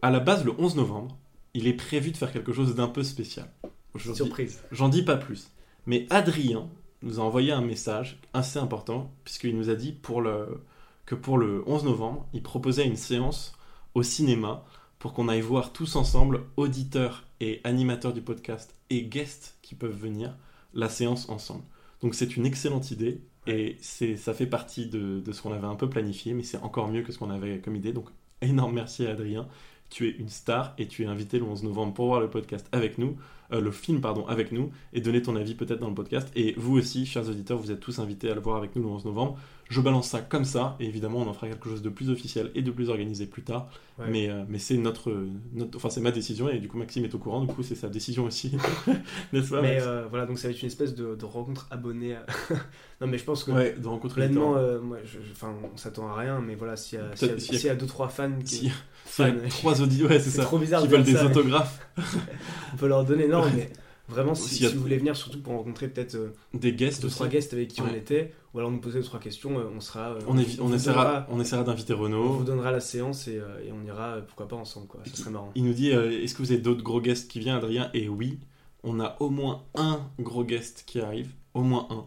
à 0.03 0.11
la 0.11 0.21
base, 0.21 0.45
le 0.45 0.53
11 0.59 0.77
novembre, 0.77 1.17
il 1.55 1.67
est 1.67 1.73
prévu 1.75 2.11
de 2.13 2.17
faire 2.17 2.33
quelque 2.33 2.53
chose 2.53 2.75
d'un 2.75 2.89
peu 2.89 3.03
spécial. 3.03 3.51
Surprise. 3.99 4.63
J'en 4.73 4.89
dis 4.89 5.03
pas 5.03 5.17
plus. 5.17 5.51
Mais 5.87 6.07
Adrien 6.11 6.69
nous 7.03 7.21
a 7.21 7.23
envoyé 7.23 7.53
un 7.53 7.61
message 7.61 8.19
assez 8.33 8.59
important 8.59 9.13
puisqu'il 9.25 9.57
nous 9.57 9.69
a 9.69 9.75
dit 9.75 9.93
pour 9.93 10.23
le, 10.23 10.63
que 11.05 11.15
pour 11.15 11.37
le 11.37 11.63
11 11.67 11.85
novembre, 11.85 12.27
il 12.33 12.43
proposait 12.43 12.87
une 12.87 12.97
séance 12.97 13.55
au 13.95 14.03
cinéma 14.03 14.65
pour 15.03 15.15
qu'on 15.15 15.27
aille 15.27 15.41
voir 15.41 15.73
tous 15.73 15.97
ensemble, 15.97 16.45
auditeurs 16.57 17.25
et 17.41 17.61
animateurs 17.65 18.13
du 18.13 18.21
podcast 18.21 18.73
et 18.89 19.03
guests 19.03 19.59
qui 19.61 19.75
peuvent 19.75 19.91
venir, 19.91 20.37
la 20.75 20.89
séance 20.89 21.29
ensemble. 21.29 21.65
Donc 22.03 22.15
c'est 22.15 22.37
une 22.37 22.47
excellente 22.47 22.93
idée 22.93 23.21
et 23.49 23.77
c'est, 23.81 24.15
ça 24.17 24.33
fait 24.33 24.47
partie 24.47 24.87
de, 24.87 25.19
de 25.19 25.33
ce 25.33 25.43
qu'on 25.43 25.53
avait 25.53 25.67
un 25.67 25.75
peu 25.75 25.91
planifié, 25.91 26.35
mais 26.35 26.45
c'est 26.45 26.59
encore 26.59 26.87
mieux 26.87 27.03
que 27.03 27.11
ce 27.11 27.19
qu'on 27.19 27.31
avait 27.31 27.59
comme 27.59 27.75
idée. 27.75 27.93
Donc 27.93 28.11
énorme 28.43 28.75
merci 28.75 29.05
à 29.05 29.11
Adrien. 29.11 29.49
Tu 29.91 30.07
es 30.07 30.13
une 30.13 30.29
star 30.29 30.73
et 30.79 30.87
tu 30.87 31.03
es 31.03 31.07
invité 31.07 31.41
le 31.41 31.47
11 31.47 31.65
novembre 31.65 31.95
pour 31.95 32.07
voir 32.07 32.21
le 32.21 32.31
podcast 32.31 32.69
avec 32.71 32.97
nous, 32.97 33.17
euh, 33.53 33.61
le 33.61 33.73
film 33.73 34.01
pardon 34.01 34.25
avec 34.29 34.53
nous 34.53 34.71
et 34.93 35.01
donner 35.01 35.21
ton 35.21 35.35
avis 35.35 35.57
peut-être 35.57 35.81
dans 35.81 35.89
le 35.89 35.97
podcast. 35.97 36.31
Et 36.37 36.55
vous 36.57 36.79
aussi, 36.79 37.07
chers 37.07 37.29
auditeurs, 37.29 37.59
vous 37.59 37.73
êtes 37.73 37.81
tous 37.81 37.99
invités 37.99 38.31
à 38.31 38.37
le 38.37 38.41
voir 38.41 38.57
avec 38.57 38.77
nous 38.77 38.83
le 38.83 38.89
11 38.89 39.07
novembre. 39.07 39.37
Je 39.73 39.81
balance 39.81 40.09
ça 40.09 40.21
comme 40.21 40.45
ça 40.45 40.77
et 40.81 40.87
évidemment 40.87 41.19
on 41.21 41.27
en 41.29 41.33
fera 41.33 41.49
quelque 41.49 41.69
chose 41.69 41.81
de 41.83 41.89
plus 41.89 42.11
officiel 42.11 42.51
et 42.55 42.63
de 42.63 42.71
plus 42.71 42.91
organisé 42.91 43.27
plus 43.27 43.43
tard. 43.43 43.69
Ouais. 43.99 44.07
Mais, 44.11 44.29
euh, 44.29 44.45
mais 44.49 44.59
c'est 44.59 44.77
notre, 44.77 45.15
notre, 45.55 45.77
enfin 45.77 45.89
c'est 45.91 46.01
ma 46.01 46.11
décision 46.11 46.49
et 46.49 46.59
du 46.59 46.69
coup 46.69 46.77
Maxime 46.79 47.05
est 47.05 47.15
au 47.15 47.19
courant. 47.19 47.41
Du 47.45 47.53
coup 47.53 47.63
c'est 47.63 47.75
sa 47.75 47.89
décision 47.89 48.25
aussi, 48.25 48.53
n'est-ce 49.33 49.51
pas 49.51 49.63
Mais 49.63 49.79
euh, 49.81 50.07
voilà, 50.11 50.27
donc 50.27 50.39
ça 50.39 50.49
va 50.49 50.55
être 50.55 50.61
une 50.63 50.67
espèce 50.69 50.95
de, 50.95 51.15
de 51.15 51.25
rencontre 51.25 51.67
abonnée. 51.71 52.15
à- 52.15 52.27
non, 53.01 53.07
mais 53.07 53.17
je 53.19 53.25
pense 53.25 53.45
que 53.45 53.51
Ouais, 53.51 53.75
de 53.79 53.87
rencontrer 53.87 54.21
les 54.23 54.27
pleinement, 54.29 54.57
euh, 54.57 54.81
moi, 54.81 54.99
je, 55.05 55.19
je- 55.21 55.33
enfin, 55.33 55.55
on 55.73 55.77
s'attend 55.77 56.09
à 56.09 56.17
rien, 56.17 56.41
mais 56.41 56.55
voilà, 56.55 56.77
s'il 56.77 56.99
y 56.99 57.03
a, 57.03 57.17
s'il 57.17 57.29
y 57.29 57.31
a, 57.31 57.35
Peut-être 57.35 57.41
s'il 57.43 57.53
y 57.53 57.57
a- 57.57 57.61
s'il 57.61 57.69
y 57.69 57.71
a 57.71 57.75
deux 57.75 57.87
trois 57.87 58.09
fans 58.09 58.31
qui, 58.45 58.55
Si, 58.57 58.69
fans, 59.05 59.25
s'il 59.27 59.43
y 59.43 59.47
a 59.47 59.49
trois 59.49 59.81
auditeurs, 59.83 60.11
ouais 60.11 60.21
c'est 60.21 60.31
ça, 60.31 60.43
trop 60.45 60.59
bizarre 60.59 60.83
qui 60.83 60.89
veulent 60.89 61.03
des 61.03 61.15
ça, 61.15 61.27
autographes, 61.27 61.87
on 62.75 62.77
peut 62.77 62.89
leur 62.89 63.05
donner. 63.05 63.27
Non, 63.29 63.43
mais 63.55 63.71
vraiment, 64.09 64.35
si, 64.35 64.67
vous 64.67 64.81
voulez 64.81 64.99
venir, 64.99 65.17
surtout 65.17 65.41
pour 65.41 65.55
rencontrer 65.55 65.89
peut-être 65.89 66.15
euh, 66.15 66.33
des 66.55 66.73
guests 66.73 67.01
deux 67.03 67.07
aussi. 67.09 67.17
trois 67.17 67.29
guests 67.29 67.53
avec 67.53 67.69
qui 67.69 67.81
on 67.83 67.95
était, 67.95 68.33
ou 68.55 68.59
alors 68.59 68.71
nous 68.71 68.81
poser 68.81 68.99
deux 69.01 69.05
trois 69.05 69.21
questions, 69.21 69.59
euh, 69.59 69.65
on 69.75 69.81
sera. 69.81 70.11
euh, 70.13 70.21
On, 70.29 70.37
on, 70.37 70.73
essaiera, 70.73 71.05
donnera- 71.05 71.27
on 71.31 71.41
essaiera 71.41 71.65
d'inviter 71.65 71.95
on 71.95 71.99
Renaud. 72.01 72.33
vous 72.35 72.45
donnera 72.45 72.71
la 72.71 72.81
séance 72.81 73.29
et, 73.29 73.37
et 73.65 73.73
on 73.73 73.85
ira, 73.87 74.19
pourquoi 74.27 74.49
pas 74.49 74.57
ensemble, 74.57 74.87
quoi. 74.87 75.01
Ça 75.07 75.15
serait 75.17 75.31
marrant. 75.31 75.51
Il 75.55 75.65
nous 75.65 75.73
dit 75.75 75.91
est-ce 75.91 76.35
que 76.35 76.43
vous 76.43 76.53
avez 76.53 76.61
d'autres 76.61 76.83
gros 76.83 77.01
guests 77.01 77.31
qui 77.31 77.41
viennent, 77.41 77.57
Adrien? 77.57 77.91
Et 77.95 78.09
oui, 78.09 78.39
on 78.83 79.01
a 79.01 79.17
au 79.21 79.31
moins 79.31 79.63
un 79.75 80.01
gros 80.19 80.45
guest 80.45 80.85
qui 80.87 81.01
arrive, 81.01 81.31
au 81.55 81.63
moins 81.63 81.87
un. 81.91 82.05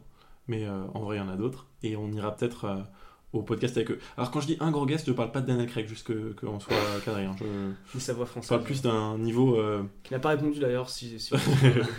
Mais 0.48 0.68
en 0.70 1.00
vrai, 1.02 1.16
il 1.16 1.20
y 1.20 1.22
en 1.24 1.30
a 1.30 1.36
d'autres. 1.38 1.68
Et 1.82 1.96
on 1.96 2.12
ira 2.12 2.36
peut-être 2.36 2.84
au 3.34 3.42
podcast 3.44 3.76
avec 3.78 3.92
eux. 3.92 4.00
Alors, 4.18 4.32
quand 4.32 4.40
je 4.40 4.48
dis 4.48 4.58
un 4.60 4.72
gros 4.72 4.86
guest, 4.86 5.08
je 5.08 5.12
parle 5.12 5.32
pas 5.32 5.42
de 5.42 5.48
Daniel 5.48 5.68
Craig, 5.68 5.88
juste 5.88 6.08
que- 6.08 6.34
qu'on 6.40 6.60
soit 6.60 6.74
qu'Adrien. 7.04 7.36
Je, 7.40 7.46
Ni 7.96 8.02
sa 8.02 8.14
voix 8.14 8.26
je 8.26 8.32
française. 8.32 8.50
parle 8.50 8.64
plus 8.64 8.82
d'un 8.82 9.18
niveau. 9.18 9.60
euh, 9.60 9.84
Qui 10.04 10.14
n'a 10.14 10.20
pas 10.20 10.30
répondu 10.30 10.60
d'ailleurs, 10.60 10.90
si. 10.90 11.20
si 11.20 11.34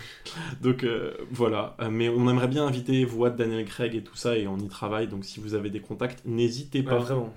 donc 0.62 0.84
euh, 0.84 1.14
voilà, 1.30 1.76
Euh, 1.80 1.90
mais 1.90 2.08
on 2.08 2.28
aimerait 2.28 2.48
bien 2.48 2.66
inviter 2.66 3.04
voix 3.04 3.30
de 3.30 3.36
Daniel 3.36 3.64
Craig 3.64 3.94
et 3.94 4.02
tout 4.02 4.16
ça, 4.16 4.36
et 4.36 4.46
on 4.46 4.58
y 4.58 4.68
travaille. 4.68 5.08
Donc 5.08 5.24
si 5.24 5.40
vous 5.40 5.54
avez 5.54 5.70
des 5.70 5.80
contacts, 5.80 6.22
n'hésitez 6.24 6.80
Ouais, 6.80 6.84
pas. 6.86 6.98
vraiment. 6.98 7.32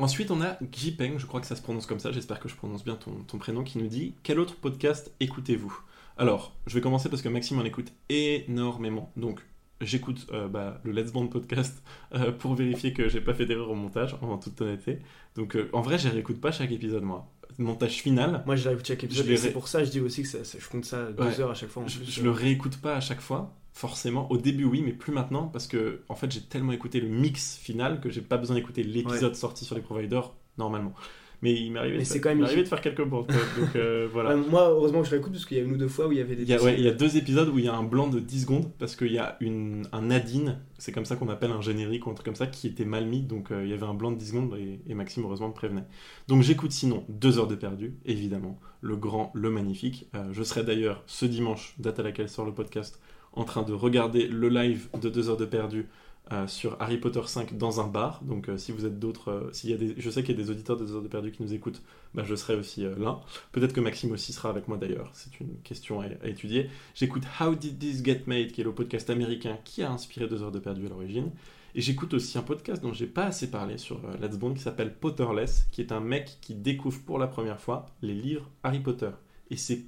Ensuite, 0.00 0.30
on 0.32 0.40
a 0.42 0.56
Jipeng, 0.72 1.18
je 1.18 1.26
crois 1.26 1.40
que 1.40 1.46
ça 1.46 1.54
se 1.54 1.62
prononce 1.62 1.86
comme 1.86 2.00
ça, 2.00 2.10
j'espère 2.10 2.40
que 2.40 2.48
je 2.48 2.56
prononce 2.56 2.82
bien 2.84 2.96
ton, 2.96 3.12
ton 3.28 3.38
prénom, 3.38 3.62
qui 3.62 3.78
nous 3.78 3.86
dit 3.86 4.14
Quel 4.24 4.40
autre 4.40 4.56
podcast 4.56 5.12
écoutez-vous? 5.20 5.76
Alors, 6.16 6.52
je 6.66 6.74
vais 6.74 6.80
commencer 6.80 7.08
parce 7.08 7.22
que 7.22 7.28
Maxime 7.28 7.58
en 7.60 7.64
écoute 7.64 7.92
énormément. 8.08 9.10
Donc, 9.16 9.40
j'écoute 9.80 10.26
euh, 10.32 10.48
bah, 10.48 10.80
le 10.84 10.92
Let's 10.92 11.12
Band 11.12 11.26
podcast 11.26 11.82
euh, 12.14 12.32
pour 12.32 12.54
vérifier 12.54 12.92
que 12.92 13.08
j'ai 13.08 13.20
pas 13.20 13.34
fait 13.34 13.46
d'erreur 13.46 13.70
au 13.70 13.74
montage, 13.74 14.16
en 14.22 14.38
toute 14.38 14.60
honnêteté. 14.60 14.98
Donc, 15.36 15.56
euh, 15.56 15.68
en 15.72 15.80
vrai, 15.82 15.98
je 15.98 16.08
réécoute 16.08 16.40
pas 16.40 16.52
chaque 16.52 16.70
épisode, 16.72 17.02
moi. 17.02 17.30
Montage 17.58 18.00
final, 18.02 18.42
Moi, 18.46 18.56
je 18.56 18.68
l'écoute 18.68 18.86
chaque 18.86 19.04
épisode, 19.04 19.26
verrai. 19.26 19.36
c'est 19.38 19.52
pour 19.52 19.68
ça 19.68 19.84
je 19.84 19.90
dis 19.90 20.00
aussi 20.00 20.22
que 20.22 20.28
ça- 20.28 20.42
ça- 20.44 20.58
je 20.60 20.68
compte 20.68 20.84
ça 20.84 21.12
deux 21.12 21.22
Ouais. 21.22 21.40
heures 21.40 21.50
à 21.50 21.54
chaque 21.54 21.68
fois. 21.68 21.84
En 21.84 21.88
je, 21.88 21.98
plus, 21.98 22.10
je 22.10 22.22
le 22.22 22.30
réécoute 22.30 22.78
pas 22.78 22.96
à 22.96 23.00
chaque 23.00 23.20
fois, 23.20 23.54
forcément. 23.72 24.28
Au 24.32 24.38
début, 24.38 24.64
oui, 24.64 24.82
mais 24.84 24.92
plus 24.92 25.12
maintenant, 25.12 25.46
parce 25.48 25.66
que 25.68 26.02
en 26.08 26.14
fait, 26.16 26.32
j'ai 26.32 26.40
tellement 26.40 26.72
écouté 26.72 27.00
le 27.00 27.08
mix 27.08 27.56
final 27.56 28.00
que 28.00 28.10
j'ai 28.10 28.22
pas 28.22 28.38
besoin 28.38 28.56
d'écouter 28.56 28.82
l'épisode 28.82 29.36
sorti 29.36 29.64
sur 29.64 29.76
les 29.76 29.82
providers 29.82 30.32
normalement. 30.58 30.94
Mais 31.42 31.52
il 31.52 31.72
m'est 31.72 31.78
arrivé, 31.78 31.98
de 31.98 32.18
quand 32.18 32.34
même 32.34 32.40
de 32.40 32.64
faire 32.64 32.80
quelques 32.80 33.04
bons. 33.04 33.22
donc 33.22 33.76
euh, 33.76 34.08
voilà. 34.12 34.36
Ouais, 34.36 34.42
moi, 34.50 34.68
heureusement 34.70 35.02
que 35.02 35.08
je 35.08 35.16
l'écoute 35.16 35.32
parce 35.32 35.44
qu'il 35.44 35.58
y 35.58 35.60
a 35.60 35.64
une 35.64 35.72
ou 35.72 35.76
deux 35.76 35.88
fois 35.88 36.06
où 36.06 36.12
il 36.12 36.18
y 36.18 36.20
avait 36.20 36.36
des. 36.36 36.42
Il 36.42 36.48
y, 36.48 36.54
a, 36.54 36.62
ouais, 36.62 36.74
il 36.78 36.84
y 36.84 36.88
a 36.88 36.92
deux 36.92 37.16
épisodes 37.16 37.48
où 37.48 37.58
il 37.58 37.64
y 37.64 37.68
a 37.68 37.74
un 37.74 37.82
blanc 37.82 38.08
de 38.08 38.20
10 38.20 38.42
secondes 38.42 38.70
parce 38.78 38.96
qu'il 38.96 39.12
y 39.12 39.18
a 39.18 39.36
une, 39.40 39.86
un 39.92 40.02
Nadine, 40.02 40.58
c'est 40.78 40.92
comme 40.92 41.04
ça 41.04 41.16
qu'on 41.16 41.28
appelle 41.28 41.50
un 41.50 41.60
générique 41.60 42.06
ou 42.06 42.10
un 42.10 42.14
truc 42.14 42.24
comme 42.26 42.34
ça, 42.34 42.46
qui 42.46 42.66
était 42.66 42.84
mal 42.84 43.06
mis. 43.06 43.22
Donc 43.22 43.50
euh, 43.50 43.64
il 43.64 43.70
y 43.70 43.72
avait 43.72 43.86
un 43.86 43.94
blanc 43.94 44.10
de 44.10 44.16
10 44.16 44.28
secondes 44.28 44.56
et, 44.58 44.80
et 44.86 44.94
Maxime 44.94 45.24
heureusement 45.24 45.48
me 45.48 45.54
prévenait. 45.54 45.84
Donc 46.28 46.42
j'écoute 46.42 46.72
sinon 46.72 47.04
deux 47.08 47.38
heures 47.38 47.48
de 47.48 47.56
perdu, 47.56 47.94
évidemment. 48.04 48.58
Le 48.80 48.96
grand, 48.96 49.30
le 49.34 49.50
magnifique. 49.50 50.08
Euh, 50.14 50.28
je 50.32 50.42
serai 50.42 50.62
d'ailleurs 50.62 51.02
ce 51.06 51.26
dimanche, 51.26 51.74
date 51.78 51.98
à 52.00 52.02
laquelle 52.02 52.28
sort 52.28 52.44
le 52.44 52.52
podcast, 52.52 53.00
en 53.32 53.44
train 53.44 53.62
de 53.62 53.72
regarder 53.72 54.26
le 54.26 54.48
live 54.48 54.88
de 55.00 55.08
deux 55.08 55.28
heures 55.30 55.36
de 55.36 55.44
perdu. 55.44 55.88
Euh, 56.32 56.46
sur 56.46 56.80
Harry 56.80 56.96
Potter 56.96 57.20
5 57.22 57.58
dans 57.58 57.82
un 57.82 57.86
bar. 57.86 58.22
Donc, 58.24 58.48
euh, 58.48 58.56
si 58.56 58.72
vous 58.72 58.86
êtes 58.86 58.98
d'autres, 58.98 59.30
euh, 59.30 59.52
s'il 59.52 59.68
y 59.68 59.74
a 59.74 59.76
des, 59.76 59.94
je 59.98 60.08
sais 60.08 60.22
qu'il 60.22 60.34
y 60.34 60.40
a 60.40 60.42
des 60.42 60.50
auditeurs 60.50 60.78
de 60.78 60.86
deux 60.86 60.96
heures 60.96 61.02
de 61.02 61.08
perdu 61.08 61.30
qui 61.30 61.42
nous 61.42 61.52
écoutent, 61.52 61.82
bah, 62.14 62.22
je 62.24 62.34
serai 62.34 62.54
aussi 62.54 62.82
là. 62.82 63.20
Peut-être 63.52 63.74
que 63.74 63.80
Maxime 63.80 64.10
aussi 64.10 64.32
sera 64.32 64.48
avec 64.48 64.66
moi 64.66 64.78
d'ailleurs. 64.78 65.10
C'est 65.12 65.38
une 65.38 65.54
question 65.62 66.00
à, 66.00 66.06
étudier. 66.26 66.70
J'écoute 66.94 67.24
How 67.38 67.54
Did 67.54 67.78
This 67.78 68.02
Get 68.02 68.22
Made, 68.26 68.52
qui 68.52 68.62
est 68.62 68.64
le 68.64 68.72
podcast 68.72 69.10
américain 69.10 69.58
qui 69.64 69.82
a 69.82 69.90
inspiré 69.92 70.26
deux 70.26 70.42
heures 70.42 70.52
de 70.52 70.60
perdu 70.60 70.86
à 70.86 70.88
l'origine. 70.88 71.30
Et 71.74 71.82
j'écoute 71.82 72.14
aussi 72.14 72.38
un 72.38 72.42
podcast 72.42 72.82
dont 72.82 72.94
j'ai 72.94 73.06
pas 73.06 73.26
assez 73.26 73.50
parlé 73.50 73.76
sur 73.76 74.00
Let's 74.18 74.38
Bond 74.38 74.54
qui 74.54 74.62
s'appelle 74.62 74.94
Potterless, 74.94 75.66
qui 75.72 75.82
est 75.82 75.92
un 75.92 76.00
mec 76.00 76.38
qui 76.40 76.54
découvre 76.54 77.00
pour 77.04 77.18
la 77.18 77.26
première 77.26 77.60
fois 77.60 77.86
les 78.00 78.14
livres 78.14 78.48
Harry 78.62 78.80
Potter. 78.80 79.10
Et 79.50 79.58
c'est 79.58 79.82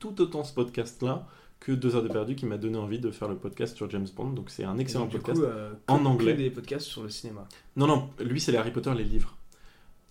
tout 0.00 0.20
autant 0.20 0.42
ce 0.42 0.52
podcast-là 0.52 1.28
que 1.60 1.72
deux 1.72 1.96
heures 1.96 2.02
de 2.02 2.08
perdu 2.08 2.34
qui 2.36 2.46
m'a 2.46 2.58
donné 2.58 2.78
envie 2.78 2.98
de 2.98 3.10
faire 3.10 3.28
le 3.28 3.36
podcast 3.36 3.76
sur 3.76 3.88
James 3.90 4.06
Bond. 4.14 4.30
Donc 4.30 4.50
c'est 4.50 4.64
un 4.64 4.78
excellent 4.78 5.04
donc, 5.04 5.12
podcast. 5.12 5.38
coup, 5.40 5.44
euh, 5.46 5.72
en 5.88 6.04
anglais. 6.04 6.34
des 6.34 6.50
podcasts 6.50 6.86
sur 6.86 7.02
le 7.02 7.08
cinéma. 7.10 7.46
Non, 7.76 7.86
non, 7.86 8.10
lui 8.20 8.40
c'est 8.40 8.52
les 8.52 8.58
Harry 8.58 8.70
Potter, 8.72 8.92
les 8.94 9.04
livres. 9.04 9.36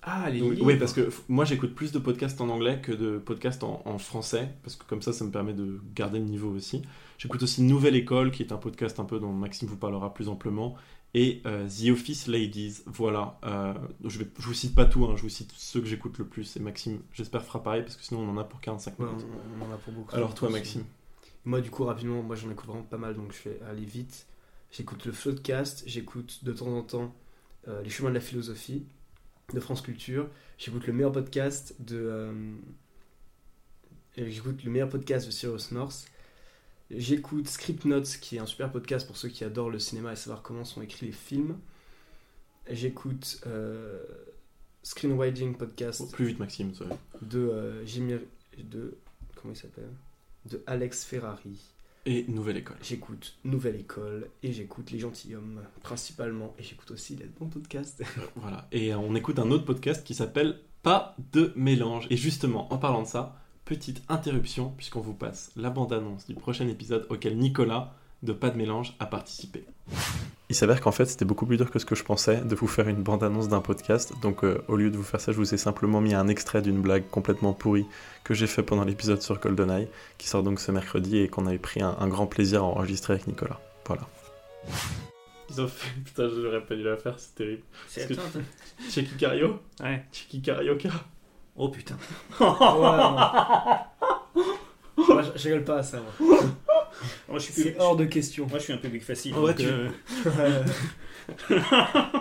Ah, 0.08 0.30
les 0.30 0.40
Donc, 0.40 0.52
livres. 0.52 0.66
oui, 0.68 0.76
parce 0.78 0.94
que 0.94 1.10
moi 1.30 1.46
j'écoute 1.46 1.74
plus 1.74 1.92
de 1.92 1.98
podcasts 1.98 2.40
en 2.40 2.50
anglais 2.50 2.80
que 2.82 2.92
de 2.92 3.18
podcasts 3.18 3.64
en, 3.64 3.82
en 3.86 3.98
français, 3.98 4.50
parce 4.64 4.76
que 4.76 4.84
comme 4.86 5.02
ça, 5.02 5.14
ça 5.14 5.26
me 5.26 5.32
permet 5.32 5.54
de 5.54 5.80
garder 5.96 6.20
le 6.20 6.26
niveau 6.26 6.50
aussi. 6.52 6.84
J'écoute 7.18 7.42
aussi 7.42 7.62
Nouvelle 7.64 7.96
École, 7.96 8.30
qui 8.32 8.44
est 8.44 8.52
un 8.52 8.58
podcast 8.58 9.00
un 9.00 9.06
peu 9.06 9.20
dont 9.20 9.32
Maxime 9.32 9.68
vous 9.68 9.78
parlera 9.78 10.14
plus 10.14 10.30
amplement, 10.30 10.76
et 11.16 11.42
euh, 11.48 11.68
The 11.68 11.90
Office 11.90 12.28
Ladies. 12.28 12.82
Voilà, 12.86 13.40
euh, 13.46 13.74
je, 14.04 14.20
je 14.38 14.46
vous 14.46 14.54
cite 14.54 14.76
pas 14.76 14.86
tout, 14.86 15.06
hein, 15.06 15.14
je 15.16 15.24
vous 15.24 15.30
cite 15.30 15.52
ceux 15.56 15.80
que 15.82 15.88
j'écoute 15.88 16.20
le 16.20 16.26
plus, 16.26 16.56
et 16.56 16.60
Maxime, 16.60 17.00
j'espère, 17.14 17.44
fera 17.44 17.64
pareil, 17.64 17.82
parce 17.82 17.96
que 17.96 18.04
sinon 18.04 18.20
on 18.22 18.30
en 18.30 18.38
a 18.38 18.44
pour 18.44 18.62
45 18.62 19.00
Ouais, 19.00 19.06
minutes. 19.08 19.26
on, 19.60 19.66
on 19.66 19.70
en 19.72 19.74
a 19.74 19.78
pour 19.78 19.92
beaucoup. 19.94 20.16
Alors 20.16 20.36
toi. 20.36 20.50
Maxime 20.52 20.84
Moi, 21.46 21.62
du 21.62 21.70
coup, 21.70 21.84
rapidement, 21.84 22.22
moi 22.24 22.36
j'en 22.36 22.50
écoute 22.50 22.66
vraiment 22.68 22.84
pas 22.84 22.98
mal, 22.98 23.16
donc 23.16 23.32
je 23.34 23.50
vais 23.50 23.62
aller 23.70 23.86
vite. 23.86 24.26
J'écoute 24.72 25.06
le 25.06 25.12
Floodcast, 25.12 25.84
j'écoute 25.86 26.44
de 26.44 26.52
temps 26.52 26.68
en 26.76 26.82
temps 26.82 27.16
euh, 27.68 27.82
Les 27.84 27.90
Chemins 27.90 28.10
de 28.10 28.16
la 28.16 28.20
Philosophie 28.22 28.86
de 29.54 29.60
France 29.60 29.82
Culture, 29.82 30.28
j'écoute 30.58 30.88
le 30.88 30.94
meilleur 30.94 31.12
podcast 31.12 31.76
de. 31.80 31.98
euh, 31.98 32.56
j'écoute 34.18 34.64
le 34.64 34.72
meilleur 34.72 34.90
podcast 34.90 35.28
de 35.28 35.32
Cyrus 35.32 35.72
North. 35.72 36.08
J'écoute 36.92 37.48
Script 37.48 37.86
Notes, 37.86 38.18
qui 38.22 38.38
est 38.38 38.40
un 38.40 38.46
super 38.48 38.72
podcast 38.72 39.06
pour 39.08 39.18
ceux 39.18 39.30
qui 39.30 39.44
adorent 39.44 39.70
le 39.70 39.80
cinéma 39.80 40.14
et 40.14 40.16
savoir 40.16 40.42
comment 40.42 40.64
sont 40.66 40.82
écrits 40.82 41.06
les 41.08 41.12
films. 41.12 41.60
J'écoute 42.70 43.40
euh, 43.46 44.04
Screenwriting 44.84 45.56
Podcast 45.58 46.02
Oh, 46.04 46.08
Plus 46.12 46.26
vite, 46.26 46.40
Maxime. 46.40 46.74
ça 46.74 46.86
de 47.22 47.84
Jimmy 47.86 48.16
de 48.58 48.98
comment 49.36 49.54
il 49.54 49.58
s'appelle? 49.58 49.90
De 50.50 50.64
Alex 50.68 51.04
Ferrari 51.04 51.60
Et 52.06 52.26
Nouvelle 52.28 52.58
École. 52.58 52.78
J'écoute 52.82 53.38
Nouvelle 53.44 53.76
École 53.76 54.30
et 54.44 54.52
j'écoute 54.52 54.92
Les 54.92 55.00
Gentilshommes 55.00 55.62
principalement. 55.82 56.54
Et 56.60 56.64
j'écoute 56.64 56.92
aussi 56.92 57.16
Les 57.16 57.26
Bons 57.26 57.48
Podcasts. 57.48 58.04
Voilà. 58.36 58.68
Et 58.72 58.94
euh, 58.94 58.98
on 58.98 59.16
écoute 59.16 59.40
un 59.40 59.52
autre 59.52 59.66
podcast 59.66 60.06
qui 60.06 60.14
s'appelle 60.14 60.60
Pas 60.84 61.16
de 61.32 61.54
mélange. 61.56 62.08
Et 62.10 62.18
justement, 62.18 62.72
en 62.74 62.78
parlant 62.78 63.04
de 63.04 63.08
ça, 63.08 63.42
petite 63.66 64.04
interruption, 64.10 64.74
puisqu'on 64.78 65.02
vous 65.02 65.16
passe 65.16 65.52
la 65.56 65.70
bande-annonce 65.70 66.28
du 66.28 66.36
prochain 66.36 66.68
épisode 66.68 67.08
auquel 67.10 67.38
Nicolas 67.38 67.96
de 68.24 68.34
Pas 68.34 68.50
de 68.50 68.58
mélange 68.58 68.96
a 69.00 69.06
participé. 69.06 69.64
Il 70.50 70.56
s'avère 70.56 70.80
qu'en 70.82 70.92
fait, 70.92 71.06
c'était 71.06 71.26
beaucoup 71.26 71.46
plus 71.46 71.58
dur 71.58 71.72
que 71.72 71.80
ce 71.80 71.86
que 71.86 71.96
je 71.96 72.04
pensais 72.04 72.38
de 72.42 72.56
vous 72.56 72.68
faire 72.68 72.88
une 72.88 73.02
bande-annonce 73.02 73.48
d'un 73.48 73.62
podcast. 73.62 74.14
Donc, 74.22 74.44
euh, 74.44 74.62
au 74.68 74.76
lieu 74.76 74.92
de 74.92 74.98
vous 74.98 75.04
faire 75.04 75.20
ça, 75.20 75.32
je 75.32 75.38
vous 75.38 75.54
ai 75.54 75.58
simplement 75.58 76.02
mis 76.02 76.14
un 76.14 76.28
extrait 76.28 76.62
d'une 76.62 76.82
blague 76.82 77.08
complètement 77.10 77.54
pourrie 77.54 77.86
que 78.24 78.34
j'ai 78.34 78.48
fait 78.48 78.64
pendant 78.64 78.84
l'épisode 78.84 79.22
sur 79.22 79.40
GoldenEye, 79.40 79.88
qui 80.18 80.28
sort 80.28 80.44
donc 80.44 80.60
ce 80.60 80.72
mercredi 80.72 81.18
et 81.18 81.28
qu'on 81.30 81.48
avait 81.48 81.58
pris 81.58 81.82
un, 81.82 81.96
un 82.00 82.08
grand 82.08 82.28
plaisir 82.28 82.62
à 82.62 82.66
enregistrer 82.66 83.14
avec 83.14 83.28
Nicolas. 83.28 83.60
Voilà. 83.88 84.04
Ils 85.50 85.62
ont 85.62 85.68
fait. 85.68 85.90
Putain, 86.06 86.30
j'aurais 86.30 86.64
pas 86.64 86.76
dû 86.76 86.84
la 86.84 86.98
faire, 86.98 87.16
c'est 87.18 87.36
terrible. 87.36 87.64
C'est 87.88 88.08
Parce 88.16 88.30
que- 88.32 88.38
attends, 88.38 88.46
Cheki 88.90 89.16
Cario 89.18 89.60
Ouais. 89.82 90.04
Cheki 90.12 90.42
Carioca 90.42 90.90
Oh 91.58 91.70
putain. 91.70 91.96
Moi, 92.40 93.88
je, 95.22 95.40
je 95.40 95.48
rigole 95.50 95.64
pas 95.64 95.78
à 95.78 95.84
ça. 95.84 96.00
moi. 96.20 96.38
Moi, 97.30 97.40
je 97.40 97.44
suis, 97.44 97.54
public- 97.54 97.76
hors 97.80 97.96
de 97.96 98.06
question. 98.06 98.48
Moi, 98.48 98.60
je 98.60 98.64
suis 98.66 98.74
un 98.74 98.78
public 98.78 99.04
facile. 99.04 99.34
Donc, 99.34 99.56
tu- 99.56 99.66
euh, 99.66 100.64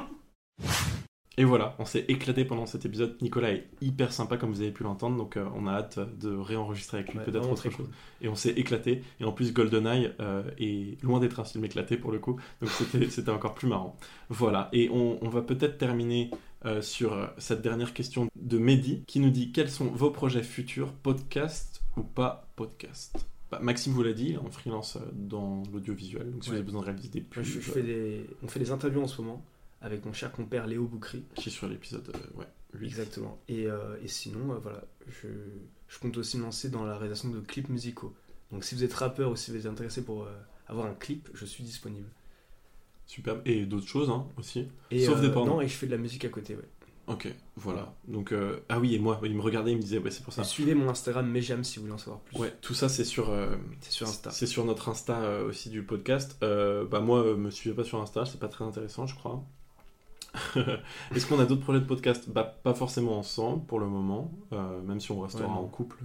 Et 1.37 1.43
voilà, 1.43 1.75
on 1.81 1.85
s'est 1.85 2.05
éclaté 2.07 2.45
pendant 2.45 2.65
cet 2.65 2.87
épisode. 2.87 3.17
Nicolas 3.21 3.51
est 3.51 3.67
hyper 3.81 4.13
sympa, 4.13 4.37
comme 4.37 4.53
vous 4.53 4.61
avez 4.61 4.71
pu 4.71 4.85
l'entendre, 4.85 5.17
donc 5.17 5.37
euh, 5.37 5.45
on 5.57 5.67
a 5.67 5.73
hâte 5.73 5.99
de 6.21 6.33
réenregistrer 6.33 6.99
avec 6.99 7.11
lui 7.11 7.19
Ouais, 7.19 7.25
peut-être 7.25 7.51
autre 7.51 7.61
chose. 7.65 7.75
cool. 7.75 7.87
Et 8.21 8.29
on 8.29 8.37
s'est 8.37 8.51
éclaté. 8.53 9.03
Et 9.19 9.25
en 9.25 9.33
plus, 9.33 9.53
GoldenEye 9.53 10.13
euh, 10.21 10.45
est 10.59 11.03
loin 11.03 11.19
d'être 11.19 11.41
un 11.41 11.45
film 11.45 11.65
éclaté 11.65 11.97
pour 11.97 12.13
le 12.13 12.21
coup, 12.21 12.39
donc 12.61 12.71
c'était 12.71 13.11
c'était 13.11 13.31
encore 13.33 13.55
plus 13.55 13.67
marrant. 13.67 13.97
Voilà, 14.29 14.69
et 14.73 14.89
on, 14.91 15.19
on 15.25 15.29
va 15.29 15.43
peut-être 15.43 15.77
terminer 15.77 16.31
euh, 16.67 16.81
sur 16.83 17.29
cette 17.37 17.63
dernière 17.63 17.95
question 17.95 18.29
de 18.37 18.59
Mehdi, 18.59 19.03
qui 19.09 19.19
nous 19.19 19.31
dit 19.31 19.51
quels 19.51 19.71
sont 19.71 19.87
vos 19.87 20.11
projets 20.13 20.45
futurs, 20.45 20.93
podcast 20.93 21.83
ou 21.97 22.05
pas 22.05 22.47
podcast 22.55 23.27
Bah, 23.51 23.59
Maxime 23.61 23.93
vous 23.93 24.03
l'a 24.03 24.13
dit, 24.13 24.37
en 24.37 24.51
freelance 24.51 24.97
euh, 24.97 25.01
dans 25.13 25.63
l'audiovisuel, 25.73 26.31
donc 26.31 26.43
si 26.43 26.51
vous 26.51 26.57
avez 26.57 26.65
besoin 26.65 26.81
de 26.81 26.87
réaliser 26.87 27.09
des 27.09 27.21
pubs, 27.21 27.45
Moi, 27.45 27.45
je, 27.45 27.61
je 27.61 27.71
fais 27.71 27.83
des... 27.83 28.27
On 28.43 28.49
fait 28.49 28.59
des 28.61 28.71
interviews 28.71 29.03
en 29.03 29.07
ce 29.07 29.21
moment 29.21 29.45
avec 29.85 30.05
mon 30.07 30.13
cher 30.15 30.33
compère 30.33 30.67
Léo 30.67 30.87
Boukri. 30.87 31.25
qui 31.35 31.51
est 31.51 31.53
sur 31.53 31.69
l'épisode 31.69 32.11
euh, 32.15 32.39
ouais, 32.39 32.47
8. 32.73 32.87
Exactement. 32.87 33.39
Et, 33.49 33.67
euh, 33.67 33.97
et 34.03 34.09
sinon, 34.09 34.53
euh, 34.53 34.59
voilà, 34.59 34.83
je, 35.09 35.29
je 35.89 35.99
compte 35.99 36.17
aussi 36.17 36.39
me 36.39 36.43
lancer 36.43 36.71
dans 36.71 36.85
la 36.85 36.97
réalisation 36.97 37.29
de 37.29 37.41
clips 37.41 37.69
musicaux. 37.69 38.15
Donc 38.51 38.65
si 38.65 38.75
vous 38.75 38.83
êtes 38.83 38.95
rappeur 38.95 39.31
ou 39.31 39.37
si 39.37 39.51
vous 39.51 39.59
êtes 39.59 39.67
intéressé 39.67 40.03
pour 40.03 40.27
avoir 40.69 40.87
un 40.87 40.95
clip, 40.95 41.29
je 41.35 41.45
suis 41.45 41.65
disponible. 41.65 42.09
Superbe. 43.07 43.43
Et 43.45 43.67
d'autres 43.67 43.87
choses 43.87 44.09
hein, 44.09 44.27
aussi. 44.39 44.69
Et, 44.91 45.05
Sauf 45.05 45.21
des 45.21 45.31
pornos. 45.31 45.57
Non, 45.57 45.61
et 45.61 45.69
je 45.69 45.75
fais 45.75 45.87
de 45.87 45.91
la 45.91 45.99
musique 45.99 46.25
à 46.25 46.31
côté, 46.31 46.55
ouais. 46.55 46.69
Ok, 47.07 47.29
voilà. 47.57 47.93
Donc, 48.09 48.33
euh, 48.33 48.61
ah 48.71 48.79
oui, 48.79 48.95
et 48.95 48.99
moi, 48.99 49.21
il 49.25 49.35
me 49.35 49.43
regardait, 49.43 49.73
il 49.73 49.77
me 49.77 49.83
disait, 49.83 49.99
ouais, 49.99 50.11
c'est 50.11 50.25
pour 50.25 50.33
ça. 50.33 50.43
Et 50.43 50.45
Suivez 50.45 50.75
mon 50.75 50.89
Instagram 50.89 51.29
Mejam 51.29 51.63
si 51.63 51.77
vous 51.77 51.83
voulez 51.83 51.95
en 51.95 51.99
savoir 51.99 52.21
plus. 52.21 52.39
Ouais, 52.39 52.53
tout 52.63 52.73
ça, 52.73 52.89
c'est 52.89 53.05
sur, 53.05 53.31
euh, 53.31 53.57
C'est 53.81 53.93
sur 53.93 54.09
Insta. 54.09 54.31
C'est 54.31 54.47
sur 54.47 54.65
notre 54.65 54.89
Insta 54.89 55.19
euh, 55.19 55.49
aussi 55.49 55.69
du 55.69 55.83
podcast. 55.83 56.39
Bah 56.41 57.01
moi, 57.01 57.35
me 57.35 57.51
suivez 57.51 57.77
pas 57.77 57.85
sur 57.85 58.01
Insta, 58.01 58.25
c'est 58.25 58.41
pas 58.41 58.49
très 58.49 58.65
intéressant, 58.65 59.07
je 59.07 59.15
crois. 59.17 59.45
Est-ce 61.15 61.27
qu'on 61.27 61.39
a 61.39 61.45
d'autres 61.45 61.63
projets 61.63 61.81
de 61.81 61.87
podcast? 61.87 62.29
Bah 62.29 62.43
pas 62.63 62.75
forcément 62.75 63.19
ensemble 63.19 63.65
pour 63.67 63.79
le 63.81 63.87
moment, 63.87 64.33
même 64.85 65.01
si 65.01 65.13
on 65.13 65.21
restera 65.21 65.47
Ouais, 65.47 65.53
en 65.53 65.67
couple. 65.67 65.99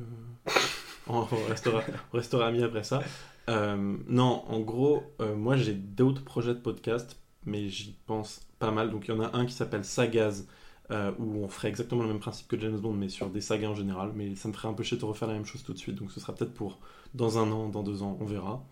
on, 1.08 1.22
restera, 1.48 1.82
on 2.14 2.18
restera 2.18 2.48
amis 2.48 2.64
après 2.64 2.84
ça. 2.84 3.02
Non, 3.48 4.44
en 4.48 4.60
gros, 4.60 5.04
moi 5.36 5.56
j'ai 5.56 5.74
d'autres 5.74 6.24
projets 6.24 6.54
de 6.54 6.60
podcast, 6.60 7.18
mais 7.46 7.70
j'y 7.70 7.96
pense 8.06 8.42
pas 8.60 8.72
mal. 8.72 8.92
Donc 8.92 9.08
il 9.08 9.16
y 9.16 9.18
en 9.18 9.22
a 9.22 9.36
un 9.36 9.46
qui 9.46 9.54
s'appelle 9.54 9.86
Sagaz, 9.86 10.46
euh, 10.92 11.12
où 11.20 11.44
on 11.44 11.50
ferait 11.50 11.70
exactement 11.70 12.02
le 12.04 12.10
même 12.10 12.20
principe 12.20 12.48
que 12.48 12.60
James 12.60 12.78
Bond, 12.78 12.94
mais 12.94 13.10
sur 13.10 13.30
des 13.30 13.42
sagas 13.42 13.70
en 13.70 13.76
général. 13.76 14.12
Mais 14.16 14.36
ça 14.36 14.48
me 14.48 14.54
ferait 14.54 14.68
un 14.68 14.74
peu 14.74 14.84
chier 14.84 14.98
de 14.98 15.06
refaire 15.06 15.28
la 15.28 15.36
même 15.36 15.46
chose 15.46 15.64
tout 15.64 15.74
de 15.74 15.78
suite, 15.78 15.96
donc 15.96 16.12
ce 16.12 16.20
sera 16.20 16.34
peut-être 16.34 16.54
pour 16.54 16.80
dans 17.14 17.38
un 17.38 17.52
an, 17.52 17.70
dans 17.70 17.84
deux 17.84 18.04
ans, 18.04 18.18
on 18.20 18.26
verra. 18.26 18.66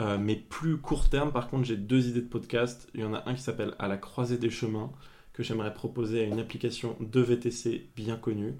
Euh, 0.00 0.18
mais 0.18 0.36
plus 0.36 0.76
court 0.78 1.08
terme, 1.08 1.32
par 1.32 1.48
contre, 1.48 1.64
j'ai 1.64 1.76
deux 1.76 2.08
idées 2.08 2.20
de 2.20 2.28
podcast. 2.28 2.88
Il 2.94 3.00
y 3.00 3.04
en 3.04 3.14
a 3.14 3.22
un 3.28 3.34
qui 3.34 3.42
s'appelle 3.42 3.74
À 3.78 3.88
la 3.88 3.96
croisée 3.96 4.38
des 4.38 4.50
chemins, 4.50 4.90
que 5.32 5.42
j'aimerais 5.42 5.72
proposer 5.72 6.20
à 6.20 6.24
une 6.24 6.38
application 6.38 6.96
de 7.00 7.20
VTC 7.20 7.88
bien 7.96 8.16
connue. 8.16 8.54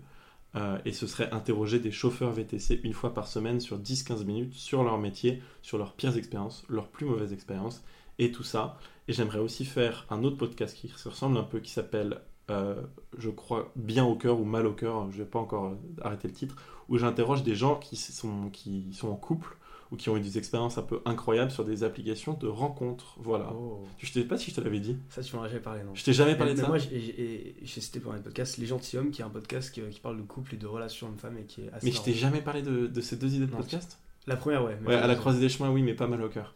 Euh, 0.55 0.79
et 0.87 0.93
ce 0.93 1.07
serait 1.07 1.31
interroger 1.33 1.81
des 1.81 1.91
chauffeurs 1.91 2.33
VTC 2.33 2.81
une 2.83 2.95
fois 2.95 3.13
par 3.13 3.29
semaine 3.29 3.61
sur 3.61 3.79
10-15 3.79 4.25
minutes 4.25 4.55
sur 4.55 4.83
leur 4.85 4.97
métier, 4.97 5.43
sur 5.61 5.77
leurs 5.77 5.93
pires 5.93 6.17
expériences, 6.17 6.65
leurs 6.69 6.89
plus 6.89 7.05
mauvaises 7.05 7.33
expériences 7.33 7.85
et 8.19 8.33
tout 8.33 8.43
ça. 8.43 8.79
Et 9.09 9.13
j'aimerais 9.13 9.39
aussi 9.39 9.65
faire 9.67 10.07
un 10.09 10.25
autre 10.25 10.37
podcast 10.37 10.75
qui 10.75 10.89
se 10.89 11.09
ressemble 11.09 11.37
un 11.37 11.43
peu, 11.43 11.61
qui 11.61 11.71
s'appelle, 11.71 12.21
euh, 12.51 12.81
je 13.19 13.31
crois, 13.31 13.73
Bien 13.77 14.05
au 14.05 14.15
cœur 14.17 14.41
ou 14.41 14.45
Mal 14.45 14.67
au 14.67 14.73
cœur, 14.73 15.11
je 15.11 15.19
vais 15.19 15.25
pas 15.25 15.39
encore 15.39 15.67
euh, 15.67 15.75
arrêter 16.03 16.29
le 16.29 16.35
titre, 16.35 16.57
où 16.89 16.99
j'interroge 16.99 17.43
des 17.43 17.55
gens 17.55 17.77
qui 17.77 17.97
sont, 17.97 18.51
qui 18.51 18.93
sont 18.93 19.09
en 19.09 19.17
couple 19.17 19.57
ou 19.93 19.97
qui 19.97 20.11
ont 20.11 20.17
eu 20.17 20.21
des 20.21 20.37
expériences 20.37 20.79
un 20.79 20.83
peu 20.83 21.01
incroyables 21.05 21.53
sur 21.53 21.65
des 21.65 21.85
applications 21.85 22.33
de 22.35 22.49
rencontres. 22.49 23.15
Voilà. 23.21 23.53
Oh. 23.55 23.85
Je 23.99 24.11
sais 24.11 24.25
pas 24.25 24.37
si 24.37 24.51
je 24.51 24.57
te 24.57 24.61
l'avais 24.61 24.81
dit? 24.81 24.97
Ça, 25.11 25.23
tu 25.23 25.37
m'en 25.37 25.43
as 25.43 25.49
jamais 25.49 25.61
parlé, 25.61 25.85
non 25.85 25.95
Je 25.95 26.03
t'ai 26.03 26.13
jamais 26.13 26.35
parlé 26.37 26.53
Mais 26.55 26.57
de 26.59 26.63
ça? 26.63 26.69
Moi, 26.69 26.79
j'ai- 26.79 27.55
cité 27.65 28.01
pour 28.01 28.13
un 28.13 28.19
podcast 28.19 28.57
Les 28.59 28.67
Gentilshommes, 28.67 29.11
qui 29.13 29.23
est 29.23 29.25
un 29.25 29.29
podcast 29.31 29.73
qui, 29.73 29.81
qui 29.91 30.01
parle 30.01 30.17
de 30.17 30.23
couple 30.23 30.55
et 30.55 30.59
de 30.59 30.67
relations 30.67 31.07
hommes-femmes 31.07 31.39
et 31.39 31.45
qui 31.45 31.63
est 31.63 31.73
assez. 31.73 31.87
mais 31.87 31.93
je 31.93 32.03
t'ai 32.03 32.15
jamais 32.15 32.41
parlé 32.41 32.63
de, 32.63 32.89
de 32.89 33.01
ces 33.01 33.17
deux 33.17 33.33
idées 33.37 33.47
de 33.47 33.53
Non, 33.53 33.59
podcast? 33.59 33.99
La 34.27 34.35
première, 34.35 34.65
ouais. 34.65 34.77
mais 34.83 34.89
Ouais, 34.89 34.95
à 34.97 35.07
la 35.07 35.15
je- 35.15 35.21
croisée 35.21 35.39
des 35.39 35.49
chemins, 35.49 35.71
oui, 35.71 35.83
mais 35.83 35.95
pas 35.95 36.09
mal 36.09 36.21
au 36.21 36.29
cœur. 36.29 36.55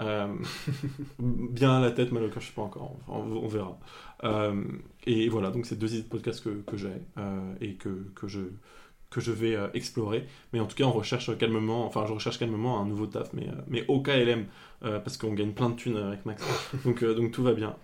Euh, 0.00 0.34
bien 1.18 1.78
à 1.78 1.80
la 1.80 1.90
tête, 1.90 2.12
mal 2.12 2.24
au 2.24 2.28
cœur, 2.28 2.42
je 2.42 2.48
sais 2.48 2.52
pas 2.52 2.62
encore, 2.62 2.96
on, 3.08 3.14
on 3.18 3.48
verra. 3.48 3.78
Euh, 4.24 4.62
et 5.06 5.28
voilà, 5.28 5.50
donc 5.50 5.66
c'est 5.66 5.76
deux 5.76 5.94
idées 5.94 6.02
de 6.02 6.08
podcast 6.08 6.42
que, 6.42 6.50
que 6.62 6.76
j'ai 6.76 6.88
euh, 7.18 7.54
et 7.60 7.74
que, 7.74 8.06
que, 8.14 8.28
je, 8.28 8.40
que 9.10 9.20
je 9.20 9.32
vais 9.32 9.56
explorer. 9.74 10.26
Mais 10.52 10.60
en 10.60 10.66
tout 10.66 10.76
cas, 10.76 10.84
on 10.84 10.92
recherche 10.92 11.36
calmement, 11.38 11.86
enfin, 11.86 12.04
je 12.06 12.12
recherche 12.12 12.38
calmement 12.38 12.80
un 12.80 12.86
nouveau 12.86 13.06
taf, 13.06 13.32
mais, 13.32 13.48
mais 13.68 13.84
au 13.88 14.00
KLM, 14.00 14.46
parce 14.80 15.16
qu'on 15.16 15.32
gagne 15.32 15.52
plein 15.52 15.70
de 15.70 15.76
thunes 15.76 15.96
avec 15.96 16.26
Max. 16.26 16.44
donc, 16.84 17.04
donc 17.04 17.32
tout 17.32 17.42
va 17.42 17.54
bien. 17.54 17.76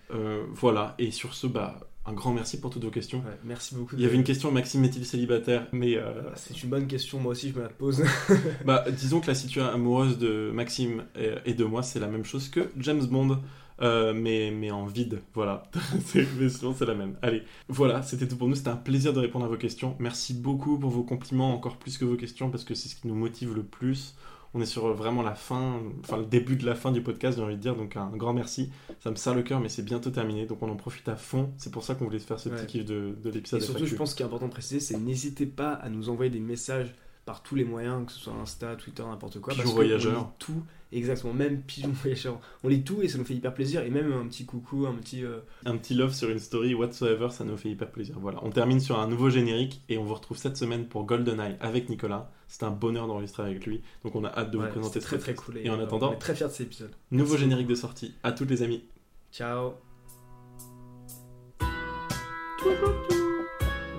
Voilà, 0.51 0.95
et 0.99 1.11
sur 1.11 1.35
ce, 1.35 1.47
bah, 1.47 1.81
un 2.05 2.13
grand 2.15 2.33
merci 2.33 2.61
pour 2.61 2.71
toutes 2.71 2.85
vos 2.85 2.91
questions. 2.91 3.19
Ouais, 3.19 3.39
merci 3.45 3.75
beaucoup. 3.75 3.95
Il 3.97 4.03
y 4.03 4.07
avait 4.07 4.17
une 4.17 4.25
question, 4.25 4.51
Maxime 4.51 4.85
est-il 4.85 5.07
célibataire? 5.07 5.67
Mais 5.73 5.97
euh, 5.97 6.23
C'est 6.35 6.63
une 6.63 6.71
bonne 6.71 6.87
question, 6.87 7.21
moi 7.21 7.33
aussi 7.33 7.51
je 7.51 7.57
me 7.57 7.63
la 7.63 7.69
pose. 7.69 8.03
bah, 8.65 8.85
disons 8.91 9.21
que 9.21 9.29
la 9.29 9.35
situation 9.35 9.73
amoureuse 9.73 10.19
de 10.19 10.51
Maxime 10.53 11.05
et 11.45 11.55
de 11.55 11.65
moi, 11.65 11.83
c'est 11.83 12.01
la 12.01 12.09
même 12.09 12.25
chose 12.25 12.49
que 12.49 12.71
James 12.77 13.05
Bond, 13.05 13.39
euh, 13.81 14.13
mais, 14.15 14.51
mais 14.51 14.71
en 14.71 14.87
vide. 14.87 15.21
Voilà. 15.35 15.65
Mais 16.39 16.49
sinon, 16.49 16.75
c'est 16.77 16.87
la 16.87 16.95
même. 16.95 17.17
Allez, 17.23 17.43
voilà, 17.69 18.03
c'était 18.03 18.29
tout 18.29 18.37
pour 18.37 18.49
nous. 18.49 18.55
C'était 18.55 18.69
un 18.69 18.77
plaisir 18.77 19.13
de 19.13 19.21
répondre 19.21 19.45
à 19.45 19.49
vos 19.49 19.57
questions. 19.57 19.97
Merci 19.99 20.35
beaucoup 20.35 20.79
pour 20.79 20.91
vos 20.91 21.03
compliments, 21.03 21.55
encore 21.55 21.77
plus 21.77 21.99
que 21.99 22.05
vos 22.05 22.17
questions, 22.17 22.51
parce 22.51 22.65
que 22.65 22.75
c'est 22.75 22.89
ce 22.89 22.97
qui 22.97 23.09
nous 23.09 23.15
motive 23.15 23.55
le 23.55 23.63
plus. 23.63 24.15
On 24.55 24.61
est 24.61 24.67
sur 24.67 24.93
vraiment 24.93 25.23
la 25.23 25.35
fin, 25.35 25.81
enfin 26.01 26.19
le 26.19 26.27
début 26.27 26.57
de 26.57 26.67
la 26.67 26.75
fin 26.75 26.93
du 26.93 27.01
podcast, 27.03 27.39
j'ai 27.39 27.45
envie 27.45 27.57
de 27.57 27.61
dire, 27.61 27.75
donc 27.75 27.97
un 27.97 28.11
grand 28.17 28.35
merci. 28.35 28.71
Ça 29.01 29.11
me 29.11 29.17
serre 29.17 29.35
le 29.35 29.43
cœur, 29.43 29.61
mais 29.61 29.69
c'est 29.71 29.83
bientôt 29.83 30.11
terminé, 30.11 30.45
donc 30.47 30.63
on 30.63 30.69
en 30.71 30.77
profite 30.77 31.09
à 31.09 31.17
fond. 31.17 31.51
C'est 31.57 31.73
pour 31.73 31.85
ça 31.85 31.95
qu'on 31.95 32.05
voulait 32.05 32.19
se 32.19 32.27
faire 32.27 32.39
ce 32.39 32.49
petit 32.51 32.67
kiff 32.67 32.85
de, 32.85 33.17
de 33.23 33.31
Et 33.31 33.33
l'épisode. 33.33 33.63
surtout, 33.63 33.79
FAQ. 33.81 33.91
je 33.91 33.97
pense 33.97 34.15
qu'il 34.15 34.25
est 34.25 34.27
important 34.27 34.49
de 34.49 34.53
préciser, 34.53 34.81
c'est 34.81 34.99
n'hésitez 34.99 35.47
pas 35.47 35.73
à 35.73 35.89
nous 35.89 36.11
envoyer 36.11 36.31
des 36.31 36.41
messages 36.41 36.95
par 37.25 37.43
tous 37.43 37.55
les 37.55 37.65
moyens, 37.65 38.05
que 38.05 38.13
ce 38.13 38.19
soit 38.19 38.33
Insta, 38.35 38.75
Twitter, 38.77 39.05
n'importe 39.09 39.41
quoi. 39.41 39.53
Pigeon 39.55 39.63
parce 39.63 39.71
que 39.71 39.75
voyageur. 39.77 40.13
On 40.19 40.21
lit 40.23 40.27
tout, 40.41 40.63
exactement, 40.91 41.33
même 41.33 41.63
pigeon 41.63 41.91
voyageur. 42.03 42.41
On 42.65 42.69
lit 42.69 42.83
tout 42.83 43.01
et 43.01 43.07
ça 43.09 43.17
nous 43.17 43.25
fait 43.25 43.35
hyper 43.35 43.55
plaisir. 43.55 43.83
Et 43.85 43.91
même 43.91 44.13
un 44.13 44.27
petit 44.27 44.45
coucou, 44.45 44.87
un 44.87 44.95
petit. 44.95 45.25
euh, 45.25 45.39
un 45.65 45.77
petit 45.77 45.95
love 45.95 46.13
sur 46.13 46.29
une 46.31 46.41
story 46.41 46.75
whatsoever, 46.75 47.29
ça 47.31 47.45
nous 47.45 47.57
fait 47.57 47.71
hyper 47.71 47.91
plaisir. 47.93 48.17
Voilà, 48.21 48.41
on 48.43 48.51
termine 48.51 48.81
sur 48.81 48.99
un 48.99 49.07
nouveau 49.07 49.31
générique 49.31 49.83
et 49.89 49.99
on 49.99 50.05
vous 50.05 50.15
retrouve 50.15 50.37
cette 50.37 50.57
semaine 50.57 50.87
pour 50.87 51.05
GoldenEye 51.05 51.55
avec 51.61 51.89
Nicolas. 51.89 52.29
C'est 52.53 52.65
un 52.65 52.71
bonheur 52.71 53.07
d'enregistrer 53.07 53.45
avec 53.45 53.65
lui, 53.65 53.81
donc 54.05 54.15
on 54.15 54.25
a 54.25 54.29
hâte 54.29 54.51
de 54.51 54.59
ouais, 54.59 54.67
vous 54.67 54.73
présenter 54.73 55.01
très 55.01 55.17
très 55.17 55.35
cool. 55.35 55.57
Et 55.57 55.71
en 55.71 55.81
euh, 55.81 55.85
attendant, 55.85 56.11
on 56.11 56.13
est 56.13 56.19
très 56.19 56.35
fiers 56.35 56.49
de 56.49 56.53
cet 56.53 56.67
épisode. 56.67 56.91
nouveau 57.11 57.31
Merci 57.31 57.45
générique 57.45 57.67
de 57.67 57.75
sortie. 57.75 58.15
À 58.23 58.33
tous 58.33 58.45
les 58.45 58.63
amis. 58.63 58.85
Ciao. 59.33 59.73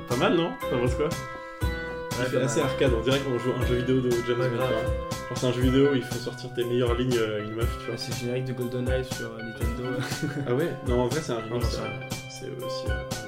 Pas 0.08 0.18
mal, 0.20 0.36
non? 0.36 0.52
Ça 0.62 0.78
pense 0.78 0.94
quoi 0.94 1.10
fait 2.12 2.38
pas 2.38 2.44
assez 2.44 2.60
mal. 2.60 2.70
arcade, 2.70 2.94
on 2.96 3.02
dirait 3.02 3.20
qu'on 3.22 3.40
joue 3.40 3.54
un 3.60 3.66
jeu 3.66 3.78
vidéo 3.78 4.02
de 4.02 4.12
James 4.12 4.40
Ouais, 4.40 4.50
Bond. 4.50 4.58
Genre 4.60 5.36
c'est 5.36 5.48
un 5.48 5.52
jeu 5.52 5.62
vidéo 5.62 5.92
où 5.92 5.96
il 5.96 6.04
faut 6.04 6.20
sortir 6.20 6.54
tes 6.54 6.64
meilleures 6.64 6.94
lignes 6.94 7.18
à 7.18 7.40
une 7.40 7.56
meuf, 7.56 7.76
tu 7.80 7.86
vois. 7.86 7.96
Ouais, 7.96 7.98
C'est 7.98 8.12
le 8.12 8.18
générique 8.18 8.46
de 8.46 8.54
GoldenEye 8.54 9.04
sur 9.04 9.32
euh, 9.32 9.42
Nintendo. 9.42 9.84
Ah 10.48 10.54
ouais? 10.54 10.72
Non, 10.88 11.02
en 11.02 11.08
vrai 11.08 11.22
c'est 11.24 11.32
un 11.32 11.38
euh, 11.38 11.58
rien. 11.58 11.60
C'est 12.30 12.52
aussi 12.64 12.86
euh, 12.88 13.23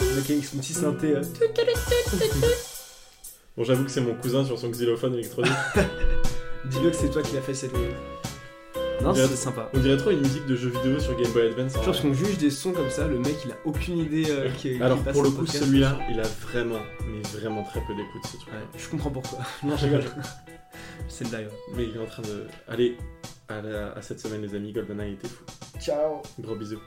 avec 0.00 0.44
son 0.44 0.58
petit 0.58 0.72
synthé. 0.72 1.16
euh. 1.16 1.22
Bon, 3.56 3.64
j'avoue 3.64 3.84
que 3.84 3.90
c'est 3.90 4.00
mon 4.00 4.14
cousin 4.14 4.44
sur 4.44 4.58
son 4.58 4.68
xylophone 4.70 5.14
électronique. 5.14 5.52
Dis-le 6.66 6.90
que 6.90 6.96
c'est 6.96 7.08
toi 7.10 7.22
qui 7.22 7.34
l'as 7.34 7.40
fait 7.42 7.54
cette. 7.54 7.72
Non, 9.02 9.14
c'est 9.14 9.36
sympa. 9.36 9.70
On 9.74 9.78
dirait 9.78 9.96
trop 9.96 10.10
une 10.10 10.20
musique 10.20 10.46
de 10.46 10.56
jeu 10.56 10.68
vidéo 10.70 10.98
sur 10.98 11.16
Game 11.20 11.30
Boy 11.32 11.48
Advance. 11.48 11.76
en 11.76 11.80
Je 11.80 11.86
pense 11.86 12.00
qu'on 12.00 12.12
juge 12.14 12.38
des 12.38 12.50
sons 12.50 12.72
comme 12.72 12.90
ça, 12.90 13.06
le 13.06 13.18
mec 13.18 13.36
il 13.44 13.52
a 13.52 13.56
aucune 13.64 13.98
idée 13.98 14.24
euh, 14.30 14.50
qui 14.50 14.82
Alors 14.82 14.98
qui 14.98 15.04
passe 15.04 15.12
pour 15.14 15.22
le 15.22 15.30
coup, 15.30 15.36
podcast. 15.44 15.64
celui-là, 15.64 15.98
il 16.10 16.18
a 16.18 16.22
vraiment, 16.50 16.80
mais 17.06 17.20
vraiment 17.38 17.62
très 17.62 17.80
peu 17.80 17.94
d'écoute 17.94 18.22
ce 18.24 18.36
truc. 18.38 18.52
Ouais, 18.52 18.60
je 18.76 18.88
comprends 18.88 19.10
pourquoi. 19.10 19.38
Non, 19.62 19.76
je 19.76 19.84
rigole. 19.84 20.04
C'est 21.08 21.30
le 21.30 21.38
live. 21.38 21.50
Mais 21.76 21.84
il 21.84 21.96
est 21.96 22.00
en 22.02 22.06
train 22.06 22.22
de. 22.22 22.46
Allez, 22.68 22.96
à, 23.48 23.60
la- 23.62 23.92
à 23.92 24.02
cette 24.02 24.18
semaine, 24.20 24.42
les 24.42 24.54
amis. 24.54 24.72
GoldenEye 24.72 25.12
était 25.12 25.28
fou. 25.28 25.44
Ciao 25.78 26.22
Gros 26.40 26.56
bisous. 26.56 26.80